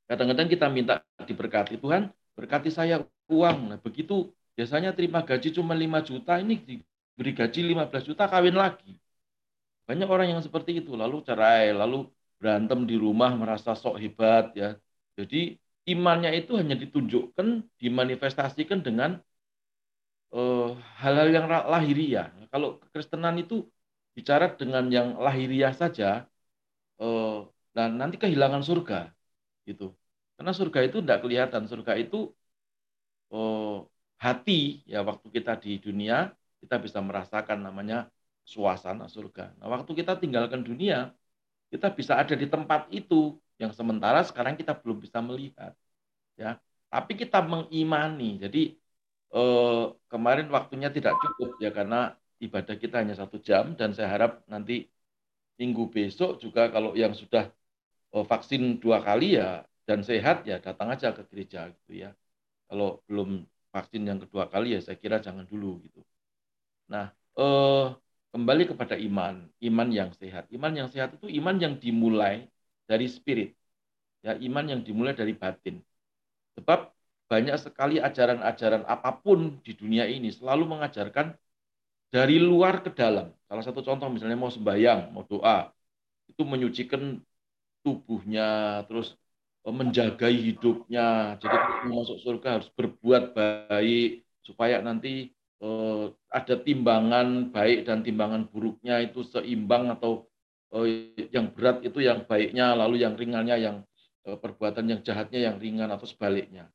[0.04, 3.00] kadang-kadang kita minta diberkati Tuhan, berkati saya
[3.32, 3.58] uang.
[3.74, 8.98] Nah, begitu biasanya terima gaji cuma 5 juta, ini diberi gaji 15 juta kawin lagi.
[9.88, 12.04] Banyak orang yang seperti itu, lalu cerai, lalu
[12.36, 14.76] berantem di rumah merasa sok hebat ya.
[15.16, 15.56] Jadi
[15.92, 17.48] imannya itu hanya ditunjukkan,
[17.80, 19.10] dimanifestasikan dengan
[20.34, 20.68] eh,
[21.02, 22.26] hal-hal yang lahiriah.
[22.52, 23.54] Kalau kekristenan itu
[24.16, 26.04] bicara dengan yang lahiriah saja,
[27.02, 27.28] eh,
[27.76, 28.96] dan nanti kehilangan surga,
[29.68, 29.84] gitu.
[30.36, 31.62] Karena surga itu tidak kelihatan.
[31.70, 32.16] Surga itu
[33.32, 33.76] eh,
[34.24, 34.52] hati,
[34.92, 36.14] ya waktu kita di dunia
[36.62, 37.96] kita bisa merasakan namanya
[38.52, 39.42] suasana surga.
[39.58, 40.96] Nah, waktu kita tinggalkan dunia,
[41.72, 43.14] kita bisa ada di tempat itu
[43.62, 45.72] yang sementara sekarang kita belum bisa melihat,
[46.38, 46.58] ya.
[46.88, 48.40] Tapi kita mengimani.
[48.44, 48.60] Jadi
[49.34, 54.32] eh, kemarin waktunya tidak cukup ya karena ibadah kita hanya satu jam dan saya harap
[54.52, 54.88] nanti
[55.60, 57.44] minggu besok juga kalau yang sudah
[58.14, 62.10] eh, vaksin dua kali ya dan sehat ya datang aja ke gereja gitu ya.
[62.68, 63.44] Kalau belum
[63.74, 66.00] vaksin yang kedua kali ya saya kira jangan dulu gitu.
[66.92, 67.86] Nah, eh,
[68.32, 69.34] kembali kepada iman,
[69.68, 70.44] iman yang sehat.
[70.52, 72.48] Iman yang sehat itu iman yang dimulai
[72.88, 73.52] dari spirit.
[74.24, 75.78] Ya, iman yang dimulai dari batin.
[76.58, 76.90] Sebab
[77.28, 81.36] banyak sekali ajaran-ajaran apa pun di dunia ini selalu mengajarkan
[82.08, 83.30] dari luar ke dalam.
[83.44, 85.68] Salah satu contoh misalnya mau sembahyang, mau doa,
[86.24, 87.20] itu menyucikan
[87.84, 89.14] tubuhnya, terus
[89.68, 91.36] eh, menjaga hidupnya.
[91.36, 91.56] Jadi
[91.88, 99.04] mau masuk surga harus berbuat baik supaya nanti eh, ada timbangan baik dan timbangan buruknya
[99.04, 100.24] itu seimbang atau
[101.32, 103.76] yang berat itu yang baiknya, lalu yang ringannya yang
[104.28, 106.68] eh, perbuatan yang jahatnya yang ringan atau sebaliknya.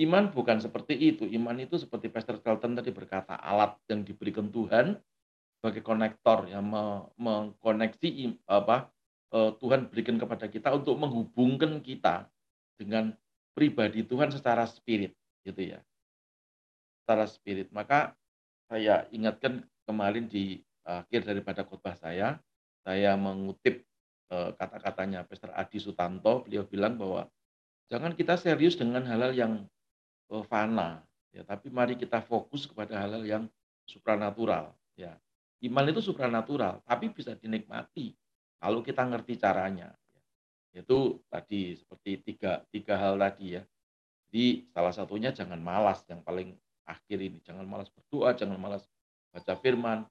[0.00, 1.28] iman bukan seperti itu.
[1.28, 4.96] Iman itu seperti Pastor Charlton tadi berkata, alat yang diberikan Tuhan
[5.60, 6.64] sebagai konektor yang
[7.20, 8.88] mengkoneksi apa
[9.34, 12.30] eh, Tuhan berikan kepada kita untuk menghubungkan kita
[12.80, 13.12] dengan
[13.52, 15.12] pribadi Tuhan secara spirit
[15.44, 15.84] gitu ya.
[17.04, 17.68] Secara spirit.
[17.74, 18.16] Maka
[18.70, 22.40] saya ingatkan kemarin di akhir daripada khotbah saya,
[22.84, 23.84] saya mengutip
[24.30, 27.28] eh, kata-katanya Pastor Adi Sutanto, beliau bilang bahwa
[27.90, 29.52] jangan kita serius dengan hal-hal yang
[30.32, 31.04] eh, fana,
[31.34, 33.44] ya, tapi mari kita fokus kepada hal-hal yang
[33.84, 35.18] supranatural, ya.
[35.60, 38.16] Iman itu supranatural, tapi bisa dinikmati
[38.56, 39.92] kalau kita ngerti caranya.
[40.72, 43.62] Itu tadi seperti tiga, tiga hal tadi ya.
[44.30, 46.54] Jadi salah satunya jangan malas, yang paling
[46.86, 47.42] akhir ini.
[47.42, 48.86] Jangan malas berdoa, jangan malas
[49.34, 50.06] baca firman,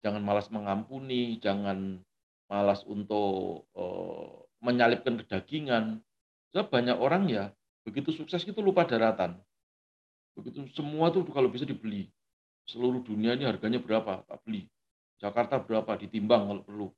[0.00, 1.98] jangan malas mengampuni, jangan
[2.48, 6.00] malas untuk uh, menyalipkan kedagingan.
[6.52, 7.50] Sebab banyak orang ya,
[7.82, 9.36] begitu sukses itu lupa daratan.
[10.34, 12.10] Begitu semua tuh kalau bisa dibeli.
[12.64, 14.24] Seluruh dunia ini harganya berapa?
[14.24, 14.66] Tak beli.
[15.20, 16.88] Jakarta berapa ditimbang kalau perlu.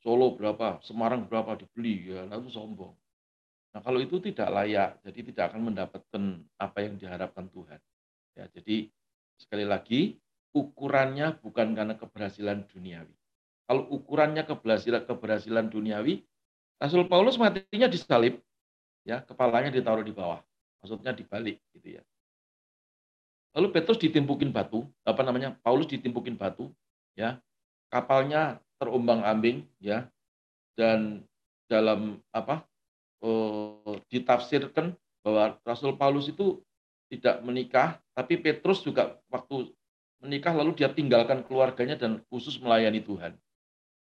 [0.00, 2.96] Solo berapa, Semarang berapa dibeli, ya lalu sombong.
[3.76, 6.22] Nah kalau itu tidak layak, jadi tidak akan mendapatkan
[6.56, 7.80] apa yang diharapkan Tuhan.
[8.34, 8.88] Ya, jadi
[9.36, 10.16] sekali lagi
[10.56, 13.19] ukurannya bukan karena keberhasilan duniawi.
[13.70, 16.26] Kalau ukurannya keberhasilan keberhasilan duniawi,
[16.82, 18.42] Rasul Paulus matinya disalib,
[19.06, 20.42] ya kepalanya ditaruh di bawah,
[20.82, 22.02] maksudnya dibalik gitu ya.
[23.54, 25.54] Lalu Petrus ditimpukin batu, apa namanya?
[25.62, 26.74] Paulus ditimpukin batu,
[27.14, 27.38] ya
[27.94, 30.10] kapalnya terombang-ambing ya
[30.74, 31.22] dan
[31.70, 32.66] dalam apa
[33.22, 36.58] oh, ditafsirkan bahwa Rasul Paulus itu
[37.06, 39.70] tidak menikah tapi Petrus juga waktu
[40.22, 43.36] menikah lalu dia tinggalkan keluarganya dan khusus melayani Tuhan.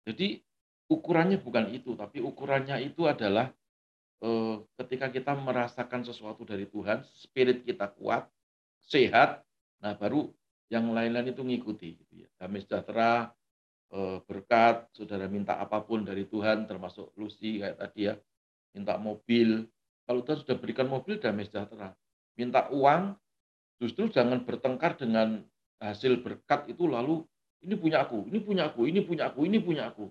[0.03, 0.43] Jadi
[0.91, 3.51] ukurannya bukan itu tapi ukurannya itu adalah
[4.23, 8.27] eh, ketika kita merasakan sesuatu dari Tuhan, spirit kita kuat,
[8.83, 9.43] sehat,
[9.79, 10.31] nah baru
[10.73, 12.29] yang lain-lain itu ngikuti gitu ya.
[12.41, 13.31] Damai sejahtera,
[13.93, 18.17] Eh, berkat, saudara minta apa pun dari Tuhan, termasuk Lucy kayak tadi ya,
[18.73, 19.69] minta mobil.
[20.09, 21.93] Kalau Tuhan sudah berikan mobil, damai sejahtera.
[22.33, 23.13] Minta uang,
[23.77, 25.45] justru jangan bertengkar dengan
[25.77, 27.21] hasil berkat itu lalu
[27.63, 30.11] ini punya aku, ini punya aku, ini punya aku, ini punya aku.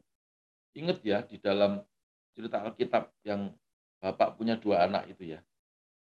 [0.71, 1.83] Ingat ya di dalam
[2.31, 3.51] cerita Alkitab yang
[4.01, 5.39] Bapak punya dua anak itu ya.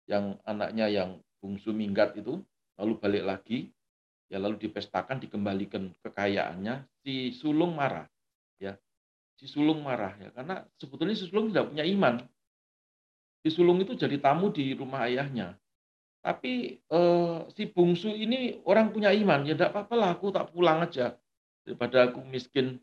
[0.07, 1.09] Yang anaknya yang
[1.43, 2.41] bungsu minggat itu
[2.79, 3.69] lalu balik lagi
[4.31, 8.09] ya lalu dipestakan dikembalikan kekayaannya si sulung marah
[8.57, 8.73] ya.
[9.37, 10.33] Si sulung marah ya.
[10.33, 12.23] Karena sebetulnya si sulung tidak punya iman.
[13.45, 15.53] Si sulung itu jadi tamu di rumah ayahnya.
[16.23, 20.79] Tapi eh, si bungsu ini orang punya iman ya tidak apa-apa lah aku tak pulang
[20.79, 21.19] aja
[21.63, 22.79] daripada aku miskin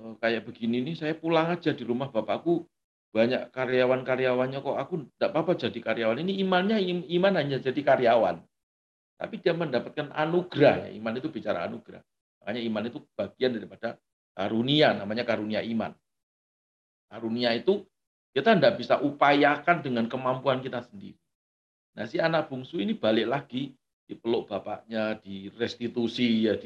[0.00, 2.64] eh, kayak begini nih saya pulang aja di rumah bapakku
[3.12, 6.80] banyak karyawan-karyawannya kok aku tidak apa-apa jadi karyawan ini imannya
[7.12, 8.40] iman hanya jadi karyawan
[9.22, 10.90] tapi dia mendapatkan anugerah.
[10.90, 10.98] Ya.
[10.98, 12.02] Iman itu bicara anugerah.
[12.42, 13.94] Makanya iman itu bagian daripada
[14.34, 15.94] karunia, namanya karunia iman.
[17.06, 17.86] Karunia itu
[18.34, 21.14] kita tidak bisa upayakan dengan kemampuan kita sendiri.
[21.94, 23.70] Nah si anak bungsu ini balik lagi
[24.10, 26.58] dipeluk bapaknya, direstitusi, ya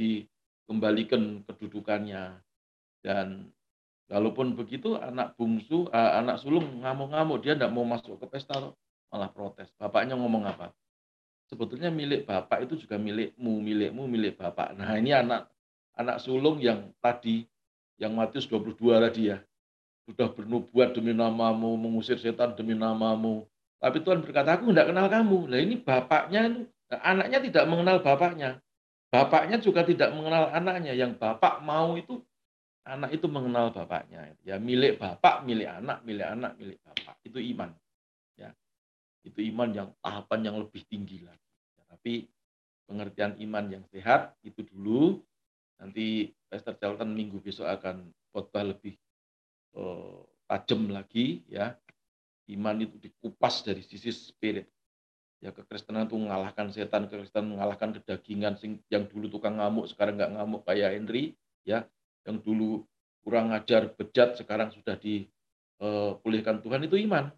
[0.67, 2.43] dikembalikan kedudukannya.
[3.07, 3.55] Dan
[4.11, 8.59] walaupun begitu anak bungsu, uh, anak sulung ngamuk-ngamuk, dia tidak mau masuk ke pesta,
[9.15, 9.71] malah protes.
[9.79, 10.75] Bapaknya ngomong apa?
[11.47, 14.75] sebetulnya milik bapak itu juga milikmu, milikmu, milik bapak.
[14.75, 15.47] Nah ini anak
[15.97, 17.47] anak sulung yang tadi,
[17.97, 19.39] yang Matius 22 tadi ya,
[20.11, 23.47] sudah bernubuat demi namamu, mengusir setan demi namamu.
[23.79, 25.39] Tapi Tuhan berkata, aku tidak kenal kamu.
[25.53, 28.59] Nah ini bapaknya, anaknya tidak mengenal bapaknya.
[29.17, 30.93] Bapaknya juga tidak mengenal anaknya.
[30.93, 32.21] Yang bapak mau itu,
[32.85, 34.37] anak itu mengenal bapaknya.
[34.45, 37.17] Ya milik bapak, milik anak, milik anak, milik bapak.
[37.25, 37.73] Itu iman
[39.27, 41.51] itu iman yang tahapan yang lebih tinggi lagi.
[41.91, 42.31] Tapi
[42.87, 45.19] pengertian iman yang sehat itu dulu.
[45.83, 48.95] Nanti Pastor Charlton minggu besok akan khotbah lebih
[49.75, 51.75] uh, tajam lagi ya.
[52.47, 54.71] Iman itu dikupas dari sisi spirit.
[55.45, 58.57] Ya kekristenan itu mengalahkan setan, kekristenan mengalahkan kedagingan
[58.89, 61.37] yang dulu tukang ngamuk sekarang nggak ngamuk kayak Henry
[61.67, 61.85] ya.
[62.25, 62.69] Yang dulu
[63.23, 67.31] kurang ajar bejat sekarang sudah dipulihkan Tuhan itu iman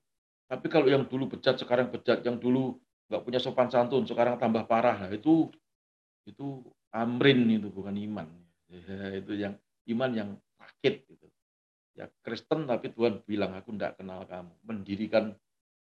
[0.49, 2.81] tapi kalau yang dulu bejat sekarang bejat, yang dulu
[3.13, 5.53] nggak punya sopan santun sekarang tambah parah, nah itu
[6.25, 8.27] itu amrin itu bukan iman.
[8.69, 9.55] Ya, itu yang
[9.93, 11.29] iman yang sakit gitu.
[11.93, 14.53] Ya Kristen tapi Tuhan bilang aku tidak kenal kamu.
[14.65, 15.37] Mendirikan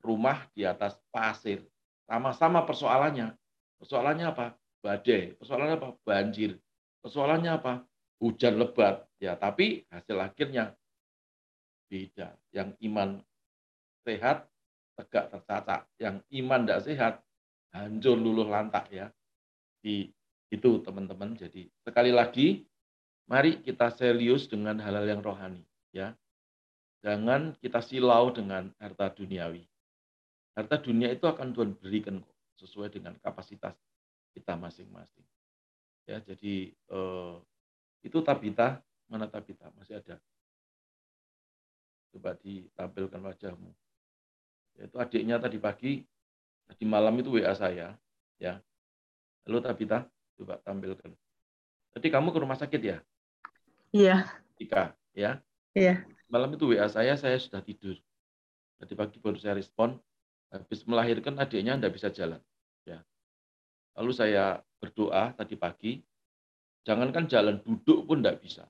[0.04, 1.64] rumah di atas pasir.
[2.10, 3.38] Sama-sama persoalannya.
[3.78, 4.58] Persoalannya apa?
[4.82, 5.38] Badai.
[5.38, 5.90] Persoalannya apa?
[6.02, 6.58] Banjir.
[7.06, 7.74] Persoalannya apa?
[8.18, 9.06] Hujan lebat.
[9.22, 10.74] Ya, tapi hasil akhirnya
[11.86, 12.34] beda.
[12.50, 13.22] Yang iman
[14.02, 14.50] sehat
[14.98, 15.86] tegak tertata.
[16.02, 17.14] Yang iman tidak sehat
[17.78, 19.14] hancur luluh lantak ya.
[19.86, 20.10] Di
[20.50, 21.38] itu teman-teman.
[21.38, 22.66] Jadi sekali lagi
[23.30, 25.62] mari kita serius dengan hal-hal yang rohani
[25.94, 26.18] ya.
[27.06, 29.64] Jangan kita silau dengan harta duniawi.
[30.60, 33.80] Harta dunia itu akan Tuhan berikan kok sesuai dengan kapasitas
[34.36, 35.24] kita masing-masing.
[36.04, 37.36] Ya, jadi eh,
[38.04, 39.72] itu Tabita, mana Tabita?
[39.80, 40.20] Masih ada.
[42.12, 43.72] Coba ditampilkan wajahmu.
[44.84, 46.04] Itu adiknya tadi pagi,
[46.68, 47.96] tadi malam itu WA saya,
[48.36, 48.60] ya.
[49.48, 51.16] Halo Tabita, coba tampilkan.
[51.96, 52.98] Tadi kamu ke rumah sakit ya?
[53.96, 54.28] Iya.
[54.60, 55.40] Tika, ya?
[55.72, 56.04] Iya.
[56.28, 57.96] Malam itu WA saya, saya sudah tidur.
[58.76, 59.96] Tadi pagi baru saya respon,
[60.50, 62.42] habis melahirkan adiknya tidak bisa jalan.
[62.86, 63.06] Ya.
[63.98, 65.92] Lalu saya berdoa tadi pagi,
[66.86, 68.66] jangankan jalan, duduk pun tidak bisa.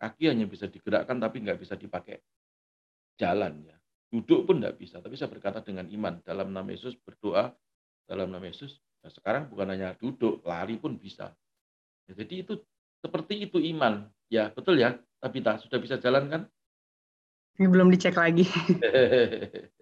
[0.00, 2.20] Kaki hanya bisa digerakkan tapi nggak bisa dipakai
[3.20, 3.76] jalan ya.
[4.10, 7.50] Duduk pun tidak bisa, tapi saya berkata dengan iman dalam nama Yesus berdoa
[8.06, 8.78] dalam nama Yesus.
[9.02, 11.34] Nah, sekarang bukan hanya duduk, lari pun bisa.
[12.08, 12.62] Ya, jadi itu
[13.02, 14.08] seperti itu iman.
[14.30, 16.42] Ya betul ya, tapi tak sudah bisa jalan kan?
[17.58, 18.46] Ini belum dicek lagi.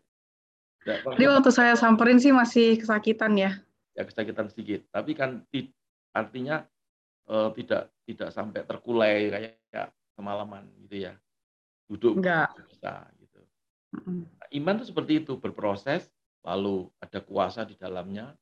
[0.83, 3.63] Jadi waktu saya samperin sih masih kesakitan ya.
[3.95, 5.47] Ya kesakitan sedikit, tapi kan
[6.11, 6.67] artinya
[7.31, 9.89] eh, tidak tidak sampai terkulai kayak, kayak
[10.19, 11.15] semalaman gitu ya.
[11.87, 12.51] Duduk Enggak.
[12.67, 13.41] bisa gitu.
[14.11, 16.09] Nah, iman itu seperti itu berproses,
[16.43, 18.35] lalu ada kuasa di dalamnya,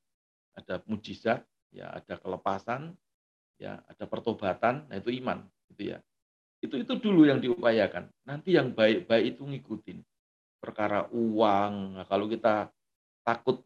[0.56, 1.44] ada mujizat,
[1.74, 2.94] ya ada kelepasan,
[3.60, 5.44] ya ada pertobatan, nah itu iman
[5.74, 5.98] gitu ya.
[6.62, 8.08] Itu itu dulu yang diupayakan.
[8.24, 9.98] Nanti yang baik-baik itu ngikutin
[10.60, 11.96] perkara uang.
[11.98, 12.68] Nah, kalau kita
[13.24, 13.64] takut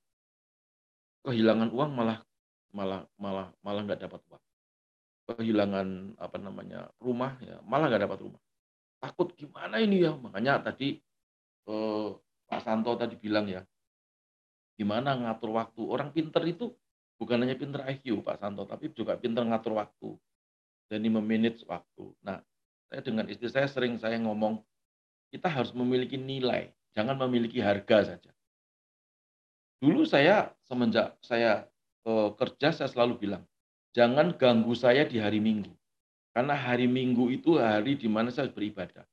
[1.26, 2.18] kehilangan uang malah
[2.70, 4.44] malah malah malah nggak dapat uang.
[5.24, 5.88] Kehilangan
[6.20, 8.42] apa namanya rumah ya malah nggak dapat rumah.
[9.02, 10.14] Takut gimana ini ya?
[10.14, 11.02] Makanya tadi
[11.68, 12.08] eh,
[12.46, 13.66] Pak Santo tadi bilang ya,
[14.78, 15.82] gimana ngatur waktu.
[15.82, 16.70] Orang pinter itu
[17.18, 20.14] bukan hanya pinter IQ Pak Santo, tapi juga pinter ngatur waktu.
[20.92, 22.12] Jadi memanage waktu.
[22.20, 22.38] Nah,
[22.92, 24.60] saya dengan istri saya sering saya ngomong,
[25.32, 28.30] kita harus memiliki nilai jangan memiliki harga saja.
[29.82, 31.66] Dulu saya semenjak saya
[32.06, 33.44] eh, kerja saya selalu bilang,
[33.92, 35.74] jangan ganggu saya di hari Minggu.
[36.34, 39.04] Karena hari Minggu itu hari di mana saya beribadah.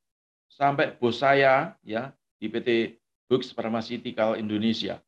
[0.47, 2.97] Sampai bos saya ya di PT
[3.29, 5.01] Bux Pharmaceutical Indonesia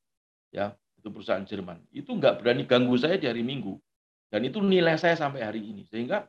[0.53, 1.81] ya, itu perusahaan Jerman.
[1.89, 3.77] Itu nggak berani ganggu saya di hari Minggu.
[4.29, 5.85] Dan itu nilai saya sampai hari ini.
[5.85, 6.25] Sehingga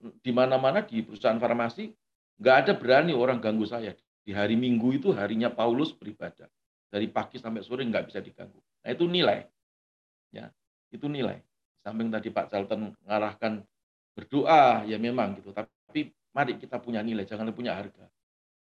[0.00, 1.92] di mana-mana di perusahaan farmasi
[2.40, 3.92] nggak ada berani orang ganggu saya
[4.24, 6.46] di hari Minggu itu harinya Paulus beribadah.
[6.90, 8.58] Dari pagi sampai sore nggak bisa diganggu.
[8.82, 9.46] Nah itu nilai.
[10.34, 10.50] Ya,
[10.90, 11.38] itu nilai.
[11.80, 13.62] Samping tadi Pak Charlton mengarahkan
[14.12, 15.54] berdoa, ya memang gitu.
[15.54, 18.10] Tapi mari kita punya nilai, jangan punya harga.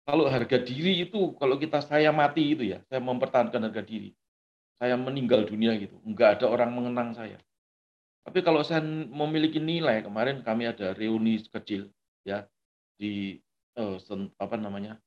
[0.06, 4.14] Kalau harga diri itu, kalau kita saya mati itu ya, saya mempertahankan harga diri.
[4.76, 5.98] Saya meninggal dunia gitu.
[6.04, 7.40] Nggak ada orang mengenang saya.
[8.26, 11.90] Tapi kalau saya memiliki nilai, kemarin kami ada reuni kecil
[12.26, 12.42] ya
[12.98, 13.38] di
[13.78, 13.96] eh,
[14.42, 14.98] apa namanya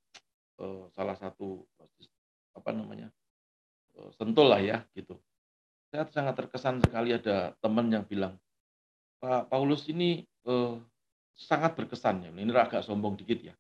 [0.60, 1.64] eh, salah satu
[2.54, 3.08] apa namanya
[3.96, 5.18] eh, sentul lah ya gitu.
[5.90, 8.38] Saya sangat terkesan sekali ada teman yang bilang
[9.20, 10.76] Pak Paulus ini eh,
[11.40, 12.30] sangat berkesan ya.
[12.32, 13.56] Ini agak sombong dikit ya.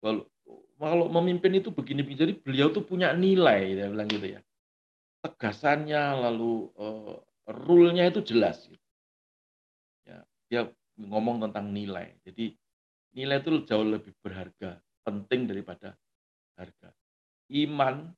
[0.00, 0.26] Kalau
[0.80, 4.40] kalau memimpin itu begini, jadi beliau tuh punya nilai, dia bilang gitu ya.
[5.20, 7.16] Tegasannya lalu eh,
[7.50, 8.64] rule-nya itu jelas.
[8.64, 8.86] Gitu.
[10.08, 10.62] Ya, dia
[10.96, 12.16] ngomong tentang nilai.
[12.24, 12.56] Jadi
[13.12, 15.98] nilai itu jauh lebih berharga, penting daripada
[16.60, 16.92] harga.
[17.48, 18.12] Iman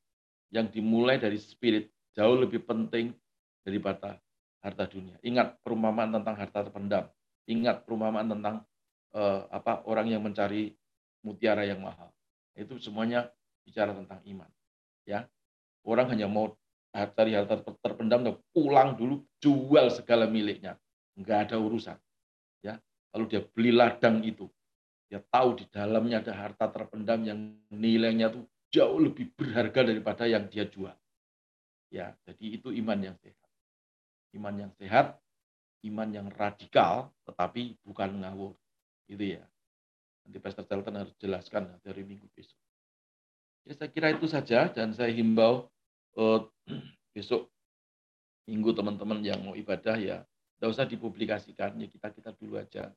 [0.51, 3.15] yang dimulai dari spirit jauh lebih penting
[3.63, 4.19] daripada
[4.61, 5.17] harta dunia.
[5.23, 7.05] Ingat perumpamaan tentang harta terpendam.
[7.47, 8.67] Ingat perumpamaan tentang
[9.15, 10.75] uh, apa orang yang mencari
[11.23, 12.11] mutiara yang mahal.
[12.53, 13.31] Itu semuanya
[13.65, 14.51] bicara tentang iman.
[15.09, 15.27] Ya,
[15.83, 16.55] orang hanya mau
[16.93, 20.77] cari harta terpendam, pulang dulu jual segala miliknya,
[21.17, 21.97] nggak ada urusan.
[22.61, 22.79] Ya,
[23.17, 24.47] lalu dia beli ladang itu,
[25.13, 27.37] dia tahu di dalamnya ada harta terpendam yang
[27.69, 30.97] nilainya tuh jauh lebih berharga daripada yang dia jual.
[31.93, 33.49] Ya, jadi itu iman yang sehat.
[34.33, 35.21] Iman yang sehat,
[35.85, 38.57] iman yang radikal, tetapi bukan ngawur.
[39.05, 39.45] Gitu ya.
[40.25, 42.57] Nanti Pastor Charlton harus jelaskan dari minggu besok.
[43.69, 45.69] Ya, saya kira itu saja dan saya himbau
[46.17, 46.41] eh,
[47.13, 47.53] besok
[48.49, 50.25] minggu teman-teman yang mau ibadah ya
[50.59, 52.91] tidak usah dipublikasikan ya kita kita dulu aja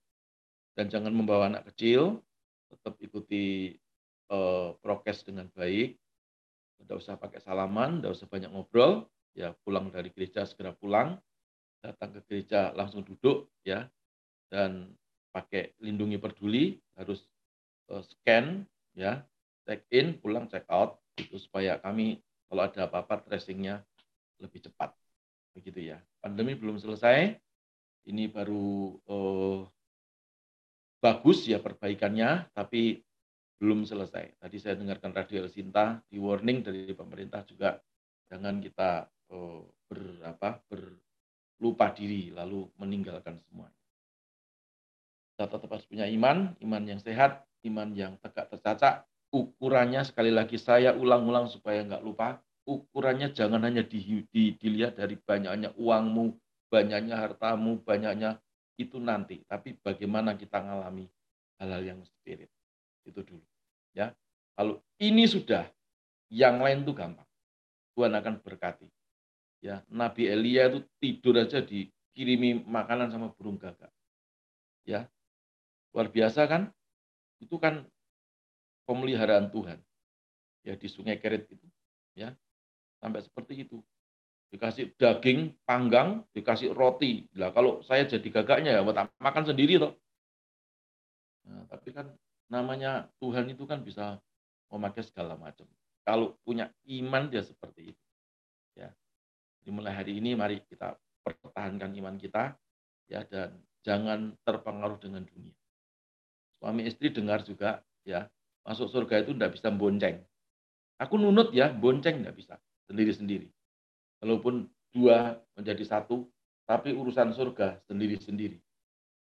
[0.75, 2.19] dan jangan membawa anak kecil,
[2.67, 3.75] tetap ikuti
[4.29, 5.95] uh, prokes dengan baik,
[6.83, 11.15] tidak usah pakai salaman, tidak usah banyak ngobrol, ya pulang dari gereja segera pulang,
[11.79, 13.87] datang ke gereja langsung duduk, ya,
[14.51, 14.91] dan
[15.31, 17.23] pakai lindungi peduli, harus
[17.89, 19.23] uh, scan, ya,
[19.63, 22.19] check in, pulang check out, itu supaya kami
[22.51, 23.81] kalau ada apa-apa tracingnya
[24.43, 24.91] lebih cepat,
[25.55, 25.79] begitu.
[25.79, 25.97] gitu ya.
[26.19, 27.39] Pandemi belum selesai,
[28.05, 29.59] ini baru eh,
[30.99, 33.05] bagus ya perbaikannya, tapi
[33.59, 34.35] belum selesai.
[34.39, 37.79] Tadi saya dengarkan Radio El Sinta di warning dari pemerintah juga
[38.27, 43.71] jangan kita eh, ber apa berlupa diri lalu meninggalkan semua.
[45.35, 49.03] Kita tetap harus punya iman, iman yang sehat, iman yang tegak tercacak.
[49.35, 55.19] Ukurannya sekali lagi saya ulang-ulang supaya nggak lupa, ukurannya jangan hanya di, di, dilihat dari
[55.19, 56.39] banyaknya uangmu,
[56.71, 58.39] banyaknya hartamu, banyaknya
[58.75, 61.07] itu nanti, tapi bagaimana kita mengalami
[61.59, 62.51] hal-hal yang spirit.
[63.07, 63.43] Itu dulu.
[63.95, 64.11] Ya.
[64.55, 65.67] Kalau ini sudah,
[66.31, 67.27] yang lain itu gampang.
[67.95, 68.87] Tuhan akan berkati.
[69.63, 73.91] Ya, Nabi Elia itu tidur aja dikirimi makanan sama burung gagak.
[74.83, 75.07] Ya.
[75.95, 76.69] Luar biasa kan?
[77.39, 77.87] Itu kan
[78.83, 79.79] pemeliharaan Tuhan.
[80.65, 81.67] Ya di Sungai Kerit itu,
[82.17, 82.35] ya.
[82.99, 83.79] Sampai seperti itu.
[84.55, 87.27] Dikasih daging panggang, dikasih roti.
[87.35, 89.91] Lah kalau saya jadi gagaknya ya buat makan sendiri toh.
[91.45, 92.07] Nah, tapi kan
[92.47, 94.15] namanya Tuhan itu kan bisa
[94.71, 95.67] memakai segala macam.
[96.07, 98.03] Kalau punya iman dia seperti itu.
[98.79, 98.95] Ya.
[99.65, 100.95] Dimulai hari ini mari kita
[101.25, 102.53] pertahankan iman kita
[103.09, 105.53] ya dan jangan terpengaruh dengan dunia
[106.61, 108.25] suami istri dengar juga ya
[108.65, 110.21] masuk surga itu tidak bisa bonceng
[110.97, 112.55] aku nunut ya bonceng tidak bisa
[112.89, 113.49] sendiri-sendiri
[114.25, 116.25] walaupun dua menjadi satu
[116.65, 118.57] tapi urusan surga sendiri-sendiri.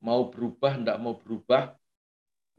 [0.06, 1.74] Mau berubah tidak mau berubah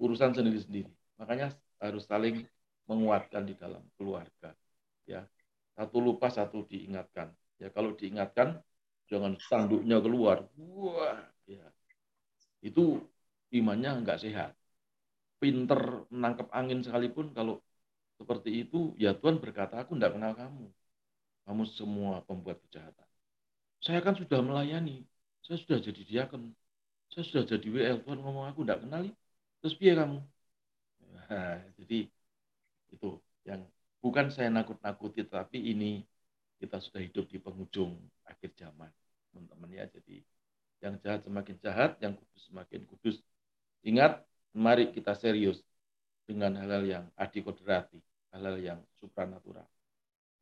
[0.02, 0.90] urusan sendiri-sendiri.
[1.22, 2.42] Makanya harus saling
[2.90, 4.50] menguatkan di dalam keluarga
[5.06, 5.22] ya.
[5.78, 7.30] Satu lupa satu diingatkan.
[7.62, 8.58] Ya kalau diingatkan
[9.06, 10.50] jangan tanduknya keluar.
[10.58, 11.62] Wah ya.
[12.58, 13.06] Itu
[13.54, 14.50] imannya nggak sehat.
[15.38, 17.62] Pinter menangkap angin sekalipun kalau
[18.16, 20.66] seperti itu, ya Tuhan berkata, aku tidak kenal kamu.
[21.46, 23.06] Kamu semua pembuat kejahatan.
[23.78, 25.06] Saya kan sudah melayani.
[25.46, 26.50] Saya sudah jadi diaken.
[27.14, 28.02] Saya sudah jadi WL.
[28.02, 29.14] Tuhan ngomong, aku tidak kenali.
[29.62, 30.18] Terus biar kamu?
[31.14, 32.10] Nah, jadi
[32.90, 33.08] itu
[33.46, 33.62] yang
[34.02, 36.02] bukan saya nakut-nakuti, tapi ini
[36.58, 37.94] kita sudah hidup di penghujung
[38.26, 38.90] akhir zaman.
[39.30, 40.22] Teman-teman ya, jadi
[40.82, 43.16] yang jahat semakin jahat, yang kudus semakin kudus.
[43.86, 45.62] Ingat, mari kita serius
[46.26, 48.02] dengan hal-hal yang adikodrati,
[48.34, 49.66] hal-hal yang supranatural.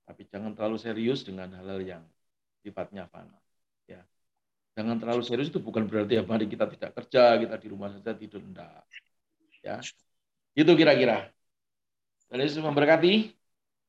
[0.04, 2.04] Tapi jangan terlalu serius dengan hal-hal yang
[2.60, 3.40] sifatnya fana.
[3.88, 4.04] Ya.
[4.76, 8.12] Jangan terlalu serius itu bukan berarti ya mari kita tidak kerja, kita di rumah saja
[8.12, 8.84] tidur enggak.
[9.64, 9.80] Ya.
[10.52, 11.32] Itu kira-kira.
[12.28, 13.32] Dan Yesus memberkati.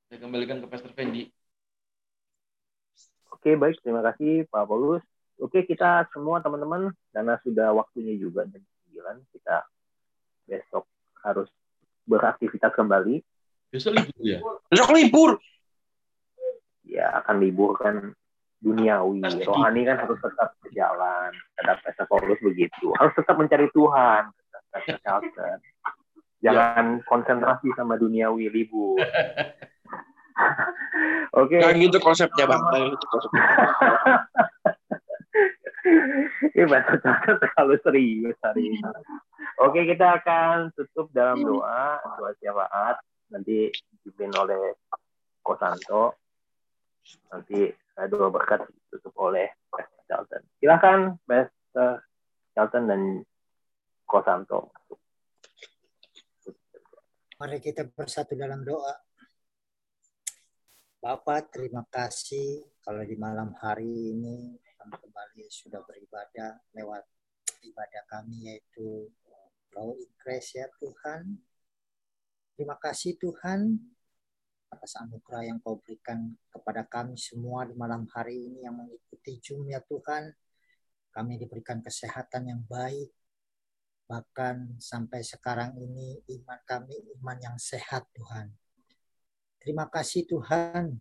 [0.05, 1.27] Saya kembalikan ke Pastor Fendi.
[3.33, 3.81] Oke, baik.
[3.81, 5.01] Terima kasih Pak Paulus.
[5.41, 8.63] Oke, kita semua teman-teman, karena sudah waktunya juga jam
[8.95, 9.67] 9 kita
[10.47, 10.87] besok
[11.19, 11.49] harus
[12.07, 13.19] beraktivitas kembali.
[13.73, 14.39] Besok libur ya?
[14.71, 15.29] Besok libur.
[16.95, 18.15] Ya akan libur kan
[18.63, 19.19] duniawi.
[19.43, 21.31] Rohani kan harus tetap berjalan.
[21.59, 22.95] Pastor Paulus begitu.
[22.95, 24.31] Harus tetap mencari Tuhan.
[26.39, 28.95] Jangan konsentrasi sama duniawi libur.
[31.35, 31.59] Oke.
[31.59, 31.79] Okay.
[31.79, 32.63] gitu konsepnya bang.
[32.91, 33.43] gitu konsepnya.
[36.55, 36.97] Ini bahasa
[37.37, 38.81] terlalu serius hari ini.
[39.61, 42.97] Oke, kita akan tutup dalam doa, doa syafaat.
[43.29, 43.69] Nanti
[44.01, 44.73] dipimpin oleh
[45.45, 46.24] Kosanto.
[47.29, 47.69] Nanti
[48.09, 50.41] doa berkat ditutup oleh Pastor Charlton.
[50.59, 51.91] Silahkan Pastor
[52.51, 53.01] Charlton dan
[54.05, 54.71] Kosanto.
[57.35, 58.95] Mari kita bersatu dalam doa.
[61.03, 67.05] Bapak, terima kasih kalau di malam hari ini kami kembali sudah beribadah lewat
[67.61, 69.09] ibadah kami yaitu
[69.75, 71.37] Raw Increase ya Tuhan.
[72.55, 73.77] Terima kasih Tuhan
[74.75, 79.71] atas anugerah yang kau berikan kepada kami semua di malam hari ini yang mengikuti Zoom
[79.71, 80.35] ya Tuhan.
[81.15, 83.09] Kami diberikan kesehatan yang baik.
[84.05, 88.51] Bahkan sampai sekarang ini iman kami iman yang sehat Tuhan.
[89.57, 90.99] Terima kasih Tuhan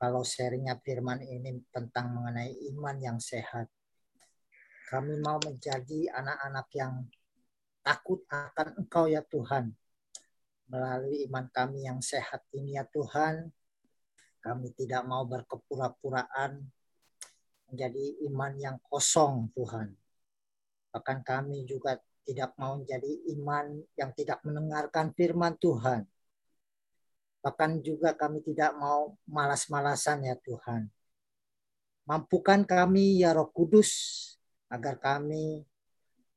[0.00, 3.68] kalau sharingnya firman ini tentang mengenai iman yang sehat.
[4.86, 6.94] Kami mau menjadi anak-anak yang
[7.82, 9.74] takut akan Engkau ya Tuhan.
[10.66, 13.50] Melalui iman kami yang sehat ini ya Tuhan,
[14.42, 16.62] kami tidak mau berkepura-puraan
[17.70, 19.94] menjadi iman yang kosong Tuhan.
[20.90, 26.06] Bahkan kami juga tidak mau menjadi iman yang tidak mendengarkan firman Tuhan
[27.46, 30.90] Bahkan juga kami tidak mau malas-malasan ya Tuhan.
[32.02, 33.94] Mampukan kami ya Roh Kudus
[34.66, 35.62] agar kami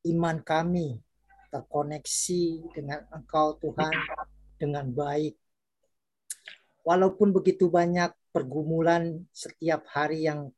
[0.05, 1.01] iman kami
[1.49, 2.43] terkoneksi
[2.77, 3.89] dengan Engkau Tuhan
[4.59, 5.39] dengan baik.
[6.83, 10.51] Walaupun begitu banyak pergumulan setiap hari yang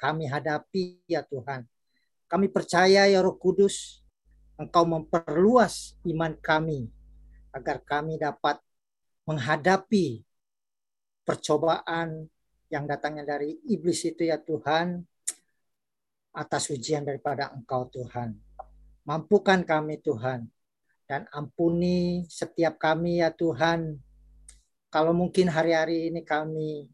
[0.00, 1.68] kami hadapi ya Tuhan.
[2.26, 4.02] Kami percaya ya Roh Kudus,
[4.56, 6.88] Engkau memperluas iman kami
[7.52, 8.58] agar kami dapat
[9.28, 10.24] menghadapi
[11.22, 12.26] percobaan
[12.72, 15.04] yang datangnya dari iblis itu ya Tuhan
[16.32, 18.32] atas ujian daripada Engkau Tuhan.
[19.04, 20.48] Mampukan kami Tuhan
[21.12, 24.00] dan ampuni setiap kami ya Tuhan.
[24.88, 26.88] Kalau mungkin hari-hari ini kami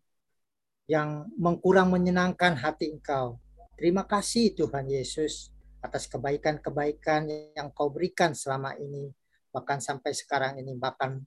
[0.91, 3.39] yang mengkurang menyenangkan hati Engkau.
[3.79, 9.15] Terima kasih Tuhan Yesus atas kebaikan-kebaikan yang Kau berikan selama ini,
[9.55, 11.23] bahkan sampai sekarang ini, bahkan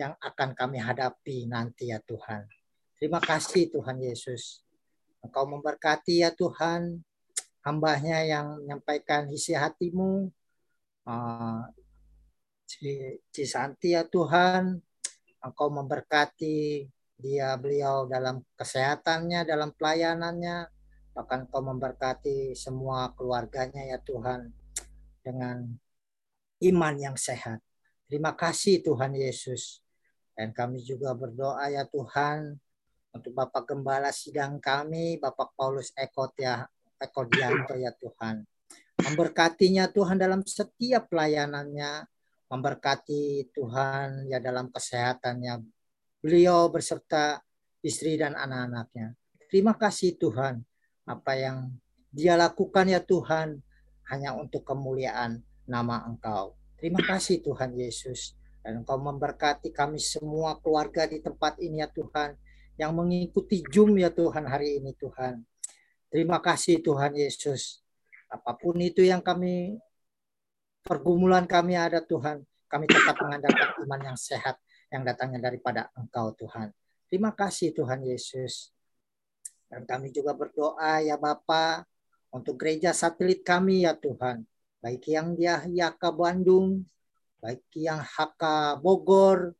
[0.00, 2.48] yang akan kami hadapi nanti ya Tuhan.
[2.96, 4.64] Terima kasih Tuhan Yesus.
[5.20, 6.96] Engkau memberkati ya Tuhan
[7.60, 10.32] hambanya yang menyampaikan isi hatimu.
[11.04, 11.60] Uh,
[13.28, 14.80] Cisanti ya Tuhan,
[15.42, 16.86] Engkau memberkati
[17.18, 20.66] dia beliau dalam kesehatannya, dalam pelayanannya,
[21.12, 24.50] bahkan Engkau memberkati semua keluarganya ya Tuhan
[25.20, 25.66] dengan
[26.62, 27.60] iman yang sehat.
[28.06, 29.82] Terima kasih Tuhan Yesus.
[30.32, 32.56] Dan kami juga berdoa ya Tuhan
[33.12, 36.64] untuk Bapak Gembala sidang kami, Bapak Paulus Eko, ya,
[36.96, 38.40] Eko Dianto ya Tuhan.
[39.02, 42.08] Memberkatinya Tuhan dalam setiap pelayanannya,
[42.52, 45.64] memberkati Tuhan ya dalam kesehatannya,
[46.20, 47.40] beliau beserta
[47.80, 49.16] istri dan anak-anaknya.
[49.48, 50.60] Terima kasih Tuhan
[51.08, 51.72] apa yang
[52.12, 53.56] dia lakukan ya Tuhan
[54.12, 56.52] hanya untuk kemuliaan nama Engkau.
[56.76, 58.36] Terima kasih Tuhan Yesus.
[58.60, 62.36] Dan Engkau memberkati kami semua keluarga di tempat ini ya Tuhan.
[62.76, 65.40] Yang mengikuti Zoom ya Tuhan hari ini Tuhan.
[66.12, 67.80] Terima kasih Tuhan Yesus.
[68.28, 69.80] Apa pun itu yang kami,
[70.82, 72.42] pergumulan kami ada Tuhan.
[72.66, 74.56] Kami tetap mengandalkan iman yang sehat
[74.88, 76.72] yang datangnya daripada Engkau Tuhan.
[77.08, 78.72] Terima kasih Tuhan Yesus.
[79.68, 81.84] Dan kami juga berdoa ya Bapa
[82.32, 84.44] untuk gereja satelit kami ya Tuhan.
[84.80, 86.84] Baik yang di Yaka Bandung,
[87.40, 89.54] baik yang HK Bogor,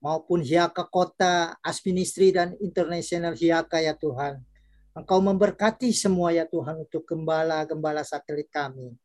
[0.00, 4.38] maupun Hiaka Kota, Asministri dan Internasional Hiaka ya Tuhan.
[4.96, 8.96] Engkau memberkati semua ya Tuhan untuk gembala-gembala satelit kami.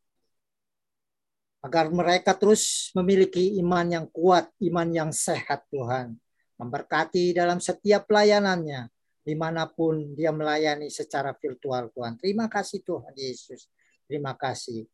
[1.62, 6.18] Agar mereka terus memiliki iman yang kuat, iman yang sehat Tuhan.
[6.58, 8.90] Memberkati dalam setiap pelayanannya
[9.22, 12.18] di mana pun dia melayani secara virtual Tuhan.
[12.18, 13.70] Terima kasih Tuhan Yesus.
[14.10, 14.90] Terima kasih.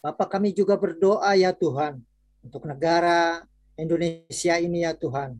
[0.00, 2.00] Bapak kami juga berdoa ya Tuhan
[2.42, 3.44] untuk negara
[3.76, 5.36] Indonesia ini ya Tuhan.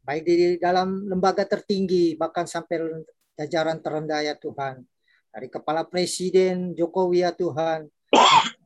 [0.00, 3.04] Baik di dalam lembaga tertinggi bahkan sampai
[3.36, 4.82] jajaran terendah ya Tuhan.
[5.30, 7.86] Dari Kepala Presiden Jokowi ya Tuhan.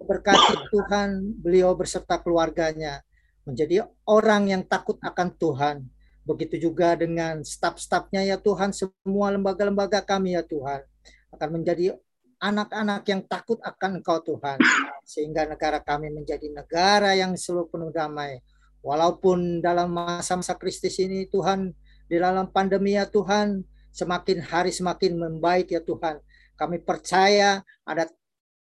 [0.04, 3.00] Berkati Tuhan beliau beserta keluarganya
[3.48, 5.76] menjadi orang yang takut akan Tuhan
[6.24, 10.80] Begitu juga dengan staf-stafnya ya Tuhan, semua lembaga-lembaga kami ya Tuhan.
[11.28, 11.92] Akan menjadi
[12.40, 14.56] anak-anak yang takut akan Engkau Tuhan.
[15.04, 18.40] Sehingga negara kami menjadi negara yang selalu penuh damai.
[18.80, 21.76] Walaupun dalam masa-masa krisis ini Tuhan,
[22.08, 23.60] di dalam pandemi ya Tuhan,
[23.92, 26.24] semakin hari semakin membaik ya Tuhan.
[26.56, 28.08] Kami percaya ada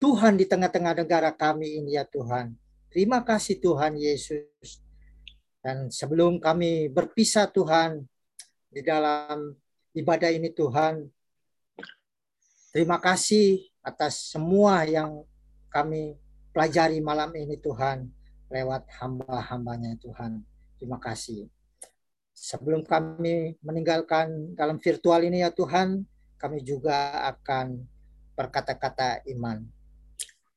[0.03, 2.51] Tuhan di tengah-tengah negara kami ini ya Tuhan.
[2.91, 4.83] Terima kasih Tuhan Yesus.
[5.63, 8.03] Dan sebelum kami berpisah Tuhan
[8.67, 9.55] di dalam
[9.95, 11.07] ibadah ini Tuhan,
[12.75, 15.23] terima kasih atas semua yang
[15.71, 16.19] kami
[16.51, 18.03] pelajari malam ini Tuhan
[18.51, 20.43] lewat hamba-hambanya Tuhan.
[20.83, 21.47] Terima kasih.
[22.35, 26.03] Sebelum kami meninggalkan dalam virtual ini ya Tuhan,
[26.35, 27.87] kami juga akan
[28.35, 29.63] berkata-kata iman.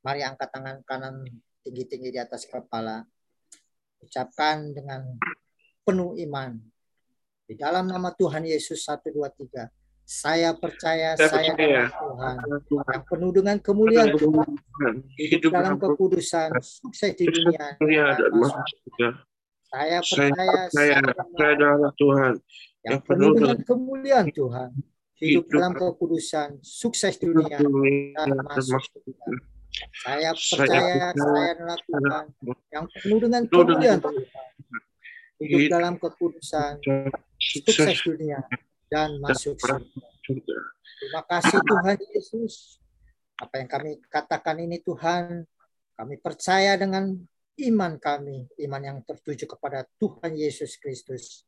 [0.06, 1.26] Mari angkat tangan kanan
[1.66, 3.02] tinggi-tinggi di atas kepala.
[3.98, 5.02] Ucapkan dengan
[5.82, 6.54] penuh iman.
[7.42, 9.66] Di dalam nama Tuhan Yesus 1, 2, 3.
[10.06, 11.90] Saya percaya saya, saya dengan
[12.70, 12.94] Tuhan.
[12.94, 14.46] Yang penuh dengan kemuliaan Tuhan,
[15.18, 17.74] hidup dalam kekudusan, sukses di dunia.
[19.66, 22.38] Saya percaya saya, adalah Tuhan.
[22.86, 24.70] yang penuh dengan kemuliaan Tuhan,
[25.18, 27.58] hidup dalam kekudusan, sukses di dunia,
[28.14, 28.78] dan masuk
[29.92, 32.24] saya percaya saya Tuhan
[32.72, 34.00] yang penuh dengan kemuliaan.
[35.36, 36.80] Hidup dalam kekudusan,
[37.36, 38.40] sukses dunia,
[38.88, 40.00] dan masuk surga.
[40.96, 42.80] Terima kasih Tuhan Yesus.
[43.36, 45.44] Apa yang kami katakan ini Tuhan,
[45.92, 47.12] kami percaya dengan
[47.68, 51.44] iman kami, iman yang tertuju kepada Tuhan Yesus Kristus.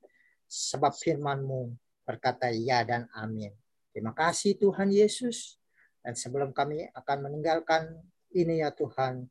[0.48, 1.72] Sebab firman-Mu
[2.04, 3.52] berkata ya dan amin.
[3.92, 5.56] Terima kasih Tuhan Yesus.
[6.04, 8.00] Dan sebelum kami akan meninggalkan
[8.34, 9.26] ini ya Tuhan,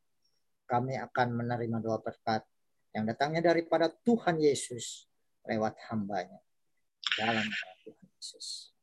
[0.67, 2.43] kami akan menerima doa berkat
[2.91, 5.07] yang datangnya daripada Tuhan Yesus
[5.47, 6.41] lewat hambanya.
[7.15, 7.45] Dalam
[7.85, 8.75] Tuhan Yesus.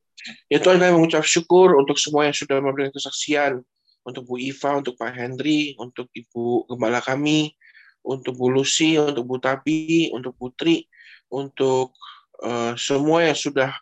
[0.48, 3.60] Ya Tuhan kami mengucap syukur untuk semua yang sudah memberikan kesaksian.
[4.04, 7.56] Untuk Bu Iva, untuk Pak Hendri, untuk Ibu Gembala kami,
[8.04, 10.84] untuk Bu Lucy, untuk Bu Tabi, untuk Putri,
[11.32, 11.96] untuk
[12.44, 13.72] uh, semua yang sudah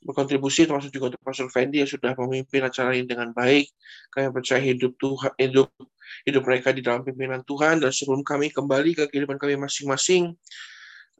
[0.00, 3.68] berkontribusi termasuk juga untuk Pastor Fendi yang sudah memimpin acara ini dengan baik.
[4.12, 5.68] Kami percaya hidup Tuhan, hidup
[6.26, 10.34] hidup mereka di dalam pimpinan Tuhan dan sebelum kami kembali ke kehidupan kami masing-masing,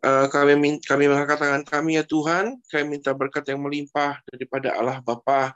[0.02, 4.98] uh, kami kami mengangkat tangan kami ya Tuhan, kami minta berkat yang melimpah daripada Allah
[5.05, 5.55] Bapa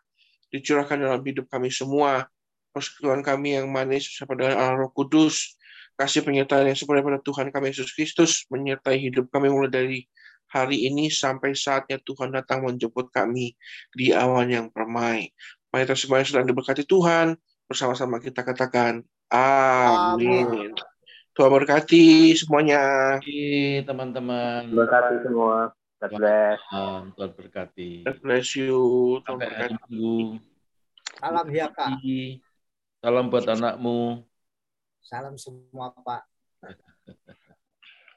[0.54, 2.30] dicurahkan dalam hidup kami semua
[2.70, 5.54] persekutuan kami yang manis bersama dengan Allah Roh Kudus,
[5.94, 9.98] kasih penyertaan yang sepenuhnya pada Tuhan kami Yesus Kristus, menyertai hidup kami mulai dari
[10.54, 13.58] hari ini sampai saatnya Tuhan datang menjemput kami
[13.90, 15.34] di awan yang permai.
[15.74, 17.34] Mari kita semuanya sedang diberkati Tuhan,
[17.66, 19.02] bersama-sama kita katakan,
[19.34, 20.70] Amin.
[21.34, 23.18] Tuhan berkati semuanya.
[23.82, 24.70] teman-teman.
[24.70, 25.74] Berkati semua.
[25.98, 26.62] God bless.
[26.70, 27.90] Tuhan berkati.
[28.06, 29.18] God bless you.
[29.26, 30.38] Tuhan berkati.
[31.18, 31.98] Salam ya Kak.
[33.02, 34.22] Salam buat anakmu.
[35.02, 36.22] Salam semua Pak.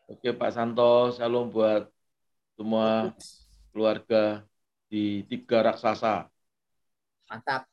[0.07, 1.91] Oke Pak Santo, salam buat
[2.57, 3.13] semua
[3.69, 4.41] keluarga
[4.89, 6.25] di tiga raksasa.
[7.29, 7.69] Mantap.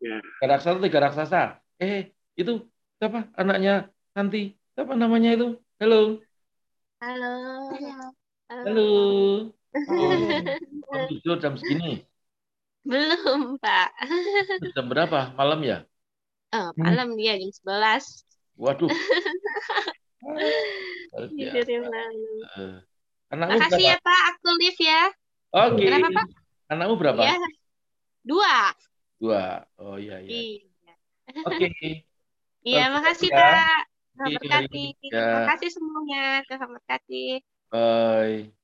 [0.00, 1.42] Tiga raksasa, tiga raksasa.
[1.76, 2.64] Eh, itu
[2.96, 4.56] siapa anaknya Santi?
[4.72, 5.60] Siapa namanya itu?
[5.76, 6.24] Halo.
[7.04, 7.32] Halo.
[8.48, 8.88] Halo.
[9.70, 12.02] Oh, tidur jam segini.
[12.82, 13.92] Belum, Pak.
[14.72, 15.36] Jam berapa?
[15.36, 15.78] Malam ya?
[16.50, 18.24] Oh, malam dia jam 11.
[18.56, 18.88] Waduh.
[21.36, 22.12] Tidurnya malam.
[22.58, 22.78] Eh,
[23.30, 23.90] Anakmu Makasih berapa?
[23.94, 24.20] ya, Pak.
[24.34, 25.02] Aku live ya.
[25.54, 25.84] Oke.
[25.86, 26.26] Kenapa, Pak?
[26.70, 27.22] Anakmu berapa?
[27.22, 27.34] Ya.
[28.26, 28.54] Dua.
[29.22, 29.42] Dua.
[29.78, 30.34] Oh iya iya.
[30.34, 30.94] Iya.
[31.46, 31.66] Oke.
[32.60, 33.38] Iya, Terus makasih, ya.
[33.40, 33.80] Pak.
[34.12, 34.36] Tuhan Oke.
[34.36, 34.84] berkati.
[35.08, 35.28] Ya.
[35.32, 36.44] Makasih semuanya.
[36.44, 37.24] Tuhan berkati.
[37.72, 38.59] Bye.